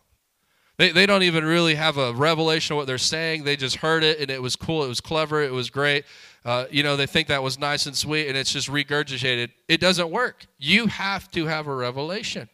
They, 0.79 0.91
they 0.91 1.05
don't 1.05 1.23
even 1.23 1.45
really 1.45 1.75
have 1.75 1.99
a 1.99 2.15
revelation 2.15 2.73
of 2.73 2.79
what 2.79 2.87
they're 2.87 2.97
saying. 2.97 3.45
They 3.45 3.57
just 3.57 3.77
heard 3.77 4.03
it 4.03 4.21
and 4.21 4.31
it 4.31 4.41
was 4.41 4.57
cool. 4.57 4.83
It 4.85 4.89
was 4.89 5.03
clever. 5.03 5.43
It 5.43 5.53
was 5.53 5.69
great. 5.69 6.07
Uh, 6.47 6.65
you 6.71 6.83
know, 6.83 6.97
they 6.97 7.07
think 7.07 7.29
that 7.29 7.43
was 7.43 7.59
nice 7.59 7.85
and 7.85 7.95
sweet 7.95 8.27
and 8.29 8.39
it's 8.39 8.53
just 8.53 8.69
regurgitated. 8.69 9.51
It 9.69 9.81
doesn't 9.81 10.11
work. 10.11 10.47
You 10.59 10.87
have 10.87 11.31
to 11.33 11.45
have 11.45 11.67
a 11.67 11.75
revelation. 11.75 12.49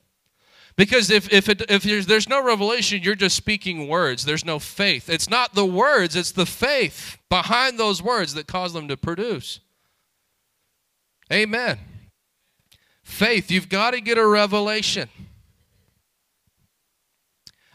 Because 0.79 1.11
if, 1.11 1.33
if, 1.33 1.49
it, 1.49 1.69
if 1.69 1.83
there's, 1.83 2.07
there's 2.07 2.29
no 2.29 2.41
revelation, 2.41 3.03
you're 3.03 3.17
just 3.17 3.35
speaking 3.35 3.89
words. 3.89 4.25
There's 4.25 4.45
no 4.45 4.61
faith. 4.61 5.11
It's 5.11 5.29
not 5.29 5.57
the 5.57 5.67
words, 5.67 6.15
it's 6.15 6.31
the 6.31 6.47
faith 6.47 7.19
behind 7.29 7.81
those 7.81 8.01
words 8.01 8.33
that 8.35 8.47
cause 8.47 8.73
them 8.73 8.87
to 8.87 8.97
produce. 8.97 9.59
Amen. 11.33 11.79
Faith, 13.03 13.51
you've 13.51 13.69
got 13.69 13.91
to 13.91 14.01
get 14.01 14.19
a 14.19 14.27
revelation. 14.27 15.09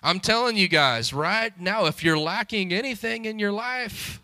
I'm 0.01 0.21
telling 0.21 0.55
you 0.55 0.69
guys 0.69 1.13
right 1.13 1.59
now, 1.59 1.85
if 1.87 2.05
you're 2.05 2.17
lacking 2.17 2.71
anything 2.71 3.25
in 3.25 3.37
your 3.37 3.51
life, 3.51 4.22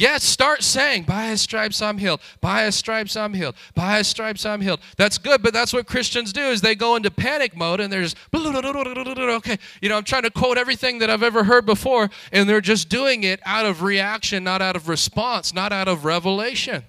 Yes, 0.00 0.24
start 0.24 0.62
saying, 0.62 1.02
by 1.02 1.26
his 1.26 1.42
stripes 1.42 1.82
I'm 1.82 1.98
healed. 1.98 2.22
By 2.40 2.64
his 2.64 2.74
stripes 2.74 3.18
I'm 3.18 3.34
healed. 3.34 3.54
By 3.74 3.98
his 3.98 4.08
stripes 4.08 4.46
I'm 4.46 4.62
healed. 4.62 4.80
That's 4.96 5.18
good, 5.18 5.42
but 5.42 5.52
that's 5.52 5.74
what 5.74 5.86
Christians 5.86 6.32
do 6.32 6.40
is 6.40 6.62
they 6.62 6.74
go 6.74 6.96
into 6.96 7.10
panic 7.10 7.54
mode 7.54 7.80
and 7.80 7.92
they're 7.92 8.04
just, 8.04 8.16
okay, 8.34 9.58
you 9.82 9.90
know, 9.90 9.98
I'm 9.98 10.04
trying 10.04 10.22
to 10.22 10.30
quote 10.30 10.56
everything 10.56 11.00
that 11.00 11.10
I've 11.10 11.22
ever 11.22 11.44
heard 11.44 11.66
before, 11.66 12.08
and 12.32 12.48
they're 12.48 12.62
just 12.62 12.88
doing 12.88 13.24
it 13.24 13.40
out 13.44 13.66
of 13.66 13.82
reaction, 13.82 14.42
not 14.42 14.62
out 14.62 14.74
of 14.74 14.88
response, 14.88 15.52
not 15.52 15.70
out 15.70 15.86
of 15.86 16.06
revelation. 16.06 16.82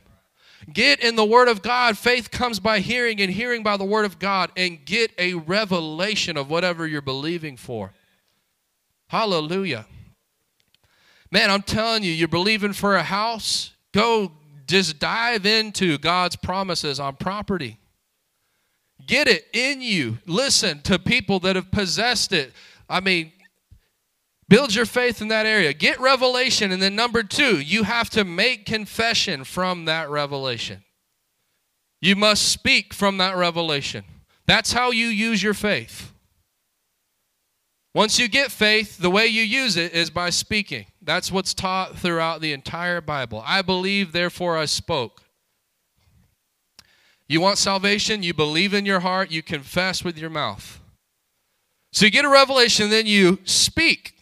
Get 0.72 1.01
in 1.01 1.18
the 1.18 1.26
Word 1.26 1.49
of 1.49 1.62
God. 1.62 1.97
Faith 1.97 2.32
comes 2.32 2.62
by 2.62 2.80
hearing, 2.80 3.20
and 3.20 3.30
hearing 3.30 3.62
by 3.62 3.76
the 3.76 3.84
Word 3.84 4.05
of 4.05 4.20
God, 4.20 4.53
and 4.55 4.86
get 4.86 5.12
a 5.18 5.34
revelation 5.34 6.38
of 6.38 6.49
whatever 6.49 6.88
you're 6.88 7.01
believing 7.01 7.57
for. 7.57 7.91
Hallelujah. 9.07 9.86
Man, 11.32 11.50
I'm 11.50 11.62
telling 11.62 12.04
you, 12.04 12.12
you're 12.12 12.28
believing 12.28 12.74
for 12.74 12.96
a 12.96 13.04
house, 13.04 13.72
go 13.94 14.34
just 14.68 15.00
dive 15.00 15.46
into 15.46 15.98
God's 15.98 16.36
promises 16.36 17.00
on 17.00 17.16
property. 17.16 17.78
Get 19.06 19.28
it 19.28 19.46
in 19.54 19.82
you. 19.82 20.20
Listen 20.26 20.82
to 20.84 21.00
people 21.00 21.40
that 21.42 21.56
have 21.56 21.72
possessed 21.72 22.32
it. 22.34 22.54
I 22.90 23.00
mean, 23.00 23.32
build 24.48 24.74
your 24.74 24.86
faith 24.86 25.22
in 25.22 25.30
that 25.30 25.46
area. 25.46 25.74
Get 25.74 26.00
revelation. 26.00 26.72
And 26.72 26.82
then, 26.82 26.96
number 26.96 27.24
two, 27.24 27.60
you 27.60 27.84
have 27.84 28.10
to 28.12 28.24
make 28.24 28.66
confession 28.66 29.44
from 29.44 29.86
that 29.86 30.10
revelation. 30.10 30.84
You 32.02 32.16
must 32.16 32.50
speak 32.50 32.94
from 32.94 33.18
that 33.18 33.36
revelation. 33.36 34.06
That's 34.48 34.74
how 34.74 34.92
you 34.92 35.08
use 35.08 35.42
your 35.42 35.54
faith. 35.54 36.14
Once 37.94 38.20
you 38.20 38.28
get 38.28 38.52
faith, 38.52 38.98
the 38.98 39.10
way 39.10 39.28
you 39.28 39.44
use 39.44 39.78
it 39.78 39.94
is 39.94 40.10
by 40.10 40.30
speaking. 40.30 40.86
That's 41.02 41.32
what's 41.32 41.54
taught 41.54 41.97
throughout 41.97 42.41
the 42.41 42.54
entire 42.54 43.02
Bible. 43.02 43.43
I 43.45 43.62
believe, 43.62 44.12
therefore 44.12 44.58
I 44.58 44.66
spoke. 44.66 45.24
You 47.28 47.41
want 47.41 47.58
salvation? 47.58 48.24
You 48.24 48.34
believe 48.34 48.74
in 48.74 48.86
your 48.86 48.99
heart, 48.99 49.32
you 49.32 49.41
confess 49.41 50.04
with 50.04 50.18
your 50.18 50.30
mouth. 50.30 50.80
So 51.93 52.06
you 52.06 52.12
get 52.12 52.26
a 52.26 52.30
revelation, 52.30 52.89
then 52.89 53.06
you 53.06 53.39
speak. 53.45 54.14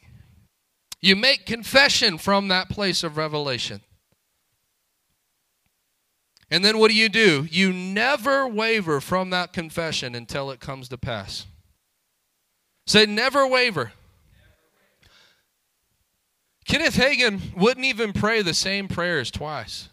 You 1.02 1.16
make 1.16 1.46
confession 1.46 2.18
from 2.18 2.48
that 2.48 2.70
place 2.70 3.04
of 3.04 3.18
revelation. 3.18 3.82
And 6.52 6.66
then 6.66 6.80
what 6.80 6.90
do 6.90 6.98
you 6.98 7.10
do? 7.10 7.48
You 7.50 7.72
never 7.72 8.48
waver 8.48 9.00
from 9.02 9.30
that 9.30 9.54
confession 9.54 10.16
until 10.16 10.50
it 10.52 10.60
comes 10.60 10.90
to 10.90 10.98
pass. 10.98 11.46
Say, 12.88 13.06
never 13.06 13.46
waver. 13.46 13.92
Kenneth 16.70 16.98
Hagin 16.98 17.58
wouldn't 17.58 17.88
even 17.88 18.14
pray 18.14 18.44
the 18.44 18.54
same 18.54 18.88
prayers 18.88 19.32
twice. 19.32 19.90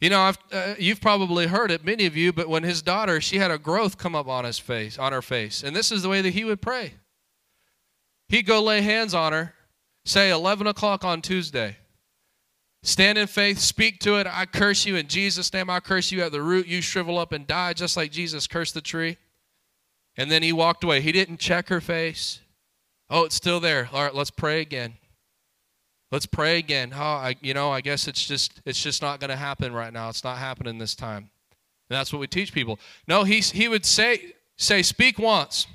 You 0.00 0.10
know, 0.10 0.32
uh, 0.52 0.74
you've 0.78 1.00
probably 1.00 1.48
heard 1.48 1.72
it, 1.72 1.84
many 1.84 2.06
of 2.06 2.16
you, 2.16 2.32
but 2.32 2.48
when 2.48 2.62
his 2.62 2.82
daughter, 2.82 3.20
she 3.20 3.38
had 3.38 3.50
a 3.50 3.58
growth 3.58 3.98
come 3.98 4.14
up 4.14 4.28
on 4.28 4.44
his 4.44 4.60
face, 4.60 5.00
on 5.00 5.12
her 5.12 5.20
face, 5.20 5.64
and 5.64 5.74
this 5.74 5.90
is 5.90 6.02
the 6.02 6.08
way 6.08 6.20
that 6.20 6.34
he 6.34 6.44
would 6.44 6.62
pray. 6.62 6.94
He'd 8.28 8.46
go 8.46 8.62
lay 8.62 8.80
hands 8.80 9.12
on 9.12 9.32
her, 9.32 9.54
say 10.04 10.30
11 10.30 10.68
o'clock 10.68 11.04
on 11.04 11.20
Tuesday. 11.20 11.78
Stand 12.84 13.18
in 13.18 13.26
faith, 13.26 13.58
speak 13.58 13.98
to 14.00 14.20
it. 14.20 14.28
I 14.28 14.46
curse 14.46 14.86
you 14.86 14.94
in 14.94 15.08
Jesus' 15.08 15.52
name. 15.52 15.68
I 15.68 15.80
curse 15.80 16.12
you 16.12 16.22
at 16.22 16.30
the 16.30 16.42
root. 16.42 16.68
You 16.68 16.80
shrivel 16.80 17.18
up 17.18 17.32
and 17.32 17.44
die, 17.44 17.72
just 17.72 17.96
like 17.96 18.12
Jesus 18.12 18.46
cursed 18.46 18.74
the 18.74 18.80
tree. 18.80 19.18
And 20.16 20.30
then 20.30 20.44
he 20.44 20.52
walked 20.52 20.84
away. 20.84 21.00
He 21.00 21.10
didn't 21.10 21.38
check 21.38 21.68
her 21.68 21.80
face. 21.80 22.40
Oh, 23.12 23.24
it's 23.24 23.34
still 23.34 23.60
there. 23.60 23.90
All 23.92 24.02
right, 24.02 24.14
let's 24.14 24.30
pray 24.30 24.62
again. 24.62 24.94
Let's 26.10 26.24
pray 26.24 26.56
again. 26.58 26.92
Oh, 26.94 26.98
I, 26.98 27.36
you 27.42 27.52
know, 27.52 27.70
I 27.70 27.82
guess 27.82 28.08
it's 28.08 28.26
just 28.26 28.62
it's 28.64 28.82
just 28.82 29.02
not 29.02 29.20
going 29.20 29.28
to 29.28 29.36
happen 29.36 29.74
right 29.74 29.92
now. 29.92 30.08
It's 30.08 30.24
not 30.24 30.38
happening 30.38 30.78
this 30.78 30.94
time. 30.94 31.30
And 31.90 31.98
that's 31.98 32.10
what 32.10 32.20
we 32.20 32.26
teach 32.26 32.54
people. 32.54 32.78
No, 33.06 33.24
he 33.24 33.40
he 33.40 33.68
would 33.68 33.84
say 33.84 34.32
say 34.56 34.80
speak 34.80 35.18
once. 35.18 35.66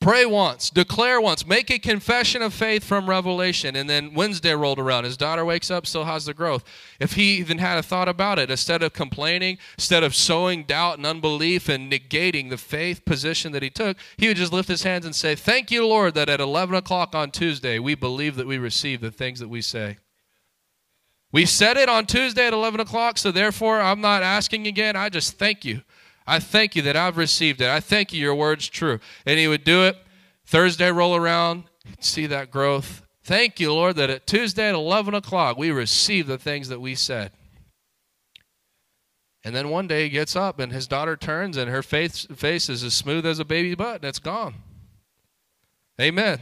Pray 0.00 0.24
once, 0.24 0.70
declare 0.70 1.20
once, 1.20 1.46
make 1.46 1.70
a 1.70 1.78
confession 1.78 2.40
of 2.40 2.54
faith 2.54 2.82
from 2.82 3.08
Revelation. 3.08 3.76
And 3.76 3.88
then 3.88 4.14
Wednesday 4.14 4.54
rolled 4.54 4.78
around. 4.78 5.04
His 5.04 5.18
daughter 5.18 5.44
wakes 5.44 5.70
up, 5.70 5.86
still 5.86 6.06
has 6.06 6.24
the 6.24 6.32
growth. 6.32 6.64
If 6.98 7.12
he 7.12 7.36
even 7.36 7.58
had 7.58 7.76
a 7.76 7.82
thought 7.82 8.08
about 8.08 8.38
it, 8.38 8.50
instead 8.50 8.82
of 8.82 8.94
complaining, 8.94 9.58
instead 9.76 10.02
of 10.02 10.14
sowing 10.14 10.64
doubt 10.64 10.96
and 10.96 11.04
unbelief 11.04 11.68
and 11.68 11.92
negating 11.92 12.48
the 12.48 12.56
faith 12.56 13.04
position 13.04 13.52
that 13.52 13.62
he 13.62 13.68
took, 13.68 13.98
he 14.16 14.28
would 14.28 14.38
just 14.38 14.54
lift 14.54 14.70
his 14.70 14.84
hands 14.84 15.04
and 15.04 15.14
say, 15.14 15.34
Thank 15.34 15.70
you, 15.70 15.86
Lord, 15.86 16.14
that 16.14 16.30
at 16.30 16.40
11 16.40 16.74
o'clock 16.76 17.14
on 17.14 17.30
Tuesday, 17.30 17.78
we 17.78 17.94
believe 17.94 18.36
that 18.36 18.46
we 18.46 18.56
receive 18.56 19.02
the 19.02 19.10
things 19.10 19.38
that 19.40 19.48
we 19.48 19.60
say. 19.60 19.98
We 21.30 21.44
said 21.44 21.76
it 21.76 21.90
on 21.90 22.06
Tuesday 22.06 22.46
at 22.46 22.54
11 22.54 22.80
o'clock, 22.80 23.18
so 23.18 23.30
therefore 23.30 23.80
I'm 23.80 24.00
not 24.00 24.22
asking 24.22 24.66
again. 24.66 24.96
I 24.96 25.10
just 25.10 25.38
thank 25.38 25.66
you. 25.66 25.82
I 26.30 26.38
thank 26.38 26.76
you 26.76 26.82
that 26.82 26.96
I've 26.96 27.16
received 27.16 27.60
it. 27.60 27.68
I 27.68 27.80
thank 27.80 28.12
you, 28.12 28.20
your 28.20 28.36
word's 28.36 28.68
true. 28.68 29.00
And 29.26 29.36
he 29.36 29.48
would 29.48 29.64
do 29.64 29.82
it. 29.82 29.96
Thursday 30.46 30.92
roll 30.92 31.16
around, 31.16 31.64
see 31.98 32.26
that 32.26 32.52
growth. 32.52 33.02
Thank 33.24 33.58
you, 33.58 33.74
Lord, 33.74 33.96
that 33.96 34.10
at 34.10 34.28
Tuesday 34.28 34.68
at 34.68 34.76
11 34.76 35.12
o'clock 35.12 35.58
we 35.58 35.72
receive 35.72 36.28
the 36.28 36.38
things 36.38 36.68
that 36.68 36.80
we 36.80 36.94
said. 36.94 37.32
And 39.42 39.56
then 39.56 39.70
one 39.70 39.88
day 39.88 40.04
he 40.04 40.08
gets 40.08 40.36
up 40.36 40.60
and 40.60 40.70
his 40.70 40.86
daughter 40.86 41.16
turns 41.16 41.56
and 41.56 41.68
her 41.68 41.82
face, 41.82 42.26
face 42.32 42.68
is 42.68 42.84
as 42.84 42.94
smooth 42.94 43.26
as 43.26 43.40
a 43.40 43.44
baby 43.44 43.74
butt 43.74 43.96
and 43.96 44.04
it's 44.04 44.20
gone. 44.20 44.54
Amen. 46.00 46.38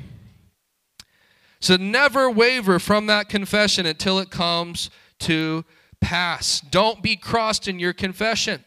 So 1.61 1.77
never 1.77 2.31
waver 2.31 2.79
from 2.79 3.07
that 3.07 3.31
confession 3.31 3.87
until 3.87 4.19
it 4.19 4.31
comes 4.31 4.91
to 5.21 5.65
pass. 6.03 6.61
Don't 6.61 7.03
be 7.03 7.17
crossed 7.17 7.67
in 7.67 7.79
your 7.79 7.95
confession. 7.95 8.65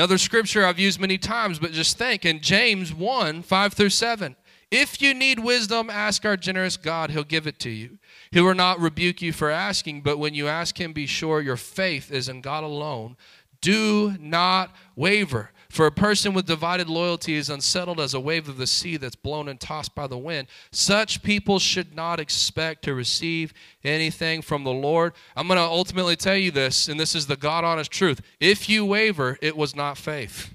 Another 0.00 0.16
scripture 0.16 0.64
I've 0.64 0.78
used 0.78 0.98
many 0.98 1.18
times, 1.18 1.58
but 1.58 1.72
just 1.72 1.98
think 1.98 2.24
in 2.24 2.40
James 2.40 2.90
1 2.90 3.42
5 3.42 3.74
through 3.74 3.90
7. 3.90 4.34
If 4.70 5.02
you 5.02 5.12
need 5.12 5.40
wisdom, 5.40 5.90
ask 5.90 6.24
our 6.24 6.38
generous 6.38 6.78
God, 6.78 7.10
He'll 7.10 7.22
give 7.22 7.46
it 7.46 7.58
to 7.58 7.68
you. 7.68 7.98
He 8.30 8.40
will 8.40 8.54
not 8.54 8.80
rebuke 8.80 9.20
you 9.20 9.34
for 9.34 9.50
asking, 9.50 10.00
but 10.00 10.16
when 10.18 10.32
you 10.32 10.48
ask 10.48 10.80
Him, 10.80 10.94
be 10.94 11.04
sure 11.04 11.42
your 11.42 11.58
faith 11.58 12.10
is 12.10 12.30
in 12.30 12.40
God 12.40 12.64
alone. 12.64 13.18
Do 13.60 14.16
not 14.18 14.74
waver. 14.96 15.50
For 15.70 15.86
a 15.86 15.92
person 15.92 16.34
with 16.34 16.46
divided 16.46 16.88
loyalty 16.88 17.36
is 17.36 17.48
unsettled 17.48 18.00
as 18.00 18.12
a 18.12 18.18
wave 18.18 18.48
of 18.48 18.56
the 18.56 18.66
sea 18.66 18.96
that's 18.96 19.14
blown 19.14 19.48
and 19.48 19.60
tossed 19.60 19.94
by 19.94 20.08
the 20.08 20.18
wind. 20.18 20.48
Such 20.72 21.22
people 21.22 21.60
should 21.60 21.94
not 21.94 22.18
expect 22.18 22.82
to 22.84 22.94
receive 22.94 23.54
anything 23.84 24.42
from 24.42 24.64
the 24.64 24.72
Lord. 24.72 25.12
I'm 25.36 25.46
going 25.46 25.58
to 25.58 25.62
ultimately 25.62 26.16
tell 26.16 26.34
you 26.34 26.50
this, 26.50 26.88
and 26.88 26.98
this 26.98 27.14
is 27.14 27.28
the 27.28 27.36
God 27.36 27.62
honest 27.62 27.92
truth. 27.92 28.20
If 28.40 28.68
you 28.68 28.84
waver, 28.84 29.38
it 29.40 29.56
was 29.56 29.76
not 29.76 29.96
faith. 29.96 30.52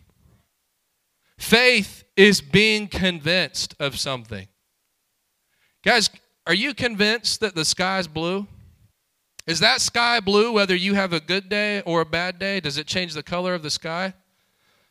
Faith 1.38 2.03
is 2.18 2.41
being 2.41 2.89
convinced 2.89 3.74
of 3.80 3.97
something. 3.97 4.49
Guys, 5.86 6.09
are 6.45 6.53
you 6.53 6.74
convinced 6.74 7.39
that 7.39 7.55
the 7.55 7.63
sky's 7.63 8.09
blue? 8.09 8.47
Is 9.47 9.61
that 9.61 9.80
sky 9.80 10.20
blue 10.20 10.51
whether 10.51 10.76
you 10.76 10.95
have 10.95 11.13
a 11.13 11.22
good 11.22 11.47
day 11.47 11.82
or 11.84 12.01
a 12.01 12.05
bad 12.05 12.38
day? 12.38 12.59
Does 12.59 12.78
it 12.78 12.86
change 12.86 13.13
the 13.13 13.24
color 13.24 13.53
of 13.53 13.63
the 13.63 13.70
sky? 13.70 14.13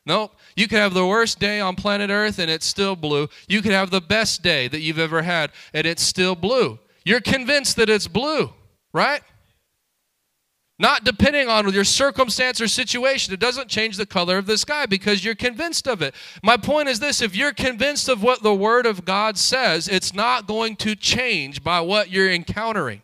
No, 0.07 0.31
you 0.55 0.69
could 0.69 0.79
have 0.79 0.93
the 0.93 1.07
worst 1.07 1.39
day 1.39 1.61
on 1.61 1.77
planet 1.77 2.11
Earth 2.11 2.39
and 2.39 2.51
it's 2.51 2.67
still 2.67 2.95
blue. 2.95 3.29
You 3.49 3.63
could 3.63 3.73
have 3.73 3.91
the 3.91 4.03
best 4.03 4.43
day 4.43 4.69
that 4.69 4.81
you've 4.81 4.99
ever 4.99 5.23
had 5.23 5.51
and 5.73 5.87
it's 5.87 6.03
still 6.03 6.35
blue. 6.35 6.79
You're 7.05 7.21
convinced 7.21 7.77
that 7.77 7.89
it's 7.89 8.07
blue, 8.07 8.53
right? 8.93 9.23
Not 10.79 11.05
depending 11.05 11.49
on 11.49 11.73
your 11.73 11.85
circumstance 11.85 12.61
or 12.61 12.67
situation. 12.67 13.33
It 13.33 13.41
doesn't 13.41 13.69
change 13.69 13.97
the 13.97 14.07
color 14.07 14.39
of 14.39 14.47
the 14.47 14.59
sky 14.59 14.87
because 14.87 15.25
you're 15.25 15.37
convinced 15.37 15.87
of 15.87 16.03
it. 16.03 16.15
My 16.43 16.57
point 16.57 16.89
is 16.89 16.99
this 16.99 17.23
if 17.23 17.37
you're 17.37 17.53
convinced 17.53 18.09
of 18.09 18.23
what 18.23 18.43
the 18.43 18.55
Word 18.55 18.85
of 18.85 19.05
God 19.05 19.39
says, 19.39 19.87
it's 19.87 20.13
not 20.13 20.49
going 20.49 20.77
to 20.77 20.97
change 20.97 21.63
by 21.63 21.81
what 21.81 22.11
you're 22.11 22.31
encountering. 22.31 23.03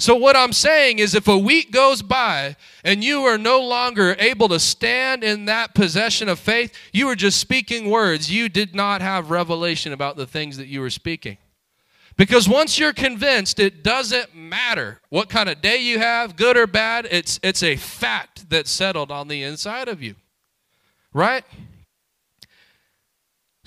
So, 0.00 0.14
what 0.14 0.36
I'm 0.36 0.52
saying 0.52 1.00
is, 1.00 1.16
if 1.16 1.26
a 1.26 1.36
week 1.36 1.72
goes 1.72 2.02
by 2.02 2.54
and 2.84 3.02
you 3.02 3.22
are 3.22 3.36
no 3.36 3.60
longer 3.60 4.14
able 4.20 4.48
to 4.48 4.60
stand 4.60 5.24
in 5.24 5.46
that 5.46 5.74
possession 5.74 6.28
of 6.28 6.38
faith, 6.38 6.72
you 6.92 7.06
were 7.06 7.16
just 7.16 7.40
speaking 7.40 7.90
words. 7.90 8.30
You 8.30 8.48
did 8.48 8.76
not 8.76 9.00
have 9.00 9.30
revelation 9.30 9.92
about 9.92 10.16
the 10.16 10.26
things 10.26 10.56
that 10.56 10.68
you 10.68 10.80
were 10.80 10.90
speaking. 10.90 11.36
Because 12.16 12.48
once 12.48 12.78
you're 12.78 12.92
convinced, 12.92 13.58
it 13.58 13.82
doesn't 13.82 14.34
matter 14.34 15.00
what 15.08 15.28
kind 15.28 15.48
of 15.48 15.60
day 15.60 15.78
you 15.78 15.98
have, 15.98 16.36
good 16.36 16.56
or 16.56 16.66
bad, 16.66 17.08
it's, 17.10 17.40
it's 17.42 17.62
a 17.62 17.76
fact 17.76 18.50
that's 18.50 18.70
settled 18.70 19.10
on 19.10 19.26
the 19.26 19.42
inside 19.42 19.88
of 19.88 20.02
you. 20.02 20.14
Right? 21.12 21.44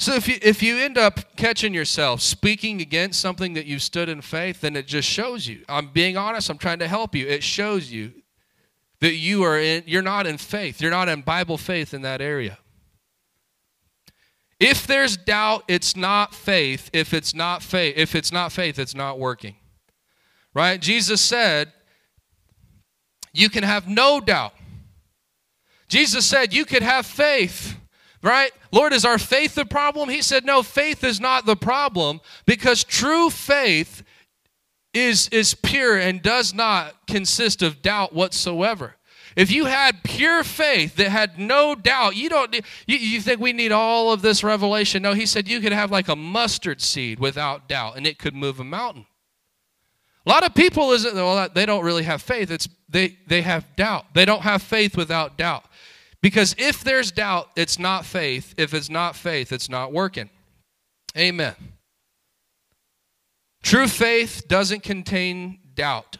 So 0.02 0.16
if 0.16 0.28
you 0.28 0.39
if 0.41 0.64
you 0.64 0.80
end 0.80 0.97
up 0.97 1.36
catching 1.36 1.76
yourself 1.76 2.22
speaking 2.22 2.82
against 2.82 3.20
something 3.20 3.54
that 3.54 3.68
you've 3.68 3.84
stood 3.84 4.10
in 4.10 4.22
faith, 4.22 4.62
then 4.62 4.76
it 4.76 4.88
just 4.88 5.08
shows 5.08 5.47
you. 5.47 5.64
I'm 5.70 5.89
being 5.89 6.18
honest, 6.18 6.49
I'm 6.49 6.58
trying 6.58 6.80
to 6.80 6.88
help 6.88 7.14
you. 7.14 7.28
It 7.28 7.43
shows 7.43 7.91
you 7.91 8.12
that 8.99 9.14
you 9.14 9.43
are 9.43 9.60
in 9.60 9.84
you're 9.86 10.02
not 10.02 10.26
in 10.26 10.39
faith. 10.39 10.82
You're 10.82 10.89
not 10.89 11.08
in 11.08 11.22
Bible 11.22 11.56
faith 11.56 11.93
in 11.93 12.02
that 12.02 12.20
area. 12.20 12.58
If 14.60 14.88
there's 14.88 15.18
doubt, 15.18 15.66
it's 15.68 15.95
not 15.95 16.34
faith. 16.34 16.89
If 16.93 17.14
it's 17.14 17.36
not 17.36 17.62
faith, 17.62 17.93
if 17.95 18.16
it's 18.16 18.32
not 18.32 18.52
faith, 18.52 18.80
it's 18.80 18.95
not 18.95 19.20
working. 19.20 19.56
Right? 20.56 20.82
Jesus 20.82 21.22
said, 21.22 21.74
you 23.34 23.49
can 23.49 23.64
have 23.64 23.88
no 23.88 24.20
doubt. 24.20 24.56
Jesus 25.88 26.26
said 26.26 26.56
you 26.56 26.66
could 26.66 26.82
have 26.82 27.06
faith 27.06 27.78
right? 28.22 28.51
Lord, 28.72 28.93
is 28.93 29.05
our 29.05 29.17
faith 29.17 29.55
the 29.55 29.65
problem? 29.65 30.09
He 30.09 30.22
said, 30.22 30.45
No, 30.45 30.63
faith 30.63 31.03
is 31.03 31.19
not 31.19 31.45
the 31.45 31.55
problem 31.55 32.22
because 32.45 32.84
true 32.84 33.30
faith 33.30 34.03
is, 34.93 35.28
is 35.30 35.53
pure 35.53 35.97
and 35.97 36.22
does 36.22 36.53
not 36.53 37.07
consist 37.07 37.61
of 37.61 37.82
doubt 37.82 38.13
whatsoever. 38.13 38.95
If 39.36 39.49
you 39.49 39.65
had 39.65 40.03
pure 40.03 40.43
faith 40.43 40.97
that 40.97 41.09
had 41.09 41.39
no 41.39 41.74
doubt, 41.74 42.15
you 42.15 42.28
don't 42.28 42.53
you, 42.53 42.97
you 42.97 43.22
think 43.22 43.39
we 43.39 43.53
need 43.53 43.72
all 43.72 44.11
of 44.11 44.22
this 44.22 44.43
revelation. 44.43 45.01
No, 45.01 45.13
he 45.13 45.26
said 45.26 45.47
you 45.47 45.61
could 45.61 45.72
have 45.72 45.89
like 45.89 46.09
a 46.09 46.15
mustard 46.15 46.82
seed 46.82 47.19
without 47.19 47.69
doubt 47.69 47.95
and 47.95 48.05
it 48.05 48.19
could 48.19 48.36
move 48.36 48.59
a 48.59 48.63
mountain. 48.63 49.05
A 50.26 50.30
lot 50.30 50.43
of 50.43 50.53
people 50.53 50.91
isn't 50.91 51.15
well, 51.15 51.47
they 51.53 51.65
don't 51.65 51.84
really 51.84 52.03
have 52.03 52.22
faith. 52.22 52.51
It's 52.51 52.67
they 52.89 53.17
they 53.28 53.41
have 53.41 53.65
doubt. 53.76 54.13
They 54.13 54.26
don't 54.26 54.41
have 54.41 54.61
faith 54.61 54.97
without 54.97 55.38
doubt. 55.38 55.65
Because 56.22 56.55
if 56.57 56.84
there's 56.84 57.11
doubt, 57.11 57.49
it's 57.55 57.80
not 57.80 58.05
faith. 58.05 58.53
If 58.57 58.74
it's 58.74 58.89
not 58.89 59.15
faith, 59.15 59.51
it's 59.51 59.69
not 59.69 59.91
working. 59.91 60.30
Amen. 61.17 61.55
True 63.63 63.88
faith 63.88 64.43
doesn't 64.47 64.84
contain 64.84 65.59
doubt. 65.74 66.17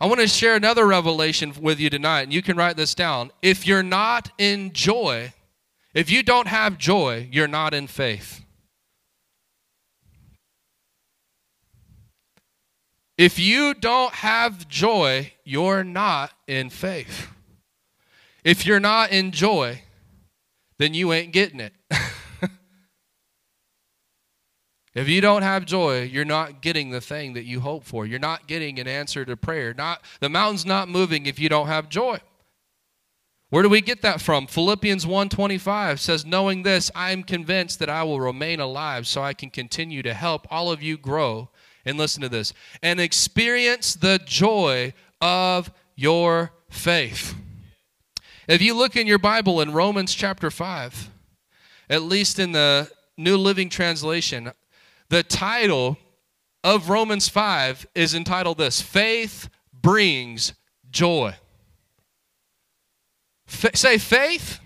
I 0.00 0.06
want 0.06 0.20
to 0.20 0.28
share 0.28 0.56
another 0.56 0.86
revelation 0.86 1.52
with 1.60 1.78
you 1.78 1.88
tonight, 1.88 2.22
and 2.22 2.32
you 2.32 2.42
can 2.42 2.56
write 2.56 2.76
this 2.76 2.94
down. 2.94 3.30
If 3.42 3.66
you're 3.66 3.82
not 3.82 4.30
in 4.38 4.72
joy, 4.72 5.32
if 5.94 6.10
you 6.10 6.22
don't 6.22 6.48
have 6.48 6.76
joy, 6.76 7.28
you're 7.30 7.48
not 7.48 7.74
in 7.74 7.86
faith. 7.86 8.44
If 13.16 13.38
you 13.38 13.74
don't 13.74 14.12
have 14.14 14.68
joy, 14.68 15.32
you're 15.44 15.84
not 15.84 16.32
in 16.48 16.68
faith. 16.68 17.28
If 18.44 18.66
you're 18.66 18.80
not 18.80 19.10
in 19.10 19.32
joy, 19.32 19.80
then 20.78 20.92
you 20.92 21.12
ain't 21.12 21.32
getting 21.32 21.60
it. 21.60 21.72
if 24.94 25.08
you 25.08 25.22
don't 25.22 25.42
have 25.42 25.64
joy, 25.64 26.02
you're 26.02 26.26
not 26.26 26.60
getting 26.60 26.90
the 26.90 27.00
thing 27.00 27.32
that 27.34 27.44
you 27.44 27.60
hope 27.60 27.84
for. 27.84 28.04
You're 28.04 28.18
not 28.18 28.46
getting 28.46 28.78
an 28.78 28.86
answer 28.86 29.24
to 29.24 29.34
prayer. 29.36 29.72
Not 29.72 30.04
the 30.20 30.28
mountain's 30.28 30.66
not 30.66 30.90
moving 30.90 31.24
if 31.24 31.38
you 31.38 31.48
don't 31.48 31.68
have 31.68 31.88
joy. 31.88 32.18
Where 33.48 33.62
do 33.62 33.68
we 33.68 33.80
get 33.80 34.02
that 34.02 34.20
from? 34.20 34.46
Philippians 34.46 35.06
1:25 35.06 36.00
says, 36.00 36.26
"Knowing 36.26 36.64
this, 36.64 36.90
I 36.94 37.12
am 37.12 37.22
convinced 37.22 37.78
that 37.78 37.88
I 37.88 38.02
will 38.02 38.20
remain 38.20 38.60
alive 38.60 39.06
so 39.06 39.22
I 39.22 39.32
can 39.32 39.48
continue 39.48 40.02
to 40.02 40.12
help 40.12 40.46
all 40.50 40.70
of 40.72 40.82
you 40.82 40.98
grow." 40.98 41.50
And 41.84 41.96
listen 41.96 42.20
to 42.22 42.28
this, 42.28 42.52
and 42.82 42.98
experience 42.98 43.94
the 43.94 44.18
joy 44.24 44.92
of 45.20 45.70
your 45.94 46.52
faith. 46.68 47.36
If 48.46 48.60
you 48.60 48.74
look 48.74 48.96
in 48.96 49.06
your 49.06 49.18
Bible 49.18 49.60
in 49.60 49.72
Romans 49.72 50.14
chapter 50.14 50.50
5, 50.50 51.10
at 51.88 52.02
least 52.02 52.38
in 52.38 52.52
the 52.52 52.90
New 53.16 53.38
Living 53.38 53.70
Translation, 53.70 54.52
the 55.08 55.22
title 55.22 55.96
of 56.62 56.90
Romans 56.90 57.28
5 57.28 57.86
is 57.94 58.14
entitled 58.14 58.58
this 58.58 58.80
Faith 58.80 59.48
Brings 59.72 60.52
Joy. 60.90 61.34
Say, 63.46 63.98
faith 63.98 64.60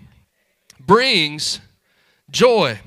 brings 0.79 1.59
joy. 2.31 2.79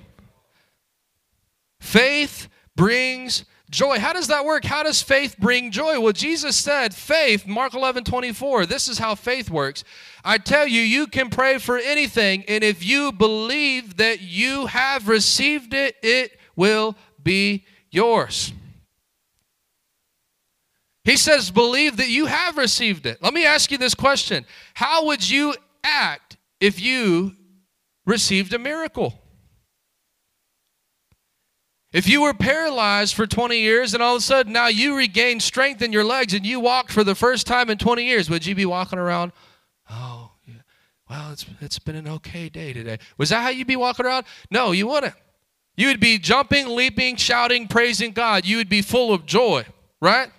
Faith 1.81 2.49
brings 2.75 3.45
joy. 3.71 3.99
How 3.99 4.13
does 4.13 4.29
that 4.29 4.45
work? 4.45 4.65
How 4.65 4.83
does 4.83 5.03
faith 5.03 5.37
bring 5.39 5.71
joy? 5.71 6.01
Well, 6.01 6.13
Jesus 6.13 6.57
said, 6.57 6.95
faith, 6.95 7.47
Mark 7.47 7.75
11, 7.75 8.05
24, 8.05 8.67
this 8.67 8.89
is 8.89 8.99
how 8.99 9.15
faith 9.15 9.51
works. 9.51 9.85
I 10.25 10.39
tell 10.39 10.67
you, 10.67 10.81
you 10.81 11.07
can 11.09 11.31
pray 11.31 11.59
for 11.59 11.77
anything, 11.77 12.45
and 12.47 12.63
if 12.63 12.85
you 12.85 13.13
believe 13.13 13.97
that 13.97 14.21
you 14.21 14.67
have 14.67 15.09
received 15.09 15.75
it, 15.75 15.97
it 16.03 16.39
will 16.55 16.97
be 17.23 17.65
yours. 17.91 18.53
He 21.05 21.17
says, 21.17 21.51
believe 21.51 21.97
that 21.97 22.09
you 22.09 22.27
have 22.27 22.57
received 22.57 23.07
it. 23.07 23.21
Let 23.21 23.35
me 23.35 23.45
ask 23.45 23.73
you 23.73 23.79
this 23.79 23.95
question 23.95 24.47
How 24.75 25.07
would 25.07 25.29
you 25.29 25.55
act 25.83 26.37
if 26.61 26.81
you 26.81 27.35
received 28.07 28.53
a 28.55 28.59
miracle? 28.59 29.19
If 31.93 32.09
you 32.09 32.23
were 32.23 32.33
paralyzed 32.33 33.15
for 33.15 33.27
20 33.27 33.59
years 33.59 33.93
and 33.93 34.03
all 34.03 34.15
of 34.15 34.21
a 34.21 34.25
sudden 34.25 34.53
now 34.53 34.69
you 34.69 34.97
regained 34.97 35.43
strength 35.43 35.83
in 35.83 35.93
your 35.93 36.05
legs 36.05 36.33
and 36.33 36.47
you 36.47 36.59
walked 36.59 36.91
for 36.91 37.05
the 37.05 37.15
first 37.15 37.47
time 37.47 37.69
in 37.69 37.77
20 37.77 38.05
years, 38.05 38.31
would 38.31 38.47
you 38.47 38.55
be 38.55 38.65
walking 38.65 38.99
around? 38.99 39.33
Well, 41.13 41.33
it's, 41.33 41.45
it's 41.61 41.79
been 41.79 41.97
an 41.97 42.09
okay 42.09 42.49
day 42.49 42.73
today. 42.73 42.99
Was 43.19 43.29
that 43.29 43.43
how 43.43 43.51
you'd 43.51 43.67
be 43.67 43.77
walking 43.77 44.07
around? 44.07 44.25
No, 44.51 44.73
you 44.73 44.87
wouldn't. 44.87 45.13
You 45.77 45.89
would 45.89 46.01
be 46.01 46.17
jumping, 46.17 46.75
leaping, 46.75 47.17
shouting, 47.17 47.69
praising 47.69 48.13
God. 48.13 48.47
You 48.47 48.57
would 48.57 48.71
be 48.71 48.81
full 48.81 49.13
of 49.13 49.27
joy, 49.27 49.67
right? 50.01 50.31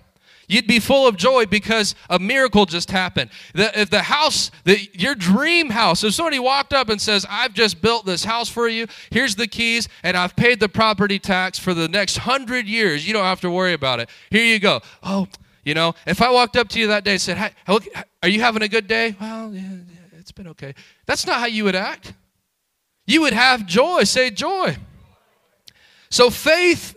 You'd 0.48 0.66
be 0.66 0.80
full 0.80 1.08
of 1.08 1.16
joy 1.16 1.46
because 1.46 1.94
a 2.10 2.18
miracle 2.18 2.66
just 2.66 2.90
happened. 2.90 3.30
The, 3.54 3.80
if 3.80 3.92
the 3.92 4.02
house, 4.02 4.50
the, 4.64 4.80
your 4.94 5.14
dream 5.14 5.70
house, 5.70 6.04
if 6.04 6.16
somebody 6.16 6.40
walked 6.40 6.74
up 6.74 6.90
and 6.90 7.00
says, 7.00 7.24
I've 7.30 7.54
just 7.54 7.80
built 7.80 8.08
this 8.08 8.24
house 8.24 8.50
for 8.50 8.68
you, 8.68 8.88
here's 9.12 9.36
the 9.36 9.46
keys, 9.46 9.88
and 10.02 10.18
I've 10.18 10.36
paid 10.36 10.60
the 10.60 10.70
property 10.70 11.20
tax 11.20 11.60
for 11.60 11.76
the 11.76 11.88
next 11.88 12.18
hundred 12.18 12.66
years, 12.66 13.08
you 13.08 13.14
don't 13.14 13.26
have 13.26 13.42
to 13.42 13.52
worry 13.52 13.74
about 13.74 14.00
it. 14.00 14.10
Here 14.32 14.44
you 14.44 14.58
go. 14.58 14.82
Oh, 15.04 15.28
you 15.64 15.76
know, 15.76 15.94
if 16.08 16.20
I 16.20 16.32
walked 16.32 16.58
up 16.58 16.68
to 16.70 16.80
you 16.80 16.88
that 16.88 17.04
day 17.04 17.12
and 17.12 17.22
said, 17.22 17.38
hey, 17.38 17.52
Are 18.24 18.28
you 18.28 18.42
having 18.42 18.64
a 18.64 18.68
good 18.68 18.88
day? 18.88 19.16
Well, 19.22 19.54
yeah, 19.54 19.62
it's 20.24 20.32
been 20.32 20.48
okay. 20.48 20.74
That's 21.06 21.28
not 21.28 21.42
how 21.42 21.48
you 21.48 21.66
would 21.66 21.76
act. 21.76 22.14
You 23.06 23.20
would 23.22 23.34
have 23.34 23.66
joy. 23.66 24.06
Say 24.06 24.30
joy. 24.30 24.78
So 26.10 26.30
faith 26.30 26.96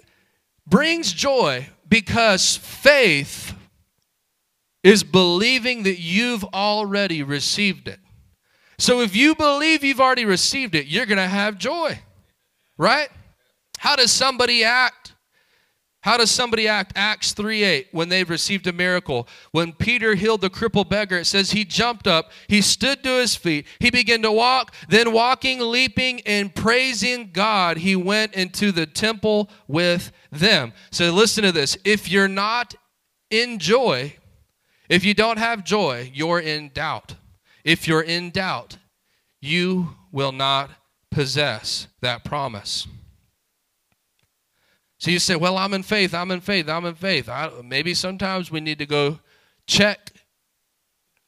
brings 0.64 1.12
joy 1.12 1.68
because 1.88 2.56
faith 2.56 3.52
is 4.84 5.02
believing 5.02 5.82
that 5.82 5.98
you've 5.98 6.44
already 6.44 7.24
received 7.24 7.88
it. 7.88 7.98
So 8.78 9.00
if 9.00 9.16
you 9.16 9.34
believe 9.34 9.82
you've 9.82 10.00
already 10.00 10.24
received 10.24 10.76
it, 10.76 10.86
you're 10.86 11.06
going 11.06 11.18
to 11.18 11.26
have 11.26 11.58
joy. 11.58 11.98
Right? 12.78 13.08
How 13.78 13.96
does 13.96 14.12
somebody 14.12 14.62
act? 14.62 15.14
How 16.06 16.16
does 16.16 16.30
somebody 16.30 16.68
act? 16.68 16.92
Acts 16.94 17.32
3 17.32 17.64
8, 17.64 17.88
when 17.90 18.08
they've 18.08 18.30
received 18.30 18.68
a 18.68 18.72
miracle. 18.72 19.26
When 19.50 19.72
Peter 19.72 20.14
healed 20.14 20.40
the 20.40 20.48
crippled 20.48 20.88
beggar, 20.88 21.18
it 21.18 21.24
says 21.24 21.50
he 21.50 21.64
jumped 21.64 22.06
up, 22.06 22.30
he 22.46 22.60
stood 22.60 23.02
to 23.02 23.18
his 23.18 23.34
feet, 23.34 23.66
he 23.80 23.90
began 23.90 24.22
to 24.22 24.30
walk, 24.30 24.72
then 24.88 25.12
walking, 25.12 25.58
leaping, 25.58 26.20
and 26.20 26.54
praising 26.54 27.30
God, 27.32 27.78
he 27.78 27.96
went 27.96 28.34
into 28.34 28.70
the 28.70 28.86
temple 28.86 29.50
with 29.66 30.12
them. 30.30 30.72
So 30.92 31.10
listen 31.10 31.42
to 31.42 31.50
this. 31.50 31.76
If 31.84 32.08
you're 32.08 32.28
not 32.28 32.76
in 33.28 33.58
joy, 33.58 34.14
if 34.88 35.04
you 35.04 35.12
don't 35.12 35.40
have 35.40 35.64
joy, 35.64 36.12
you're 36.14 36.38
in 36.38 36.70
doubt. 36.72 37.16
If 37.64 37.88
you're 37.88 38.00
in 38.00 38.30
doubt, 38.30 38.78
you 39.40 39.96
will 40.12 40.30
not 40.30 40.70
possess 41.10 41.88
that 42.00 42.22
promise. 42.24 42.86
So 44.98 45.10
you 45.10 45.18
say, 45.18 45.36
Well, 45.36 45.58
I'm 45.58 45.74
in 45.74 45.82
faith, 45.82 46.14
I'm 46.14 46.30
in 46.30 46.40
faith, 46.40 46.68
I'm 46.68 46.86
in 46.86 46.94
faith. 46.94 47.28
I, 47.28 47.50
maybe 47.64 47.94
sometimes 47.94 48.50
we 48.50 48.60
need 48.60 48.78
to 48.78 48.86
go 48.86 49.20
check 49.66 50.12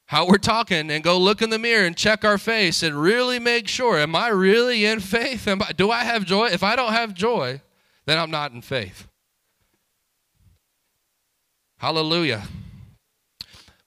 how 0.05 0.25
we're 0.25 0.37
talking 0.37 0.89
and 0.89 1.03
go 1.03 1.19
look 1.19 1.41
in 1.41 1.51
the 1.51 1.59
mirror 1.59 1.85
and 1.85 1.95
check 1.95 2.25
our 2.25 2.39
face 2.39 2.81
and 2.81 2.99
really 2.99 3.37
make 3.37 3.67
sure 3.67 3.99
am 3.99 4.15
I 4.15 4.29
really 4.29 4.83
in 4.83 4.99
faith? 4.99 5.47
Am 5.47 5.61
I, 5.61 5.71
do 5.71 5.91
I 5.91 6.03
have 6.03 6.25
joy? 6.25 6.47
If 6.47 6.63
I 6.63 6.75
don't 6.75 6.93
have 6.93 7.13
joy, 7.13 7.61
then 8.07 8.17
I'm 8.17 8.31
not 8.31 8.51
in 8.51 8.61
faith. 8.61 9.07
Hallelujah. 11.77 12.43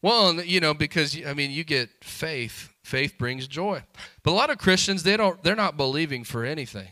Well, 0.01 0.43
you 0.43 0.61
know, 0.61 0.74
because 0.74 1.16
I 1.26 1.35
mean, 1.35 1.51
you 1.51 1.64
get 1.64 1.91
faith. 2.03 2.72
Faith 2.85 3.18
brings 3.18 3.47
joy. 3.49 3.83
But 4.22 4.30
a 4.30 4.35
lot 4.35 4.51
of 4.51 4.59
Christians, 4.59 5.03
they 5.03 5.16
don't 5.16 5.43
they're 5.43 5.57
not 5.57 5.76
believing 5.76 6.24
for 6.24 6.45
anything. 6.45 6.89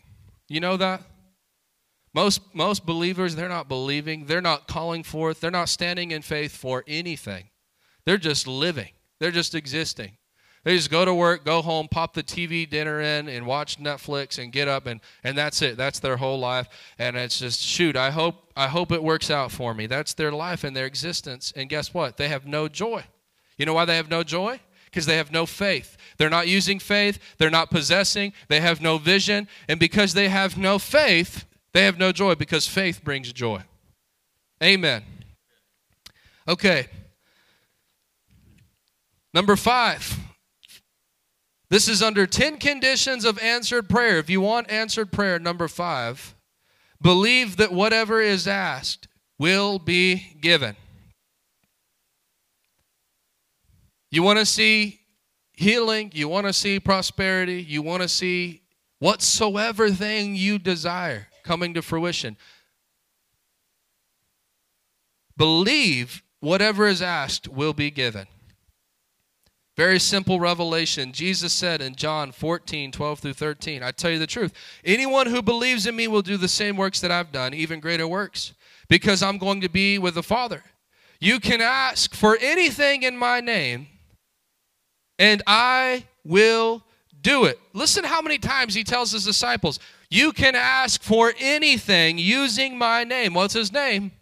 You 0.49 0.61
know 0.61 0.77
that? 0.77 1.03
Most, 2.13 2.55
most 2.55 2.85
believers, 2.85 3.37
they're 3.37 3.49
not 3.49 3.69
believing, 3.69 4.27
they're 4.27 4.41
not 4.41 4.67
calling 4.67 5.05
forth, 5.05 5.41
they're 5.41 5.51
not 5.51 5.69
standing 5.69 6.11
in 6.11 6.23
faith 6.23 6.57
for 6.57 6.83
anything. 6.89 7.51
They're 8.05 8.19
just 8.19 8.47
living, 8.47 8.91
they're 9.19 9.31
just 9.31 9.55
existing. 9.55 10.17
They 10.63 10.77
just 10.77 10.91
go 10.91 11.07
to 11.07 11.15
work, 11.15 11.47
go 11.47 11.63
home, 11.63 11.89
pop 11.89 12.13
the 12.13 12.23
TV 12.23 12.69
dinner 12.69 13.01
in, 13.01 13.29
and 13.29 13.47
watch 13.47 13.79
Netflix, 13.79 14.39
and 14.39 14.53
get 14.53 14.69
up, 14.69 14.87
and, 14.87 15.01
and 15.25 15.37
that's 15.37 15.63
it. 15.63 15.79
That's 15.79 16.01
their 16.01 16.19
whole 16.19 16.39
life. 16.39 16.69
And 16.99 17.17
it's 17.17 17.39
just 17.39 17.63
shoot. 17.63 17.97
I 17.97 18.11
hope 18.11 18.53
I 18.57 18.69
hope 18.69 18.93
it 18.93 19.03
works 19.03 19.31
out 19.31 19.51
for 19.51 19.73
me. 19.73 19.87
That's 19.87 20.13
their 20.13 20.33
life 20.33 20.65
and 20.65 20.77
their 20.77 20.85
existence. 20.85 21.51
And 21.57 21.71
guess 21.71 21.95
what? 21.95 22.19
They 22.19 22.29
have 22.29 22.47
no 22.47 22.69
joy. 22.69 23.05
You 23.57 23.65
know 23.65 23.73
why 23.73 23.87
they 23.87 23.97
have 23.97 24.11
no 24.11 24.23
joy? 24.23 24.61
Because 24.85 25.07
they 25.07 25.17
have 25.17 25.33
no 25.33 25.47
faith. 25.47 25.97
They're 26.19 26.29
not 26.29 26.47
using 26.47 26.79
faith. 26.79 27.19
They're 27.39 27.49
not 27.49 27.71
possessing. 27.71 28.35
They 28.49 28.61
have 28.61 28.83
no 28.83 28.99
vision. 28.99 29.49
And 29.67 29.81
because 29.81 30.13
they 30.13 30.29
have 30.29 30.59
no 30.59 30.79
faith, 30.79 31.47
they 31.73 31.85
have 31.85 31.99
no 31.99 32.13
joy 32.13 32.35
because 32.35 32.67
faith 32.67 33.03
brings 33.05 33.33
joy. 33.33 33.63
Amen. 34.63 35.03
Okay. 36.49 36.89
Number 39.33 39.57
five. 39.57 40.19
This 41.71 41.89
is 41.89 42.03
under 42.03 42.27
10 42.27 42.59
conditions 42.59 43.25
of 43.25 43.39
answered 43.39 43.89
prayer. 43.89 44.19
If 44.19 44.29
you 44.29 44.41
want 44.41 44.71
answered 44.71 45.13
prayer, 45.13 45.39
number 45.39 45.69
five, 45.69 46.35
believe 47.01 47.59
that 47.59 47.73
whatever 47.73 48.21
is 48.21 48.49
asked 48.49 49.07
will 49.39 49.79
be 49.79 50.37
given. 50.41 50.75
You 54.11 54.25
want 54.25 54.41
to 54.41 54.47
see 54.47 54.99
healing, 55.53 56.11
you 56.13 56.29
want 56.29 56.49
to 56.49 56.53
see 56.53 56.81
prosperity, 56.81 57.63
you 57.63 57.83
want 57.83 58.03
to 58.03 58.09
see 58.09 58.63
whatsoever 58.99 59.91
thing 59.91 60.35
you 60.35 60.59
desire 60.59 61.29
coming 61.51 61.75
to 61.75 61.83
fruition. 61.83 62.37
Believe 65.37 66.23
whatever 66.39 66.87
is 66.87 67.03
asked 67.03 67.49
will 67.49 67.73
be 67.73 67.91
given. 67.91 68.29
Very 69.77 69.99
simple 69.99 70.39
revelation. 70.39 71.11
Jesus 71.11 71.53
said 71.53 71.83
in 71.83 71.97
John 71.97 72.31
14, 72.31 72.93
12 72.93 73.19
through 73.19 73.33
13, 73.33 73.83
I 73.83 73.91
tell 73.91 74.13
you 74.13 74.21
the 74.21 74.29
truth. 74.29 74.53
Anyone 74.85 75.27
who 75.27 75.43
believes 75.43 75.89
in 75.89 75.97
me 75.97 76.07
will 76.07 76.23
do 76.23 76.37
the 76.37 76.47
same 76.47 76.77
works 76.77 77.01
that 77.01 77.11
I've 77.11 77.33
done, 77.33 77.53
even 77.53 77.81
greater 77.81 78.07
works, 78.07 78.55
because 78.89 79.21
I'm 79.21 79.39
going 79.39 79.61
to 79.63 79.69
be 79.69 79.99
with 79.99 80.15
the 80.15 80.23
Father. 80.23 80.63
You 81.19 81.41
can 81.41 81.61
ask 81.61 82.15
for 82.15 82.39
anything 82.41 83.03
in 83.03 83.17
my 83.17 83.41
name, 83.41 83.89
and 85.19 85.43
I 85.49 86.05
will 86.25 86.85
do 87.21 87.47
it. 87.47 87.59
Listen 87.73 88.05
how 88.05 88.23
many 88.23 88.39
times 88.39 88.73
he 88.73 88.85
tells 88.85 89.11
his 89.11 89.25
disciples, 89.25 89.81
you 90.11 90.33
can 90.33 90.55
ask 90.55 91.03
for 91.03 91.33
anything 91.39 92.19
using 92.19 92.77
my 92.77 93.05
name. 93.05 93.33
What's 93.33 93.55
his 93.55 93.73
name? 93.73 94.13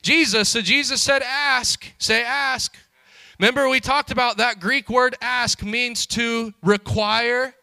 Jesus. 0.00 0.48
So 0.48 0.60
Jesus 0.62 1.02
said, 1.02 1.22
Ask. 1.22 1.92
Say, 1.98 2.24
Ask. 2.24 2.76
Remember, 3.38 3.68
we 3.68 3.80
talked 3.80 4.10
about 4.10 4.36
that 4.36 4.60
Greek 4.60 4.88
word 4.88 5.16
ask 5.20 5.62
means 5.62 6.06
to 6.06 6.54
require. 6.62 7.54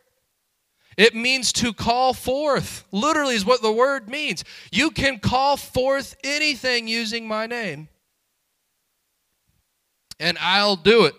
It 0.98 1.16
means 1.16 1.54
to 1.54 1.72
call 1.72 2.14
forth. 2.14 2.84
Literally, 2.92 3.36
is 3.36 3.46
what 3.46 3.62
the 3.62 3.72
word 3.72 4.10
means. 4.10 4.44
You 4.74 4.92
can 4.92 5.20
call 5.20 5.56
forth 5.56 6.18
anything 6.22 6.90
using 6.90 7.28
my 7.28 7.48
name, 7.48 7.88
and 10.20 10.38
I'll 10.42 10.76
do 10.76 11.06
it 11.06 11.16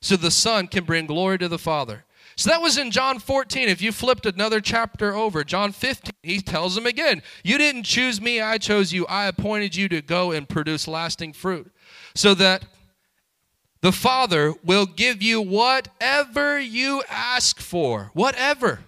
so 0.00 0.16
the 0.16 0.30
Son 0.30 0.68
can 0.68 0.84
bring 0.84 1.06
glory 1.06 1.38
to 1.38 1.48
the 1.48 1.58
Father. 1.58 2.04
So 2.36 2.50
that 2.50 2.60
was 2.60 2.76
in 2.76 2.90
John 2.90 3.18
14. 3.18 3.68
If 3.68 3.80
you 3.80 3.92
flipped 3.92 4.26
another 4.26 4.60
chapter 4.60 5.14
over, 5.14 5.42
John 5.42 5.72
15, 5.72 6.12
he 6.22 6.40
tells 6.40 6.74
them 6.74 6.84
again, 6.84 7.22
You 7.42 7.56
didn't 7.56 7.84
choose 7.84 8.20
me, 8.20 8.40
I 8.40 8.58
chose 8.58 8.92
you. 8.92 9.06
I 9.06 9.24
appointed 9.26 9.74
you 9.74 9.88
to 9.88 10.02
go 10.02 10.32
and 10.32 10.48
produce 10.48 10.86
lasting 10.86 11.32
fruit. 11.32 11.72
So 12.14 12.34
that 12.34 12.66
the 13.80 13.92
Father 13.92 14.52
will 14.64 14.84
give 14.84 15.22
you 15.22 15.40
whatever 15.40 16.58
you 16.58 17.02
ask 17.08 17.58
for. 17.58 18.10
Whatever. 18.12 18.80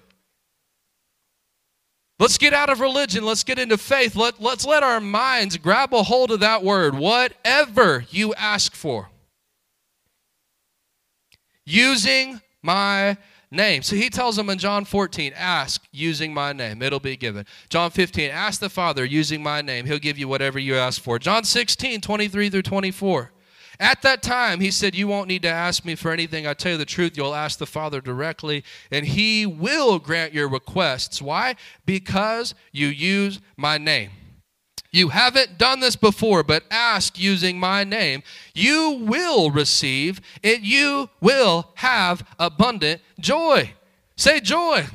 Let's 2.18 2.36
get 2.36 2.52
out 2.52 2.68
of 2.68 2.80
religion. 2.80 3.24
Let's 3.24 3.44
get 3.44 3.58
into 3.58 3.78
faith. 3.78 4.16
Let, 4.16 4.42
let's 4.42 4.66
let 4.66 4.82
our 4.82 5.00
minds 5.00 5.56
grab 5.56 5.94
a 5.94 6.02
hold 6.02 6.32
of 6.32 6.40
that 6.40 6.64
word. 6.64 6.96
Whatever 6.96 8.04
you 8.10 8.34
ask 8.34 8.74
for. 8.74 9.08
Using 11.64 12.40
my 12.62 13.16
name. 13.50 13.82
So 13.82 13.96
he 13.96 14.10
tells 14.10 14.36
them 14.36 14.50
in 14.50 14.58
John 14.58 14.84
14, 14.84 15.32
ask 15.34 15.82
using 15.92 16.34
my 16.34 16.52
name, 16.52 16.82
it'll 16.82 17.00
be 17.00 17.16
given. 17.16 17.46
John 17.68 17.90
15, 17.90 18.30
ask 18.30 18.60
the 18.60 18.68
Father 18.68 19.04
using 19.04 19.42
my 19.42 19.62
name, 19.62 19.86
he'll 19.86 19.98
give 19.98 20.18
you 20.18 20.28
whatever 20.28 20.58
you 20.58 20.76
ask 20.76 21.00
for. 21.00 21.18
John 21.18 21.44
16, 21.44 22.00
23 22.00 22.50
through 22.50 22.62
24, 22.62 23.32
At 23.80 24.02
that 24.02 24.22
time, 24.22 24.60
he 24.60 24.70
said, 24.70 24.94
You 24.94 25.08
won't 25.08 25.28
need 25.28 25.42
to 25.42 25.48
ask 25.48 25.84
me 25.84 25.94
for 25.94 26.10
anything. 26.10 26.46
I 26.46 26.54
tell 26.54 26.72
you 26.72 26.78
the 26.78 26.84
truth, 26.84 27.16
you'll 27.16 27.34
ask 27.34 27.58
the 27.58 27.66
Father 27.66 28.00
directly, 28.00 28.64
and 28.90 29.06
he 29.06 29.46
will 29.46 29.98
grant 29.98 30.34
your 30.34 30.48
requests. 30.48 31.22
Why? 31.22 31.54
Because 31.86 32.54
you 32.72 32.88
use 32.88 33.40
my 33.56 33.78
name. 33.78 34.10
You 34.90 35.10
haven't 35.10 35.58
done 35.58 35.80
this 35.80 35.96
before, 35.96 36.42
but 36.42 36.64
ask 36.70 37.18
using 37.18 37.60
my 37.60 37.84
name. 37.84 38.22
You 38.54 39.02
will 39.02 39.50
receive, 39.50 40.20
and 40.42 40.64
you 40.64 41.10
will 41.20 41.70
have 41.74 42.26
abundant 42.38 43.02
joy. 43.20 43.74
Say 44.16 44.40
joy. 44.40 44.86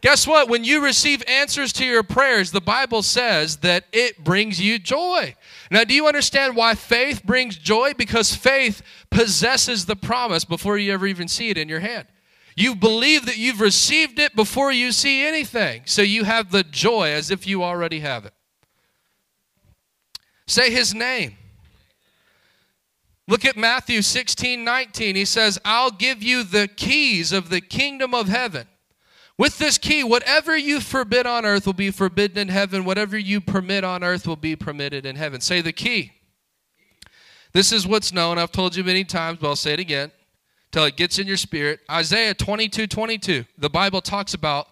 Guess 0.00 0.26
what? 0.26 0.48
When 0.48 0.64
you 0.64 0.84
receive 0.84 1.22
answers 1.26 1.72
to 1.74 1.86
your 1.86 2.02
prayers, 2.02 2.50
the 2.50 2.60
Bible 2.60 3.02
says 3.02 3.56
that 3.58 3.86
it 3.90 4.22
brings 4.22 4.60
you 4.60 4.78
joy. 4.78 5.34
Now, 5.70 5.82
do 5.84 5.94
you 5.94 6.06
understand 6.06 6.54
why 6.54 6.74
faith 6.74 7.24
brings 7.24 7.56
joy? 7.56 7.94
Because 7.94 8.34
faith 8.34 8.82
possesses 9.10 9.86
the 9.86 9.96
promise 9.96 10.44
before 10.44 10.76
you 10.76 10.92
ever 10.92 11.06
even 11.06 11.26
see 11.26 11.48
it 11.48 11.56
in 11.56 11.70
your 11.70 11.80
hand. 11.80 12.06
You 12.54 12.76
believe 12.76 13.26
that 13.26 13.38
you've 13.38 13.60
received 13.60 14.18
it 14.18 14.36
before 14.36 14.70
you 14.70 14.92
see 14.92 15.26
anything. 15.26 15.82
So 15.86 16.02
you 16.02 16.24
have 16.24 16.50
the 16.50 16.62
joy 16.62 17.08
as 17.08 17.30
if 17.30 17.46
you 17.46 17.64
already 17.64 18.00
have 18.00 18.26
it. 18.26 18.34
Say 20.46 20.70
his 20.70 20.94
name. 20.94 21.36
Look 23.26 23.44
at 23.44 23.56
Matthew 23.56 24.02
16 24.02 24.62
19. 24.62 25.16
He 25.16 25.24
says, 25.24 25.58
I'll 25.64 25.90
give 25.90 26.22
you 26.22 26.44
the 26.44 26.68
keys 26.68 27.32
of 27.32 27.48
the 27.48 27.60
kingdom 27.60 28.14
of 28.14 28.28
heaven. 28.28 28.66
With 29.36 29.58
this 29.58 29.78
key, 29.78 30.04
whatever 30.04 30.56
you 30.56 30.80
forbid 30.80 31.26
on 31.26 31.44
earth 31.44 31.66
will 31.66 31.72
be 31.72 31.90
forbidden 31.90 32.38
in 32.38 32.48
heaven. 32.48 32.84
Whatever 32.84 33.18
you 33.18 33.40
permit 33.40 33.82
on 33.82 34.04
earth 34.04 34.26
will 34.26 34.36
be 34.36 34.54
permitted 34.54 35.06
in 35.06 35.16
heaven. 35.16 35.40
Say 35.40 35.60
the 35.60 35.72
key. 35.72 36.12
This 37.52 37.72
is 37.72 37.86
what's 37.86 38.12
known. 38.12 38.38
I've 38.38 38.52
told 38.52 38.76
you 38.76 38.84
many 38.84 39.04
times, 39.04 39.38
but 39.40 39.48
I'll 39.48 39.56
say 39.56 39.72
it 39.72 39.80
again 39.80 40.12
till 40.70 40.84
it 40.84 40.96
gets 40.96 41.18
in 41.18 41.26
your 41.26 41.36
spirit. 41.36 41.80
Isaiah 41.90 42.34
22 42.34 42.86
22. 42.86 43.44
The 43.58 43.70
Bible 43.70 44.02
talks 44.02 44.34
about 44.34 44.68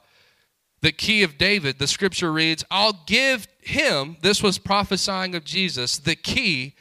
the 0.82 0.92
key 0.92 1.22
of 1.22 1.38
David. 1.38 1.78
The 1.78 1.86
scripture 1.86 2.32
reads, 2.32 2.64
I'll 2.70 3.04
give 3.06 3.48
him, 3.60 4.18
this 4.20 4.42
was 4.42 4.58
prophesying 4.58 5.34
of 5.34 5.44
Jesus, 5.44 5.96
the 5.96 6.16
key 6.16 6.74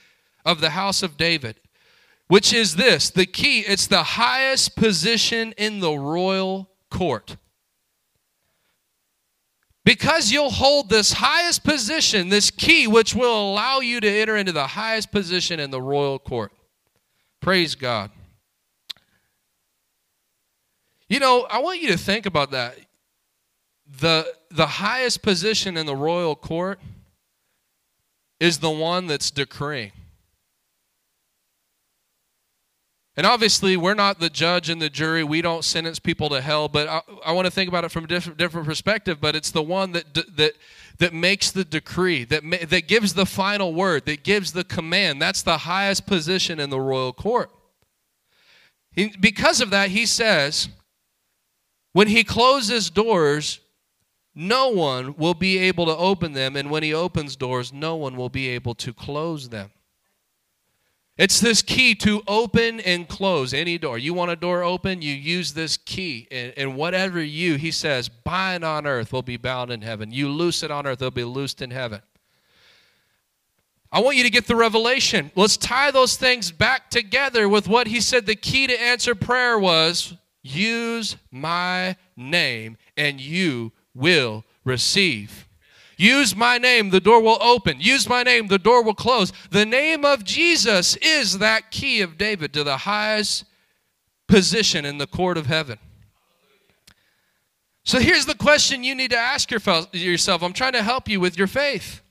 of 0.44 0.60
the 0.60 0.72
house 0.72 1.04
of 1.04 1.18
David, 1.18 1.60
which 2.28 2.52
is 2.52 2.76
this 2.76 3.10
the 3.10 3.26
key, 3.26 3.60
it's 3.62 3.88
the 3.88 4.04
highest 4.04 4.76
position 4.76 5.54
in 5.58 5.80
the 5.80 5.94
royal 5.94 6.70
court. 6.90 7.38
Because 9.84 10.32
you'll 10.32 10.52
hold 10.52 10.90
this 10.90 11.14
highest 11.14 11.64
position, 11.64 12.30
this 12.30 12.52
key, 12.52 12.88
which 12.88 13.16
will 13.16 13.52
allow 13.52 13.80
you 13.80 14.00
to 14.00 14.10
enter 14.10 14.38
into 14.38 14.52
the 14.52 14.68
highest 14.68 15.12
position 15.12 15.60
in 15.60 15.72
the 15.72 15.82
royal 15.82 16.20
court. 16.20 16.52
Praise 17.40 17.74
God. 17.74 18.12
You 21.10 21.20
know, 21.20 21.48
I 21.50 21.60
want 21.60 21.82
you 21.82 21.90
to 21.90 21.98
think 21.98 22.28
about 22.28 22.52
that. 22.52 22.78
The, 24.02 24.34
the 24.50 24.66
highest 24.66 25.22
position 25.22 25.78
in 25.78 25.86
the 25.86 25.96
royal 25.96 26.36
court 26.36 26.80
is 28.40 28.58
the 28.58 28.72
one 28.72 29.06
that's 29.06 29.30
decreeing. 29.30 29.92
And 33.16 33.28
obviously, 33.28 33.78
we're 33.78 33.94
not 33.94 34.20
the 34.20 34.32
judge 34.32 34.70
and 34.70 34.82
the 34.82 34.90
jury. 34.90 35.24
We 35.24 35.44
don't 35.44 35.64
sentence 35.64 36.00
people 36.00 36.30
to 36.30 36.42
hell. 36.42 36.68
But 36.68 36.88
I, 36.88 37.02
I 37.28 37.32
want 37.34 37.46
to 37.46 37.52
think 37.52 37.68
about 37.68 37.84
it 37.84 37.92
from 37.92 38.06
a 38.06 38.08
different, 38.08 38.40
different 38.40 38.66
perspective. 38.66 39.22
But 39.22 39.36
it's 39.36 39.52
the 39.52 39.62
one 39.62 39.92
that, 39.92 40.16
that, 40.36 40.54
that 40.98 41.14
makes 41.14 41.52
the 41.52 41.64
decree, 41.64 42.24
that, 42.24 42.42
that 42.70 42.88
gives 42.88 43.14
the 43.14 43.28
final 43.28 43.72
word, 43.72 44.06
that 44.06 44.24
gives 44.24 44.54
the 44.54 44.64
command. 44.64 45.22
That's 45.22 45.44
the 45.44 45.60
highest 45.60 46.08
position 46.08 46.60
in 46.60 46.72
the 46.72 46.82
royal 46.82 47.14
court. 47.14 47.52
He, 48.94 49.14
because 49.20 49.62
of 49.62 49.70
that, 49.70 49.90
he 49.90 50.08
says, 50.08 50.70
when 51.94 52.08
he 52.08 52.24
closes 52.24 52.90
doors, 52.90 53.60
no 54.34 54.70
one 54.70 55.16
will 55.16 55.34
be 55.34 55.58
able 55.58 55.86
to 55.86 55.96
open 55.96 56.34
them. 56.34 56.56
And 56.56 56.70
when 56.70 56.84
he 56.84 56.94
opens 56.94 57.36
doors, 57.36 57.74
no 57.74 57.96
one 57.96 58.16
will 58.16 58.30
be 58.30 58.48
able 58.50 58.76
to 58.76 58.94
close 58.94 59.50
them. 59.50 59.72
It's 61.18 61.40
this 61.40 61.62
key 61.62 61.94
to 61.96 62.24
open 62.26 62.80
and 62.80 63.08
close 63.08 63.54
any 63.54 63.78
door. 63.78 63.98
You 63.98 64.14
want 64.14 64.32
a 64.32 64.36
door 64.36 64.64
open, 64.64 65.02
you 65.02 65.14
use 65.14 65.54
this 65.54 65.78
key. 65.78 66.28
And, 66.32 66.54
and, 66.56 66.76
whatever 66.76 67.22
you, 67.22 67.58
he 67.58 67.70
says, 67.70 68.10
bind 68.10 68.64
on 68.64 68.88
earth 68.88 69.14
will 69.14 69.22
be 69.22 69.38
bound 69.38 69.72
in 69.72 69.82
heaven. 69.82 70.12
You 70.12 70.30
loose 70.30 70.64
it 70.64 70.72
on 70.72 70.88
earth, 70.88 71.02
it'll 71.02 71.12
be 71.12 71.24
loosed 71.24 71.62
in 71.62 71.70
heaven. 71.70 72.02
I 73.92 74.00
want 74.00 74.16
you 74.16 74.24
to 74.24 74.30
get 74.30 74.48
the 74.48 74.56
revelation. 74.56 75.32
Let's 75.36 75.58
tie 75.58 75.92
those 75.92 76.16
things 76.16 76.50
back 76.50 76.90
together 76.90 77.50
with 77.50 77.68
what 77.68 77.88
he 77.88 78.00
said 78.00 78.26
the 78.26 78.36
key 78.36 78.66
to 78.68 78.82
answer 78.82 79.14
prayer 79.14 79.60
was 79.60 80.16
use 80.42 81.18
my 81.30 81.98
name 82.16 82.78
and 82.96 83.20
you 83.20 83.74
will 83.94 84.44
receive. 84.64 85.48
Use 85.98 86.36
my 86.36 86.58
name, 86.58 86.90
the 86.90 87.00
door 87.00 87.22
will 87.22 87.38
open. 87.42 87.80
Use 87.80 88.10
my 88.10 88.24
name, 88.24 88.48
the 88.48 88.58
door 88.58 88.84
will 88.84 88.96
close. 88.96 89.32
The 89.52 89.66
name 89.66 90.04
of 90.04 90.24
Jesus 90.24 90.96
is 90.98 91.38
that 91.38 91.70
key 91.70 92.02
of 92.02 92.18
David 92.18 92.54
to 92.54 92.64
the 92.64 92.78
highest 92.78 93.46
position 94.28 94.84
in 94.86 94.98
the 94.98 95.06
court 95.06 95.38
of 95.38 95.46
heaven. 95.46 95.78
So 97.84 98.00
here's 98.00 98.26
the 98.26 98.36
question 98.36 98.84
you 98.84 98.96
need 98.96 99.12
to 99.12 99.18
ask 99.18 99.52
yourself. 99.52 100.44
I'm 100.44 100.54
trying 100.54 100.74
to 100.74 100.84
help 100.84 101.08
you 101.08 101.20
with 101.20 101.38
your 101.38 101.48
faith. 101.48 102.02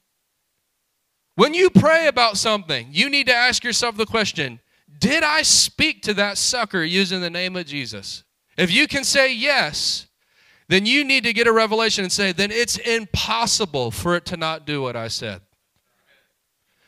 When 1.36 1.54
you 1.54 1.70
pray 1.70 2.06
about 2.06 2.36
something, 2.36 2.88
you 2.90 3.08
need 3.08 3.26
to 3.26 3.34
ask 3.34 3.64
yourself 3.64 3.96
the 3.96 4.06
question 4.06 4.60
Did 4.98 5.22
I 5.22 5.42
speak 5.42 6.02
to 6.02 6.14
that 6.14 6.38
sucker 6.38 6.84
using 6.84 7.20
the 7.20 7.30
name 7.30 7.56
of 7.56 7.66
Jesus? 7.66 8.24
If 8.56 8.70
you 8.70 8.86
can 8.86 9.04
say 9.04 9.32
yes, 9.32 10.06
then 10.70 10.86
you 10.86 11.02
need 11.02 11.24
to 11.24 11.32
get 11.32 11.48
a 11.48 11.52
revelation 11.52 12.04
and 12.04 12.12
say, 12.12 12.30
then 12.30 12.52
it's 12.52 12.78
impossible 12.78 13.90
for 13.90 14.14
it 14.14 14.24
to 14.26 14.36
not 14.36 14.64
do 14.64 14.80
what 14.80 14.94
I 14.94 15.08
said. 15.08 15.40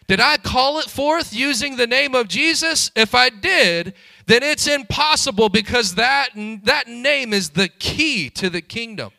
Did 0.07 0.21
I 0.21 0.37
call 0.37 0.79
it 0.79 0.85
forth 0.85 1.35
using 1.35 1.75
the 1.75 1.89
name 1.89 2.15
of 2.15 2.29
Jesus? 2.29 2.93
If 2.95 3.13
I 3.13 3.29
did, 3.29 3.95
then 4.27 4.45
it's 4.45 4.69
impossible 4.69 5.49
because 5.49 5.97
that, 5.97 6.29
that 6.63 6.87
name 6.87 7.33
is 7.33 7.51
the 7.51 7.67
key 7.67 8.31
to 8.31 8.49
the 8.49 8.61
kingdom, 8.61 9.11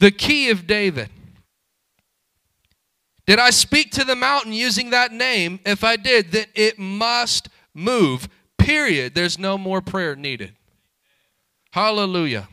the 0.00 0.10
key 0.10 0.50
of 0.50 0.66
David. 0.66 1.08
Did 3.26 3.38
I 3.38 3.48
speak 3.48 3.90
to 3.92 4.04
the 4.04 4.16
mountain 4.16 4.52
using 4.52 4.90
that 4.90 5.12
name? 5.12 5.60
If 5.64 5.82
I 5.82 5.96
did, 5.96 6.32
then 6.32 6.46
it 6.54 6.78
must 6.78 7.48
move. 7.72 8.28
Period. 8.58 9.14
There's 9.14 9.38
no 9.38 9.56
more 9.56 9.80
prayer 9.80 10.14
needed. 10.14 10.52
Hallelujah. 11.70 12.46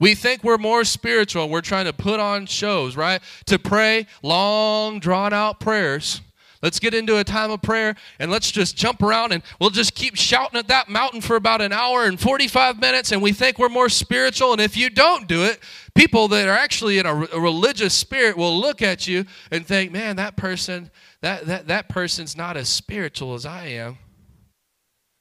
We 0.00 0.14
think 0.14 0.42
we're 0.42 0.58
more 0.58 0.82
spiritual. 0.84 1.48
We're 1.48 1.60
trying 1.60 1.84
to 1.84 1.92
put 1.92 2.18
on 2.18 2.46
shows, 2.46 2.96
right? 2.96 3.20
To 3.46 3.58
pray 3.58 4.06
long, 4.22 4.98
drawn 4.98 5.32
out 5.32 5.60
prayers. 5.60 6.22
Let's 6.62 6.78
get 6.78 6.92
into 6.92 7.18
a 7.18 7.24
time 7.24 7.50
of 7.50 7.62
prayer 7.62 7.94
and 8.18 8.30
let's 8.30 8.50
just 8.50 8.76
jump 8.76 9.02
around 9.02 9.32
and 9.32 9.42
we'll 9.58 9.70
just 9.70 9.94
keep 9.94 10.16
shouting 10.16 10.58
at 10.58 10.68
that 10.68 10.90
mountain 10.90 11.22
for 11.22 11.36
about 11.36 11.62
an 11.62 11.72
hour 11.72 12.04
and 12.04 12.20
45 12.20 12.78
minutes 12.78 13.12
and 13.12 13.22
we 13.22 13.32
think 13.32 13.58
we're 13.58 13.70
more 13.70 13.88
spiritual. 13.88 14.52
And 14.52 14.60
if 14.60 14.76
you 14.76 14.90
don't 14.90 15.26
do 15.26 15.44
it, 15.44 15.58
people 15.94 16.28
that 16.28 16.48
are 16.48 16.56
actually 16.56 16.98
in 16.98 17.06
a, 17.06 17.14
religious 17.14 17.94
spirit 17.94 18.36
will 18.36 18.58
look 18.58 18.82
at 18.82 19.06
you 19.06 19.24
and 19.50 19.66
think, 19.66 19.90
man, 19.90 20.16
that 20.16 20.36
person, 20.36 20.90
that, 21.22 21.46
that, 21.46 21.68
that 21.68 21.88
person's 21.88 22.36
not 22.36 22.58
as 22.58 22.68
spiritual 22.68 23.32
as 23.32 23.46
I 23.46 23.66
am. 23.68 23.96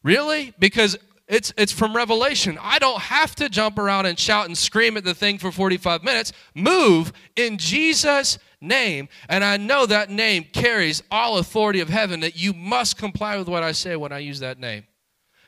Really? 0.04 0.54
Because 0.60 0.98
it's, 1.30 1.54
it's 1.58 1.72
from 1.72 1.96
Revelation. 1.96 2.58
I 2.60 2.80
don't 2.80 3.00
have 3.00 3.36
to 3.36 3.50
jump 3.50 3.78
around 3.78 4.08
and 4.08 4.18
shout 4.18 4.48
and 4.48 4.58
scream 4.58 4.98
at 4.98 5.04
the 5.04 5.14
thing 5.14 5.38
for 5.38 5.52
45 5.52 6.04
minutes. 6.04 6.34
Move 6.56 7.14
in 7.36 7.60
Jesus' 7.60 8.40
name. 8.60 9.08
And 9.30 9.44
I 9.44 9.58
know 9.58 9.86
that 9.86 10.10
name 10.10 10.46
carries 10.52 11.04
all 11.12 11.38
authority 11.38 11.82
of 11.82 11.90
heaven, 11.90 12.22
that 12.22 12.36
you 12.36 12.52
must 12.54 12.98
comply 12.98 13.38
with 13.38 13.48
what 13.48 13.62
I 13.62 13.74
say 13.74 13.96
when 13.96 14.12
I 14.12 14.18
use 14.18 14.40
that 14.40 14.60
name. 14.60 14.88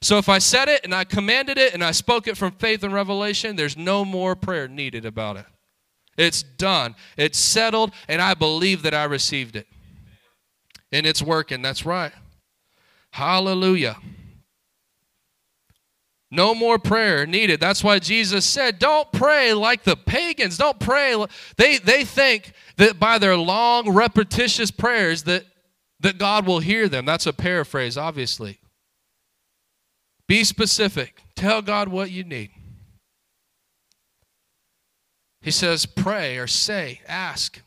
So 0.03 0.19
if 0.19 0.29
I 0.29 0.37
said 0.37 0.67
it 0.67 0.81
and 0.83 0.93
I 0.93 1.03
commanded 1.03 1.57
it 1.57 1.73
and 1.73 1.83
I 1.83 1.91
spoke 1.91 2.27
it 2.27 2.37
from 2.37 2.51
faith 2.51 2.83
and 2.83 2.93
revelation, 2.93 3.55
there's 3.55 3.75
no 3.75 4.05
more 4.05 4.35
prayer 4.35 4.67
needed 4.67 5.03
about 5.03 5.37
it. 5.37 5.45
It's 6.15 6.43
done, 6.43 6.95
it's 7.17 7.39
settled, 7.39 7.91
and 8.07 8.21
I 8.21 8.35
believe 8.35 8.83
that 8.83 8.93
I 8.93 9.05
received 9.05 9.55
it. 9.55 9.65
And 10.91 11.07
it's 11.07 11.23
working. 11.23 11.63
That's 11.63 11.87
right. 11.87 12.11
Hallelujah. 13.11 13.97
No 16.33 16.55
more 16.55 16.79
prayer 16.79 17.25
needed. 17.25 17.59
That's 17.59 17.83
why 17.83 17.99
Jesus 17.99 18.45
said, 18.45 18.79
Don't 18.79 19.11
pray 19.11 19.53
like 19.53 19.83
the 19.83 19.97
pagans. 19.97 20.57
Don't 20.57 20.79
pray. 20.79 21.25
They, 21.57 21.77
they 21.77 22.05
think 22.05 22.53
that 22.77 22.97
by 22.97 23.17
their 23.17 23.35
long, 23.35 23.93
repetitious 23.93 24.71
prayers 24.71 25.23
that, 25.23 25.43
that 25.99 26.17
God 26.17 26.47
will 26.47 26.59
hear 26.59 26.87
them. 26.87 27.05
That's 27.05 27.27
a 27.27 27.33
paraphrase, 27.33 27.97
obviously. 27.97 28.59
Be 30.25 30.45
specific. 30.45 31.21
Tell 31.35 31.61
God 31.61 31.89
what 31.89 32.11
you 32.11 32.23
need. 32.23 32.51
He 35.41 35.51
says, 35.51 35.85
Pray 35.85 36.37
or 36.37 36.47
say, 36.47 37.01
ask. 37.07 37.61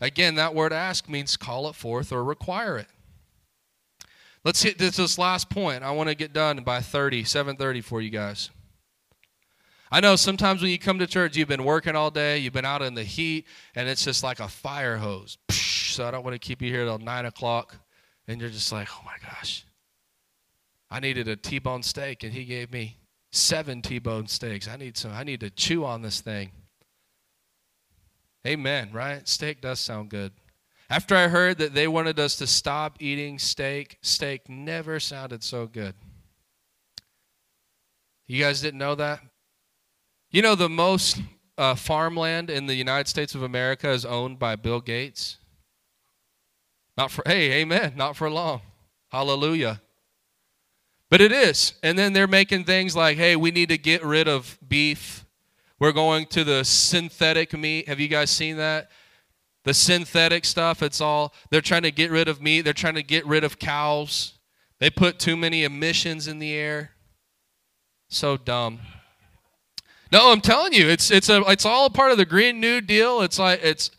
Again, 0.00 0.36
that 0.36 0.54
word 0.54 0.72
ask 0.72 1.06
means 1.06 1.36
call 1.36 1.68
it 1.68 1.74
forth 1.74 2.12
or 2.12 2.24
require 2.24 2.78
it. 2.78 2.88
Let's 4.44 4.62
hit 4.62 4.78
this, 4.78 4.96
this 4.96 5.18
last 5.18 5.48
point. 5.48 5.82
I 5.82 5.90
want 5.92 6.10
to 6.10 6.14
get 6.14 6.32
done 6.32 6.62
by 6.62 6.80
30, 6.80 7.24
7:30 7.24 7.82
for 7.82 8.02
you 8.02 8.10
guys. 8.10 8.50
I 9.90 10.00
know 10.00 10.16
sometimes 10.16 10.60
when 10.60 10.70
you 10.70 10.78
come 10.78 10.98
to 10.98 11.06
church, 11.06 11.36
you've 11.36 11.48
been 11.48 11.64
working 11.64 11.94
all 11.94 12.10
day, 12.10 12.38
you've 12.38 12.52
been 12.52 12.64
out 12.64 12.82
in 12.82 12.94
the 12.94 13.04
heat, 13.04 13.46
and 13.74 13.88
it's 13.88 14.04
just 14.04 14.22
like 14.22 14.40
a 14.40 14.48
fire 14.48 14.96
hose. 14.98 15.38
So 15.50 16.04
I 16.06 16.10
don't 16.10 16.24
want 16.24 16.34
to 16.34 16.38
keep 16.40 16.60
you 16.60 16.70
here 16.70 16.84
till 16.84 16.98
nine 16.98 17.24
o'clock, 17.24 17.76
and 18.26 18.40
you're 18.40 18.50
just 18.50 18.72
like, 18.72 18.88
oh 18.90 19.02
my 19.04 19.14
gosh, 19.22 19.64
I 20.90 20.98
needed 20.98 21.28
a 21.28 21.36
T-bone 21.36 21.84
steak, 21.84 22.24
and 22.24 22.32
he 22.32 22.44
gave 22.44 22.72
me 22.72 22.98
seven 23.30 23.80
T-bone 23.80 24.26
steaks. 24.26 24.66
I 24.66 24.76
need 24.76 24.96
some. 24.96 25.12
I 25.12 25.22
need 25.22 25.40
to 25.40 25.50
chew 25.50 25.84
on 25.84 26.02
this 26.02 26.20
thing. 26.20 26.50
Amen. 28.46 28.90
Right? 28.92 29.26
Steak 29.28 29.60
does 29.60 29.80
sound 29.80 30.10
good. 30.10 30.32
After 30.90 31.16
I 31.16 31.28
heard 31.28 31.58
that 31.58 31.74
they 31.74 31.88
wanted 31.88 32.20
us 32.20 32.36
to 32.36 32.46
stop 32.46 32.98
eating 33.00 33.38
steak, 33.38 33.98
steak 34.02 34.48
never 34.48 35.00
sounded 35.00 35.42
so 35.42 35.66
good. 35.66 35.94
You 38.26 38.42
guys 38.42 38.60
didn't 38.60 38.78
know 38.78 38.94
that? 38.94 39.20
You 40.30 40.42
know, 40.42 40.54
the 40.54 40.68
most 40.68 41.20
uh, 41.56 41.74
farmland 41.74 42.50
in 42.50 42.66
the 42.66 42.74
United 42.74 43.08
States 43.08 43.34
of 43.34 43.42
America 43.42 43.90
is 43.90 44.04
owned 44.04 44.38
by 44.38 44.56
Bill 44.56 44.80
Gates. 44.80 45.38
Not 46.96 47.10
for, 47.10 47.22
hey, 47.26 47.52
amen, 47.60 47.94
not 47.96 48.16
for 48.16 48.30
long. 48.30 48.60
Hallelujah. 49.10 49.80
But 51.10 51.20
it 51.20 51.32
is. 51.32 51.74
And 51.82 51.98
then 51.98 52.12
they're 52.12 52.26
making 52.26 52.64
things 52.64 52.96
like, 52.96 53.16
hey, 53.16 53.36
we 53.36 53.50
need 53.50 53.68
to 53.68 53.78
get 53.78 54.04
rid 54.04 54.26
of 54.26 54.58
beef. 54.66 55.24
We're 55.78 55.92
going 55.92 56.26
to 56.26 56.44
the 56.44 56.64
synthetic 56.64 57.52
meat. 57.52 57.88
Have 57.88 58.00
you 58.00 58.08
guys 58.08 58.30
seen 58.30 58.56
that? 58.56 58.90
The 59.64 59.74
synthetic 59.74 60.44
stuff, 60.44 60.82
it's 60.82 61.00
all, 61.00 61.34
they're 61.50 61.60
trying 61.60 61.82
to 61.82 61.90
get 61.90 62.10
rid 62.10 62.28
of 62.28 62.40
meat. 62.40 62.62
They're 62.62 62.72
trying 62.72 62.94
to 62.94 63.02
get 63.02 63.26
rid 63.26 63.44
of 63.44 63.58
cows. 63.58 64.34
They 64.78 64.90
put 64.90 65.18
too 65.18 65.36
many 65.36 65.64
emissions 65.64 66.28
in 66.28 66.38
the 66.38 66.52
air. 66.52 66.90
So 68.08 68.36
dumb. 68.36 68.80
No, 70.12 70.30
I'm 70.30 70.40
telling 70.40 70.72
you, 70.72 70.88
it's 70.88 71.10
it's 71.10 71.28
a 71.28 71.42
it's 71.50 71.66
all 71.66 71.86
a 71.86 71.90
part 71.90 72.12
of 72.12 72.18
the 72.18 72.24
Green 72.24 72.60
New 72.60 72.80
Deal. 72.80 73.20
It's 73.22 73.38
like 73.38 73.60
it's 73.64 73.90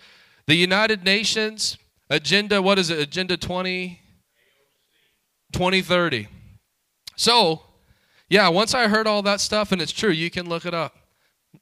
the 0.45 0.55
United 0.55 1.03
Nations 1.03 1.78
agenda. 2.09 2.61
What 2.61 2.80
is 2.80 2.89
it? 2.89 2.99
Agenda 2.99 3.36
20 3.36 3.99
2030. 5.51 6.28
So, 7.16 7.63
yeah, 8.30 8.49
once 8.49 8.74
I 8.74 8.88
heard 8.88 9.07
all 9.07 9.22
that 9.24 9.39
stuff, 9.39 9.72
and 9.72 9.82
it's 9.82 9.91
true, 9.91 10.09
you 10.09 10.30
can 10.30 10.49
look 10.49 10.66
it 10.66 10.74
up. 10.74 10.95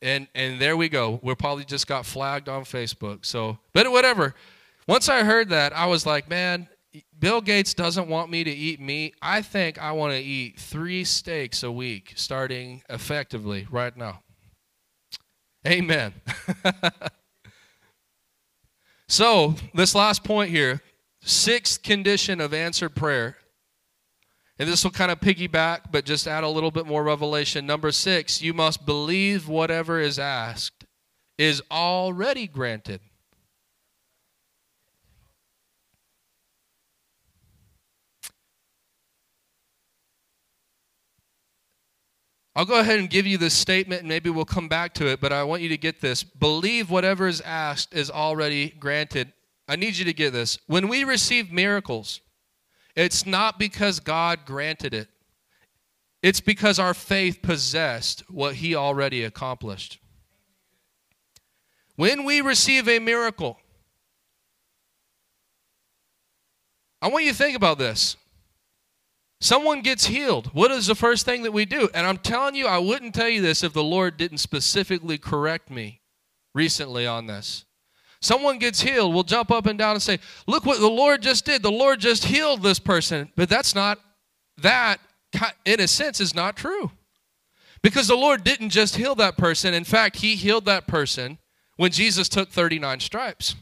And 0.02 0.28
and 0.36 0.60
there 0.60 0.78
we 0.78 0.89
go. 0.89 1.20
We 1.22 1.34
probably 1.36 1.66
just 1.66 1.88
got 1.88 2.06
flagged 2.06 2.50
on 2.50 2.64
Facebook. 2.64 3.26
So, 3.26 3.58
but 3.74 3.91
whatever. 3.91 4.36
Once 4.88 5.08
I 5.08 5.24
heard 5.24 5.50
that, 5.50 5.72
I 5.74 5.86
was 5.86 6.06
like, 6.06 6.30
man, 6.30 6.68
Bill 7.18 7.39
Gates 7.39 7.74
doesn't 7.74 8.08
want 8.08 8.30
me 8.30 8.44
to 8.44 8.52
eat 8.52 8.82
meat. 8.82 9.16
I 9.22 9.41
think 9.41 9.82
I 9.82 9.94
want 9.94 10.14
to 10.14 10.20
eat 10.20 10.60
three 10.60 11.04
steaks 11.06 11.64
a 11.64 11.72
week, 11.72 12.14
starting 12.16 12.84
effectively 12.89 13.66
right 13.72 13.96
now. 13.96 14.22
Amen. 15.66 16.14
so, 19.08 19.56
this 19.74 19.96
last 19.96 20.24
point 20.24 20.50
here 20.50 20.82
sixth 21.22 21.82
condition 21.82 22.41
of 22.41 22.54
answered 22.54 22.96
prayer 22.96 23.38
and 24.60 24.70
this 24.70 24.84
will 24.84 24.91
kind 24.91 25.12
of 25.12 25.20
piggyback, 25.20 25.91
but 25.91 26.06
just 26.06 26.28
add 26.28 26.43
a 26.43 26.49
little 26.49 26.72
bit 26.72 26.86
more 26.86 27.04
revelation. 27.04 27.66
Number 27.66 27.91
six, 27.91 28.41
you 28.41 28.54
must 28.54 28.86
believe 28.86 29.47
whatever 29.47 29.99
is 29.99 30.20
asked 30.20 30.86
is 31.38 31.62
already 31.72 32.47
granted. 32.47 33.01
I'll 42.56 42.66
go 42.66 42.80
ahead 42.80 42.99
and 42.99 43.10
give 43.10 43.26
you 43.26 43.39
this 43.39 43.56
statement 43.56 44.01
and 44.01 44.10
maybe 44.10 44.30
we'll 44.30 44.45
come 44.45 44.68
back 44.68 44.93
to 44.95 45.08
it, 45.08 45.20
but 45.20 45.34
I 45.34 45.43
want 45.43 45.64
you 45.64 45.70
to 45.70 45.78
get 45.78 46.01
this. 46.01 46.22
Believe 46.22 46.91
whatever 46.91 47.28
is 47.28 47.41
asked 47.41 47.95
is 47.95 48.12
already 48.12 48.70
granted. 48.70 49.34
I 49.68 49.76
need 49.76 49.97
you 49.97 50.06
to 50.06 50.14
get 50.14 50.34
this. 50.34 50.60
When 50.68 50.88
we 50.88 51.04
receive 51.04 51.51
miracles, 51.51 52.22
it's 52.96 53.26
not 53.26 53.58
because 53.58 54.00
God 54.00 54.39
granted 54.46 54.94
it, 54.94 55.08
it's 56.22 56.41
because 56.41 56.80
our 56.80 56.94
faith 56.94 57.41
possessed 57.41 58.24
what 58.30 58.56
He 58.56 58.76
already 58.76 59.24
accomplished. 59.24 60.00
When 61.96 62.24
we 62.24 62.41
receive 62.41 62.88
a 62.88 63.00
miracle, 63.00 63.60
I 67.02 67.10
want 67.10 67.26
you 67.26 67.32
to 67.32 67.38
think 67.38 67.58
about 67.58 67.78
this. 67.78 68.16
Someone 69.41 69.82
gets 69.82 70.06
healed. 70.06 70.48
What 70.54 70.72
is 70.72 70.88
the 70.88 70.96
first 70.96 71.26
thing 71.26 71.44
that 71.44 71.52
we 71.52 71.66
do? 71.66 71.89
And 71.94 72.08
I'm 72.08 72.18
telling 72.18 72.56
you, 72.56 72.66
I 72.66 72.78
wouldn't 72.78 73.14
tell 73.14 73.28
you 73.28 73.41
this 73.41 73.62
if 73.62 73.74
the 73.74 73.84
Lord 73.84 74.16
didn't 74.16 74.38
specifically 74.38 75.18
correct 75.18 75.70
me 75.70 76.00
recently 76.56 77.06
on 77.06 77.28
this. 77.28 77.66
Someone 78.24 78.57
gets 78.57 78.80
healed, 78.80 79.13
we'll 79.13 79.24
jump 79.24 79.51
up 79.51 79.65
and 79.65 79.78
down 79.78 79.95
and 79.95 80.01
say, 80.01 80.17
Look 80.47 80.65
what 80.65 80.80
the 80.80 80.89
Lord 80.89 81.21
just 81.21 81.43
did. 81.43 81.61
The 81.61 81.69
Lord 81.69 81.99
just 81.99 82.24
healed 82.24 82.63
this 82.63 82.80
person. 82.80 83.30
But 83.36 83.49
that's 83.49 83.76
not, 83.76 83.99
that 84.59 85.01
in 85.65 85.82
a 85.82 85.89
sense 85.89 86.21
is 86.21 86.34
not 86.34 86.55
true. 86.55 86.91
Because 87.82 88.07
the 88.07 88.15
Lord 88.15 88.45
didn't 88.45 88.69
just 88.69 88.95
heal 88.95 89.13
that 89.15 89.36
person. 89.36 89.74
In 89.74 89.84
fact, 89.84 90.17
He 90.17 90.36
healed 90.36 90.63
that 90.65 90.88
person 90.88 91.38
when 91.76 91.91
Jesus 91.91 92.30
took 92.30 92.49
39 92.49 93.01
stripes. 93.01 93.55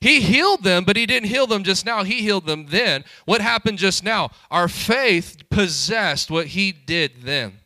He 0.00 0.22
healed 0.22 0.64
them, 0.64 0.84
but 0.84 0.96
He 0.96 1.04
didn't 1.04 1.28
heal 1.28 1.46
them 1.46 1.62
just 1.62 1.84
now. 1.84 2.04
He 2.04 2.22
healed 2.22 2.46
them 2.46 2.68
then. 2.70 3.04
What 3.26 3.42
happened 3.42 3.76
just 3.76 4.02
now? 4.02 4.30
Our 4.50 4.66
faith 4.66 5.42
possessed 5.50 6.30
what 6.30 6.46
He 6.48 6.72
did 6.72 7.22
then. 7.22 7.58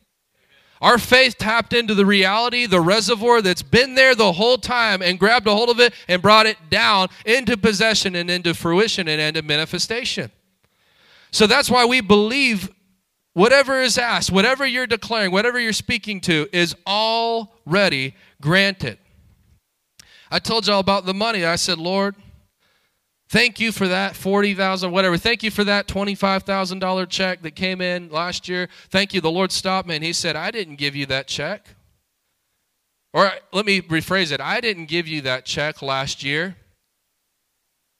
Our 0.81 0.97
faith 0.97 1.37
tapped 1.37 1.73
into 1.73 1.95
the 1.95 2.05
reality, 2.05 2.65
the 2.65 2.81
reservoir 2.81 3.41
that's 3.41 3.63
been 3.63 3.95
there 3.95 4.13
the 4.13 4.33
whole 4.33 4.57
time 4.57 5.01
and 5.01 5.19
grabbed 5.19 5.47
a 5.47 5.51
hold 5.51 5.69
of 5.69 5.79
it 5.79 5.93
and 6.07 6.21
brought 6.21 6.45
it 6.45 6.57
down 6.69 7.07
into 7.25 7.57
possession 7.57 8.15
and 8.15 8.29
into 8.29 8.53
fruition 8.53 9.07
and 9.07 9.19
into 9.19 9.41
manifestation. 9.41 10.31
So 11.31 11.47
that's 11.47 11.69
why 11.69 11.85
we 11.85 12.01
believe 12.01 12.69
whatever 13.33 13.81
is 13.81 13.97
asked, 13.97 14.31
whatever 14.31 14.65
you're 14.65 14.87
declaring, 14.87 15.31
whatever 15.31 15.59
you're 15.59 15.73
speaking 15.73 16.21
to 16.21 16.47
is 16.51 16.75
already 16.85 18.15
granted. 18.41 18.97
I 20.29 20.39
told 20.39 20.67
y'all 20.67 20.79
about 20.79 21.05
the 21.05 21.13
money. 21.13 21.45
I 21.45 21.55
said, 21.55 21.77
Lord, 21.77 22.15
Thank 23.29 23.59
you 23.59 23.71
for 23.71 23.87
that 23.87 24.15
40,000 24.15 24.91
whatever. 24.91 25.17
Thank 25.17 25.43
you 25.43 25.51
for 25.51 25.65
that 25.65 25.87
$25,000 25.87 27.09
check 27.09 27.41
that 27.41 27.55
came 27.55 27.81
in 27.81 28.09
last 28.09 28.47
year. 28.47 28.69
Thank 28.89 29.13
you. 29.13 29.19
The 29.19 29.31
Lord 29.31 29.51
stopped 29.51 29.87
me 29.87 29.95
and 29.95 30.03
he 30.03 30.13
said, 30.13 30.35
"I 30.35 30.49
didn't 30.51 30.75
give 30.77 30.95
you 30.95 31.05
that 31.07 31.27
check." 31.27 31.75
Or 33.13 33.31
let 33.51 33.65
me 33.65 33.81
rephrase 33.81 34.31
it. 34.31 34.39
I 34.39 34.61
didn't 34.61 34.85
give 34.85 35.07
you 35.07 35.21
that 35.21 35.45
check 35.45 35.81
last 35.81 36.23
year. 36.23 36.55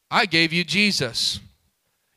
I 0.10 0.26
gave 0.26 0.54
you 0.54 0.64
Jesus. 0.64 1.40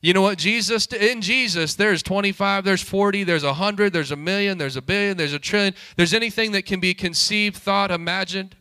You 0.03 0.15
know 0.15 0.23
what 0.23 0.39
Jesus 0.39 0.87
in 0.87 1.21
Jesus 1.21 1.75
there's 1.75 2.03
25, 2.03 2.65
there's 2.65 2.83
40, 2.83 3.25
there's 3.25 3.45
100, 3.45 3.93
there's 3.93 4.13
a 4.13 4.17
million, 4.17 4.57
there's 4.57 4.77
a 4.77 4.83
billion, 4.83 5.17
there's 5.17 5.35
a 5.35 5.39
trillion. 5.39 5.75
There's 5.97 6.15
anything 6.15 6.53
that 6.53 6.65
can 6.65 6.81
be 6.81 6.95
conceived, 6.95 7.57
thought, 7.57 7.91
imagined. 7.91 8.57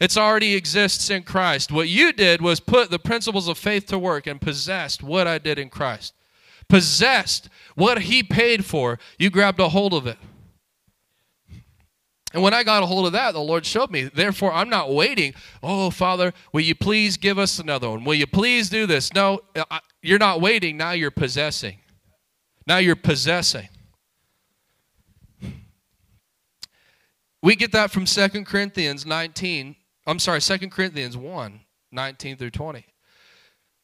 It's 0.00 0.16
already 0.16 0.54
exists 0.54 1.08
in 1.08 1.22
Christ. 1.22 1.70
What 1.70 1.88
you 1.88 2.12
did 2.12 2.40
was 2.40 2.60
put 2.60 2.90
the 2.90 2.98
principles 2.98 3.48
of 3.48 3.56
faith 3.56 3.86
to 3.86 3.98
work 3.98 4.26
and 4.26 4.40
possessed 4.40 5.02
what 5.02 5.26
I 5.26 5.38
did 5.38 5.58
in 5.58 5.70
Christ. 5.70 6.14
Possessed 6.68 7.48
what 7.74 8.02
he 8.02 8.22
paid 8.22 8.64
for. 8.64 8.98
You 9.18 9.30
grabbed 9.30 9.60
a 9.60 9.68
hold 9.68 9.94
of 9.94 10.06
it. 10.06 10.18
And 12.32 12.42
when 12.42 12.52
I 12.52 12.64
got 12.64 12.82
a 12.82 12.86
hold 12.86 13.06
of 13.06 13.12
that, 13.12 13.30
the 13.32 13.38
Lord 13.38 13.64
showed 13.64 13.92
me. 13.92 14.10
Therefore, 14.12 14.52
I'm 14.52 14.68
not 14.68 14.92
waiting. 14.92 15.34
Oh, 15.62 15.90
Father, 15.90 16.32
will 16.52 16.62
you 16.62 16.74
please 16.74 17.16
give 17.16 17.38
us 17.38 17.60
another 17.60 17.88
one? 17.88 18.02
Will 18.02 18.14
you 18.14 18.26
please 18.26 18.68
do 18.68 18.86
this? 18.86 19.14
No, 19.14 19.42
you're 20.02 20.18
not 20.18 20.40
waiting. 20.40 20.76
Now 20.76 20.90
you're 20.90 21.12
possessing. 21.12 21.78
Now 22.66 22.78
you're 22.78 22.96
possessing. 22.96 23.68
We 27.40 27.54
get 27.54 27.70
that 27.70 27.92
from 27.92 28.06
2 28.06 28.44
Corinthians 28.44 29.06
19, 29.06 29.76
I'm 30.06 30.18
sorry, 30.18 30.40
2 30.40 30.68
Corinthians 30.68 31.16
1 31.16 31.60
19 31.92 32.36
through 32.36 32.50
20. 32.50 32.84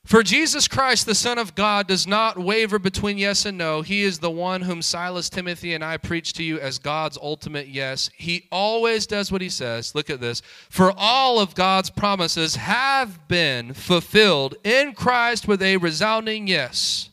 For 0.05 0.23
Jesus 0.23 0.67
Christ, 0.67 1.05
the 1.05 1.15
Son 1.15 1.39
of 1.39 1.55
God, 1.55 1.87
does 1.87 2.07
not 2.07 2.39
waver 2.39 2.79
between 2.79 3.19
yes 3.19 3.45
and 3.45 3.59
no. 3.59 3.83
He 3.83 4.03
is 4.03 4.19
the 4.19 4.31
one 4.31 4.63
whom 4.63 4.81
Silas, 4.81 5.29
Timothy, 5.29 5.75
and 5.75 5.85
I 5.85 5.99
preach 5.99 6.33
to 6.35 6.43
you 6.43 6.59
as 6.59 6.79
God's 6.79 7.19
ultimate 7.21 7.69
yes. 7.69 8.09
He 8.17 8.49
always 8.51 9.07
does 9.07 9.31
what 9.31 9.43
he 9.43 9.51
says. 9.51 9.95
Look 9.95 10.09
at 10.09 10.21
this. 10.21 10.41
For 10.71 10.93
all 10.97 11.39
of 11.39 11.55
God's 11.55 11.91
promises 11.91 12.57
have 12.57 13.29
been 13.29 13.75
fulfilled 13.75 14.57
in 14.65 14.95
Christ 14.95 15.47
with 15.47 15.63
a 15.63 15.77
resounding 15.77 16.47
yes. 16.47 17.11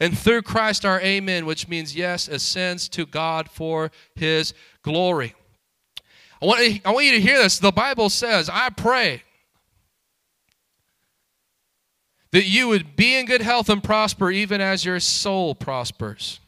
And 0.00 0.18
through 0.18 0.42
Christ 0.42 0.86
our 0.86 1.00
amen, 1.02 1.44
which 1.44 1.68
means 1.68 1.94
yes, 1.94 2.26
ascends 2.26 2.88
to 2.90 3.04
God 3.04 3.50
for 3.50 3.90
his 4.14 4.54
glory. 4.82 5.34
I 6.42 6.46
want, 6.46 6.80
I 6.86 6.92
want 6.92 7.06
you 7.06 7.12
to 7.12 7.20
hear 7.20 7.38
this. 7.38 7.58
The 7.58 7.72
Bible 7.72 8.08
says, 8.08 8.48
I 8.48 8.70
pray 8.70 9.22
that 12.32 12.46
you 12.46 12.68
would 12.68 12.96
be 12.96 13.18
in 13.18 13.26
good 13.26 13.42
health 13.42 13.68
and 13.68 13.82
prosper 13.82 14.30
even 14.30 14.60
as 14.60 14.84
your 14.84 15.00
soul 15.00 15.54
prospers. 15.54 16.40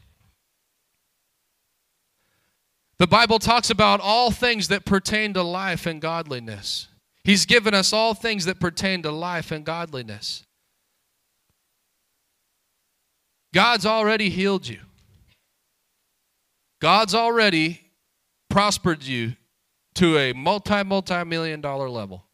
The 2.97 3.07
Bible 3.07 3.39
talks 3.39 3.69
about 3.69 3.99
all 3.99 4.31
things 4.31 4.69
that 4.69 4.85
pertain 4.85 5.33
to 5.33 5.43
life 5.43 5.85
and 5.85 6.01
godliness. 6.01 6.87
He's 7.23 7.45
given 7.45 7.73
us 7.73 7.91
all 7.91 8.13
things 8.13 8.45
that 8.45 8.59
pertain 8.59 9.01
to 9.03 9.11
life 9.11 9.51
and 9.51 9.65
godliness. 9.65 10.45
God's 13.53 13.85
already 13.85 14.29
healed 14.29 14.67
you. 14.67 14.79
God's 16.81 17.13
already 17.13 17.81
prospered 18.49 19.03
you 19.03 19.35
to 19.95 20.17
a 20.17 20.33
multi, 20.33 20.83
multi 20.83 21.23
million 21.23 21.61
dollar 21.61 21.89
level. 21.89 22.25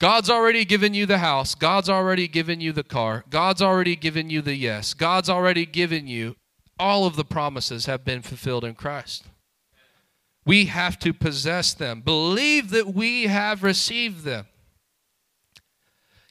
God's 0.00 0.30
already 0.30 0.64
given 0.64 0.94
you 0.94 1.04
the 1.04 1.18
house. 1.18 1.54
God's 1.54 1.90
already 1.90 2.26
given 2.26 2.60
you 2.60 2.72
the 2.72 2.82
car. 2.82 3.24
God's 3.28 3.60
already 3.60 3.96
given 3.96 4.30
you 4.30 4.40
the 4.40 4.54
yes. 4.54 4.94
God's 4.94 5.28
already 5.28 5.66
given 5.66 6.06
you 6.06 6.36
all 6.78 7.04
of 7.04 7.16
the 7.16 7.24
promises 7.24 7.84
have 7.84 8.04
been 8.04 8.22
fulfilled 8.22 8.64
in 8.64 8.74
Christ. 8.74 9.24
We 10.46 10.64
have 10.66 10.98
to 11.00 11.12
possess 11.12 11.74
them. 11.74 12.00
Believe 12.00 12.70
that 12.70 12.94
we 12.94 13.24
have 13.24 13.62
received 13.62 14.24
them. 14.24 14.46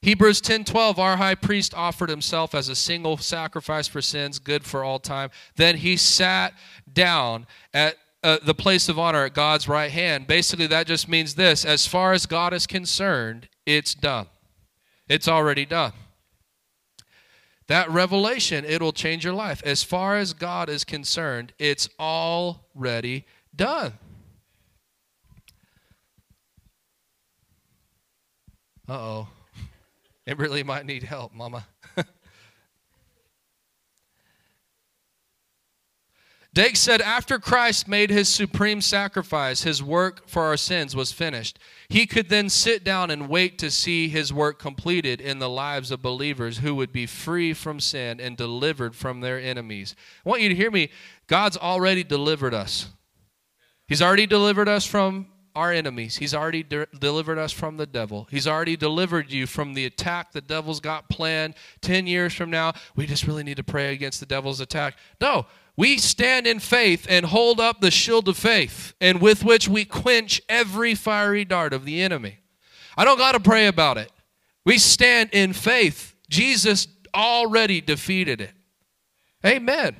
Hebrews 0.01 0.41
10:12 0.41 0.97
our 0.97 1.17
high 1.17 1.35
priest 1.35 1.73
offered 1.73 2.09
himself 2.09 2.55
as 2.55 2.69
a 2.69 2.75
single 2.75 3.17
sacrifice 3.17 3.87
for 3.87 4.01
sins 4.01 4.39
good 4.39 4.63
for 4.63 4.81
all 4.81 4.97
time 4.97 5.29
then 5.57 5.75
he 5.75 5.97
sat 5.97 6.53
down 6.91 7.45
at 7.73 7.97
uh, 8.23 8.37
the 8.43 8.53
place 8.53 8.89
of 8.89 8.99
honor 8.99 9.25
at 9.25 9.33
God's 9.33 9.67
right 9.67 9.91
hand 9.91 10.27
basically 10.27 10.67
that 10.67 10.87
just 10.87 11.07
means 11.07 11.35
this 11.35 11.63
as 11.63 11.87
far 11.87 12.13
as 12.13 12.25
God 12.25 12.53
is 12.53 12.67
concerned 12.67 13.47
it's 13.65 13.93
done. 13.93 14.27
It's 15.07 15.27
already 15.27 15.65
done. 15.65 15.93
That 17.67 17.89
revelation 17.89 18.65
it'll 18.65 18.93
change 18.93 19.23
your 19.23 19.33
life. 19.33 19.61
As 19.63 19.83
far 19.83 20.17
as 20.17 20.33
God 20.33 20.69
is 20.69 20.83
concerned 20.83 21.53
it's 21.59 21.87
already 21.99 23.25
done. 23.55 23.93
Uh-oh. 28.87 29.27
It 30.25 30.37
really 30.37 30.61
might 30.61 30.85
need 30.85 31.01
help, 31.01 31.33
Mama. 31.33 31.65
Dake 36.59 36.75
said, 36.75 36.99
after 36.99 37.39
Christ 37.39 37.87
made 37.87 38.09
his 38.09 38.27
supreme 38.27 38.81
sacrifice, 38.81 39.63
his 39.63 39.81
work 39.81 40.27
for 40.27 40.43
our 40.43 40.57
sins 40.57 40.93
was 40.93 41.13
finished. 41.13 41.57
He 41.87 42.05
could 42.05 42.27
then 42.27 42.49
sit 42.49 42.83
down 42.83 43.09
and 43.09 43.29
wait 43.29 43.57
to 43.59 43.71
see 43.71 44.09
his 44.09 44.33
work 44.33 44.59
completed 44.59 45.21
in 45.21 45.39
the 45.39 45.47
lives 45.47 45.89
of 45.89 46.01
believers 46.01 46.57
who 46.57 46.75
would 46.75 46.91
be 46.91 47.05
free 47.05 47.53
from 47.53 47.79
sin 47.79 48.19
and 48.19 48.35
delivered 48.35 48.93
from 48.93 49.21
their 49.21 49.39
enemies. 49.39 49.95
I 50.25 50.29
want 50.29 50.41
you 50.41 50.49
to 50.49 50.55
hear 50.55 50.69
me. 50.69 50.89
God's 51.27 51.55
already 51.55 52.03
delivered 52.03 52.53
us. 52.53 52.89
He's 53.87 54.01
already 54.01 54.27
delivered 54.27 54.67
us 54.67 54.85
from 54.85 55.27
our 55.55 55.71
enemies. 55.71 56.17
He's 56.17 56.33
already 56.33 56.63
de- 56.63 56.87
delivered 56.99 57.37
us 57.37 57.53
from 57.53 57.77
the 57.77 57.87
devil. 57.87 58.27
He's 58.29 58.47
already 58.47 58.75
delivered 58.75 59.31
you 59.31 59.47
from 59.47 59.75
the 59.75 59.85
attack 59.85 60.33
the 60.33 60.41
devil's 60.41 60.81
got 60.81 61.07
planned 61.07 61.55
10 61.81 62.05
years 62.05 62.33
from 62.33 62.49
now. 62.49 62.73
We 62.97 63.05
just 63.05 63.25
really 63.25 63.43
need 63.43 63.57
to 63.57 63.63
pray 63.63 63.93
against 63.93 64.19
the 64.19 64.25
devil's 64.25 64.59
attack. 64.59 64.97
No, 65.21 65.45
we 65.79 65.97
stand 65.97 66.45
in 66.45 66.59
faith 66.59 67.07
and 67.09 67.25
hold 67.25 67.57
up 67.57 67.79
the 67.79 67.89
shield 67.89 68.27
of 68.27 68.35
faith, 68.35 68.93
and 68.99 69.21
with 69.21 69.45
which 69.45 69.69
we 69.69 69.85
quench 69.85 70.41
every 70.49 70.93
fiery 70.93 71.45
dart 71.45 71.71
of 71.71 71.85
the 71.85 72.01
enemy. 72.01 72.39
I 72.97 73.05
don't 73.05 73.17
got 73.17 73.31
to 73.31 73.39
pray 73.39 73.65
about 73.65 73.97
it. 73.97 74.11
We 74.65 74.77
stand 74.77 75.29
in 75.31 75.53
faith. 75.53 76.15
Jesus 76.29 76.89
already 77.15 77.79
defeated 77.79 78.41
it. 78.41 78.51
Amen. 79.45 79.95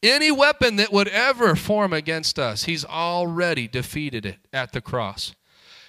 Any 0.00 0.30
weapon 0.30 0.76
that 0.76 0.92
would 0.92 1.08
ever 1.08 1.56
form 1.56 1.92
against 1.92 2.38
us, 2.38 2.62
he's 2.62 2.84
already 2.84 3.66
defeated 3.66 4.24
it 4.24 4.38
at 4.52 4.70
the 4.70 4.80
cross. 4.80 5.34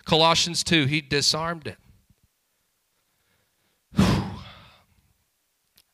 Colossians 0.05 0.63
2, 0.63 0.87
he 0.87 0.99
disarmed 0.99 1.67
it. 1.67 1.77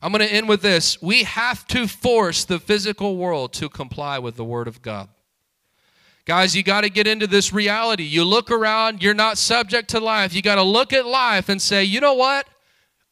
I'm 0.02 0.10
going 0.10 0.26
to 0.26 0.34
end 0.34 0.48
with 0.48 0.62
this. 0.62 1.00
We 1.00 1.22
have 1.22 1.64
to 1.68 1.86
force 1.86 2.44
the 2.44 2.58
physical 2.58 3.16
world 3.16 3.52
to 3.54 3.68
comply 3.68 4.18
with 4.18 4.34
the 4.34 4.44
Word 4.44 4.66
of 4.66 4.82
God. 4.82 5.08
Guys, 6.24 6.56
you 6.56 6.64
got 6.64 6.80
to 6.80 6.90
get 6.90 7.06
into 7.06 7.28
this 7.28 7.52
reality. 7.52 8.02
You 8.02 8.24
look 8.24 8.50
around, 8.50 9.00
you're 9.00 9.14
not 9.14 9.38
subject 9.38 9.90
to 9.90 10.00
life. 10.00 10.34
You 10.34 10.42
got 10.42 10.56
to 10.56 10.62
look 10.62 10.92
at 10.92 11.06
life 11.06 11.48
and 11.48 11.62
say, 11.62 11.84
you 11.84 12.00
know 12.00 12.14
what? 12.14 12.48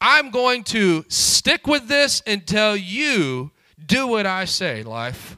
I'm 0.01 0.31
going 0.31 0.65
to 0.65 1.05
stick 1.09 1.67
with 1.67 1.87
this 1.87 2.23
until 2.27 2.77
you 2.77 3.53
do 3.85 4.09
what 4.09 4.27
I 4.27 4.45
say, 4.45 4.83
life. 4.83 5.37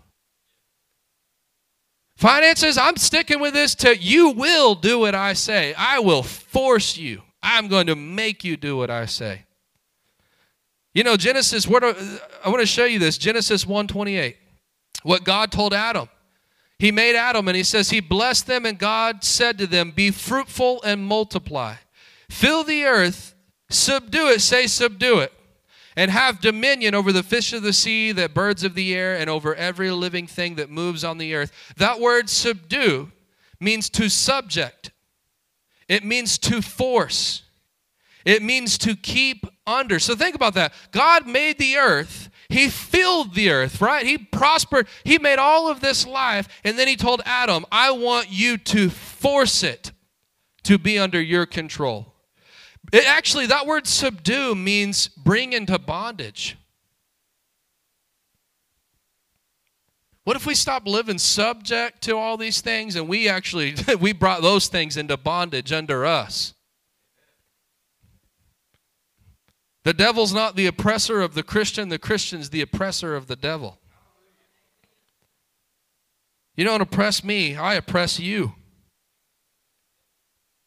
Finances, 2.17 2.79
I'm 2.79 2.97
sticking 2.97 3.41
with 3.41 3.53
this 3.53 3.75
till 3.75 3.95
you 3.95 4.31
will 4.31 4.75
do 4.75 5.01
what 5.01 5.15
I 5.15 5.33
say. 5.33 5.75
I 5.77 5.99
will 5.99 6.23
force 6.23 6.97
you. 6.97 7.23
I'm 7.43 7.69
going 7.69 7.89
to 7.89 7.97
make 7.97 8.45
you 8.45 8.57
do 8.57 8.77
what 8.77 8.91
I 8.91 9.07
say. 9.07 9.45
You 10.95 11.05
know, 11.05 11.17
Genesis, 11.17 11.67
what 11.67 11.85
I 11.85 12.49
want 12.49 12.61
to 12.61 12.67
show 12.67 12.85
you 12.85 12.99
this. 12.99 13.19
Genesis 13.19 13.67
128. 13.67 14.37
What 15.03 15.25
God 15.25 15.51
told 15.51 15.73
Adam. 15.73 16.09
He 16.79 16.93
made 16.93 17.17
Adam 17.17 17.49
and 17.49 17.57
he 17.57 17.63
says, 17.63 17.91
He 17.91 18.01
blessed 18.01 18.47
them, 18.47 18.67
and 18.67 18.79
God 18.79 19.25
said 19.25 19.59
to 19.59 19.67
them, 19.67 19.91
Be 19.91 20.11
fruitful 20.11 20.83
and 20.83 21.05
multiply. 21.05 21.75
Fill 22.29 22.65
the 22.65 22.85
earth, 22.85 23.35
subdue 23.71 24.29
it, 24.29 24.41
say, 24.41 24.67
subdue 24.67 25.19
it 25.21 25.33
and 25.97 26.11
have 26.11 26.41
dominion 26.41 26.95
over 26.95 27.13
the 27.13 27.23
fish 27.23 27.53
of 27.53 27.63
the 27.63 27.73
sea, 27.73 28.13
the 28.13 28.29
birds 28.29 28.65
of 28.65 28.75
the 28.75 28.95
air, 28.95 29.17
and 29.17 29.29
over 29.29 29.55
every 29.55 29.91
living 29.91 30.27
thing 30.27 30.55
that 30.57 30.71
moves 30.71 31.05
on 31.05 31.19
the 31.19 31.35
earth. 31.35 31.53
That 31.77 32.01
word 32.01 32.31
subdue 32.31 33.13
means 33.61 33.89
to 33.91 34.09
subject, 34.09 34.91
it 35.89 36.05
means 36.05 36.39
to 36.39 36.63
force, 36.63 37.42
it 38.25 38.43
means 38.43 38.79
to 38.79 38.95
keep 38.95 39.47
under. 39.67 39.99
So 39.99 40.15
think 40.15 40.35
about 40.35 40.55
that. 40.55 40.73
God 40.91 41.27
made 41.27 41.59
the 41.59 41.77
earth. 41.77 42.31
He 42.49 42.69
filled 42.69 43.35
the 43.35 43.51
earth, 43.51 43.81
right? 43.81 44.05
He 44.05 44.19
prospered. 44.19 44.87
He 45.05 45.19
made 45.19 45.39
all 45.39 45.71
of 45.71 45.81
this 45.81 46.07
life. 46.07 46.49
And 46.65 46.79
then 46.79 46.89
he 46.89 46.97
told 46.97 47.23
Adam, 47.25 47.65
I 47.73 47.91
want 47.93 48.31
you 48.31 48.59
to 48.59 48.91
force 48.91 49.63
it 49.63 49.93
to 50.65 50.79
be 50.79 50.99
under 50.99 51.21
your 51.21 51.47
control. 51.47 52.13
It 52.93 53.07
actually, 53.07 53.47
that 53.47 53.67
word 53.67 53.87
subdue 53.87 54.55
means 54.55 55.09
bring 55.09 55.53
into 55.53 55.79
bondage. 55.79 56.57
What 60.25 60.37
if 60.37 60.47
we 60.47 60.55
stop 60.55 60.87
living 60.87 61.19
subject 61.19 62.03
to 62.03 62.17
all 62.17 62.37
these 62.37 62.61
things 62.61 62.95
and 62.95 63.09
we 63.09 63.29
actually 63.29 63.75
we 64.01 64.13
brought 64.13 64.43
those 64.43 64.69
things 64.69 64.97
into 64.97 65.17
bondage 65.17 65.73
under 65.73 66.07
us? 66.07 66.55
The 69.85 69.93
devil's 69.93 70.33
not 70.33 70.55
the 70.55 70.67
oppressor 70.67 71.21
of 71.21 71.35
the 71.35 71.43
Christian, 71.43 71.89
the 71.89 71.99
Christian's 71.99 72.51
the 72.51 72.61
oppressor 72.61 73.17
of 73.17 73.27
the 73.27 73.37
devil. 73.37 73.79
You 76.55 76.65
don't 76.65 76.81
oppress 76.81 77.25
me, 77.25 77.57
I 77.57 77.75
oppress 77.75 78.21
you. 78.21 78.53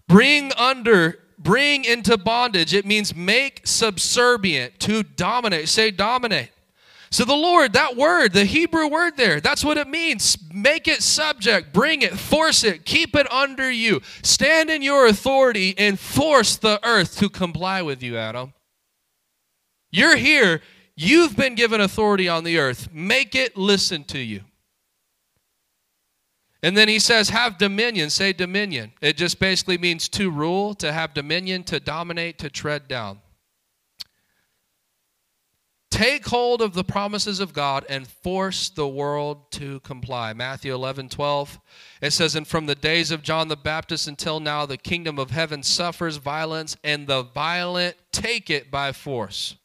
Bring 0.07 0.51
under 0.53 1.20
bring 1.38 1.86
into 1.86 2.18
bondage. 2.18 2.74
It 2.74 2.86
means 2.86 3.16
make 3.16 3.61
subservient, 3.66 4.80
to 4.82 5.03
dominate. 5.03 5.70
Say 5.70 5.91
dominate. 5.91 6.51
So 7.11 7.24
the 7.24 7.36
Lord, 7.36 7.74
that 7.74 7.95
word, 7.95 8.34
the 8.34 8.45
Hebrew 8.45 8.88
word 8.88 9.16
there, 9.16 9.39
that's 9.39 9.63
what 9.63 9.78
it 9.78 9.88
means. 9.88 10.38
Make 10.53 10.88
it 10.88 11.01
subject, 11.01 11.72
bring 11.72 12.01
it, 12.01 12.18
force 12.18 12.63
it, 12.63 12.84
keep 12.84 13.16
it 13.16 13.32
under 13.32 13.70
you. 13.70 14.01
Stand 14.22 14.70
in 14.70 14.82
your 14.82 15.07
authority 15.07 15.76
and 15.78 15.99
force 15.99 16.57
the 16.57 16.80
earth 16.86 17.18
to 17.20 17.30
comply 17.30 17.82
with 17.82 18.03
you, 18.03 18.18
Adam. 18.18 18.53
You're 19.92 20.18
here. 20.18 20.62
You've 20.96 21.36
been 21.36 21.56
given 21.56 21.82
authority 21.82 22.30
on 22.30 22.44
the 22.44 22.58
earth. 22.58 22.90
Make 22.92 23.36
it 23.36 23.58
listen 23.58 24.04
to 24.06 24.20
you. 24.20 24.42
And 26.64 26.76
then 26.76 26.88
he 26.88 27.00
says, 27.00 27.30
have 27.30 27.58
dominion. 27.58 28.10
Say 28.10 28.34
dominion. 28.34 28.94
It 29.02 29.18
just 29.18 29.40
basically 29.40 29.78
means 29.78 30.10
to 30.10 30.32
rule, 30.32 30.74
to 30.76 30.92
have 30.92 31.14
dominion, 31.14 31.64
to 31.66 31.80
dominate, 31.80 32.40
to 32.40 32.50
tread 32.50 32.88
down. 32.88 33.20
Take 35.92 36.26
hold 36.26 36.62
of 36.62 36.74
the 36.74 36.84
promises 36.84 37.40
of 37.40 37.54
God 37.54 37.86
and 37.88 38.08
force 38.08 38.70
the 38.70 38.88
world 38.88 39.52
to 39.52 39.80
comply. 39.82 40.34
Matthew 40.34 40.74
11, 40.74 41.08
12. 41.08 41.60
It 42.02 42.12
says, 42.12 42.36
And 42.36 42.48
from 42.48 42.66
the 42.66 42.76
days 42.76 43.12
of 43.12 43.22
John 43.22 43.48
the 43.48 43.56
Baptist 43.56 44.08
until 44.08 44.40
now, 44.40 44.66
the 44.66 44.76
kingdom 44.76 45.20
of 45.20 45.32
heaven 45.32 45.64
suffers 45.64 46.18
violence, 46.18 46.76
and 46.84 47.08
the 47.08 47.24
violent 47.24 47.96
take 48.12 48.50
it 48.50 48.70
by 48.70 48.92
force. 48.92 49.56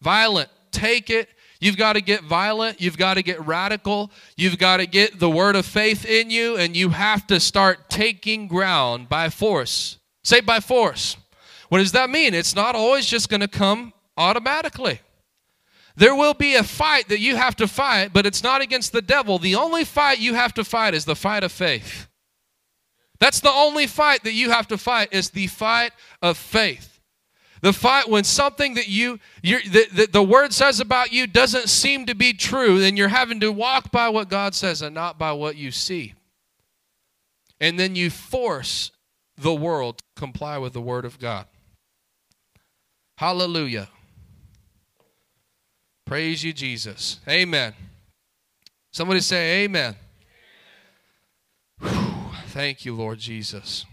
Violent, 0.00 0.48
take 0.70 1.10
it 1.10 1.28
You've 1.60 1.76
got 1.76 1.92
to 1.92 2.00
get 2.00 2.24
violent. 2.24 2.80
You've 2.80 2.96
got 2.96 3.14
to 3.14 3.22
get 3.22 3.44
radical. 3.46 4.10
You've 4.34 4.56
got 4.56 4.78
to 4.78 4.86
get 4.86 5.20
the 5.20 5.28
word 5.28 5.56
of 5.56 5.66
faith 5.66 6.06
in 6.06 6.30
you, 6.30 6.56
and 6.56 6.74
you 6.74 6.88
have 6.88 7.26
to 7.26 7.38
start 7.38 7.90
taking 7.90 8.48
ground 8.48 9.10
by 9.10 9.28
force. 9.28 9.98
Say 10.24 10.40
by 10.40 10.60
force. 10.60 11.18
What 11.68 11.78
does 11.78 11.92
that 11.92 12.08
mean? 12.08 12.32
It's 12.32 12.56
not 12.56 12.74
always 12.74 13.06
just 13.06 13.28
going 13.28 13.42
to 13.42 13.48
come 13.48 13.92
automatically. 14.16 15.00
There 15.96 16.14
will 16.14 16.34
be 16.34 16.54
a 16.54 16.62
fight 16.62 17.08
that 17.08 17.20
you 17.20 17.36
have 17.36 17.56
to 17.56 17.68
fight, 17.68 18.14
but 18.14 18.24
it's 18.24 18.42
not 18.42 18.62
against 18.62 18.92
the 18.92 19.02
devil. 19.02 19.38
The 19.38 19.56
only 19.56 19.84
fight 19.84 20.18
you 20.18 20.34
have 20.34 20.54
to 20.54 20.64
fight 20.64 20.94
is 20.94 21.04
the 21.04 21.14
fight 21.14 21.44
of 21.44 21.52
faith. 21.52 22.08
That's 23.18 23.40
the 23.40 23.50
only 23.50 23.86
fight 23.86 24.24
that 24.24 24.32
you 24.32 24.48
have 24.48 24.66
to 24.68 24.78
fight 24.78 25.12
is 25.12 25.28
the 25.28 25.46
fight 25.48 25.92
of 26.22 26.38
faith. 26.38 26.89
The 27.62 27.72
fight 27.72 28.08
when 28.08 28.24
something 28.24 28.74
that 28.74 28.88
you 28.88 29.18
that 29.42 30.08
the 30.12 30.22
word 30.22 30.52
says 30.52 30.80
about 30.80 31.12
you 31.12 31.26
doesn't 31.26 31.68
seem 31.68 32.06
to 32.06 32.14
be 32.14 32.32
true, 32.32 32.78
then 32.78 32.96
you're 32.96 33.08
having 33.08 33.40
to 33.40 33.52
walk 33.52 33.90
by 33.90 34.08
what 34.08 34.28
God 34.30 34.54
says 34.54 34.80
and 34.80 34.94
not 34.94 35.18
by 35.18 35.32
what 35.32 35.56
you 35.56 35.70
see. 35.70 36.14
And 37.60 37.78
then 37.78 37.94
you 37.94 38.08
force 38.08 38.92
the 39.36 39.54
world 39.54 39.98
to 39.98 40.04
comply 40.16 40.56
with 40.56 40.72
the 40.72 40.80
word 40.80 41.04
of 41.04 41.18
God. 41.18 41.46
Hallelujah. 43.18 43.90
Praise 46.06 46.42
you, 46.42 46.52
Jesus. 46.54 47.20
Amen. 47.28 47.74
Somebody 48.90 49.20
say, 49.20 49.64
Amen. 49.64 49.94
Whew. 51.80 52.14
Thank 52.46 52.84
you, 52.84 52.94
Lord 52.96 53.18
Jesus. 53.18 53.84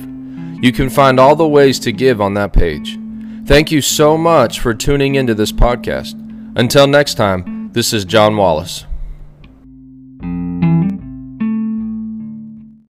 You 0.64 0.72
can 0.72 0.88
find 0.88 1.20
all 1.20 1.36
the 1.36 1.46
ways 1.46 1.78
to 1.80 1.92
give 1.92 2.22
on 2.22 2.32
that 2.34 2.54
page. 2.54 2.98
Thank 3.44 3.70
you 3.70 3.82
so 3.82 4.16
much 4.16 4.60
for 4.60 4.72
tuning 4.72 5.16
into 5.16 5.34
this 5.34 5.52
podcast. 5.52 6.14
Until 6.56 6.86
next 6.86 7.16
time, 7.16 7.68
this 7.74 7.92
is 7.92 8.06
John 8.06 8.38
Wallace. 8.38 8.86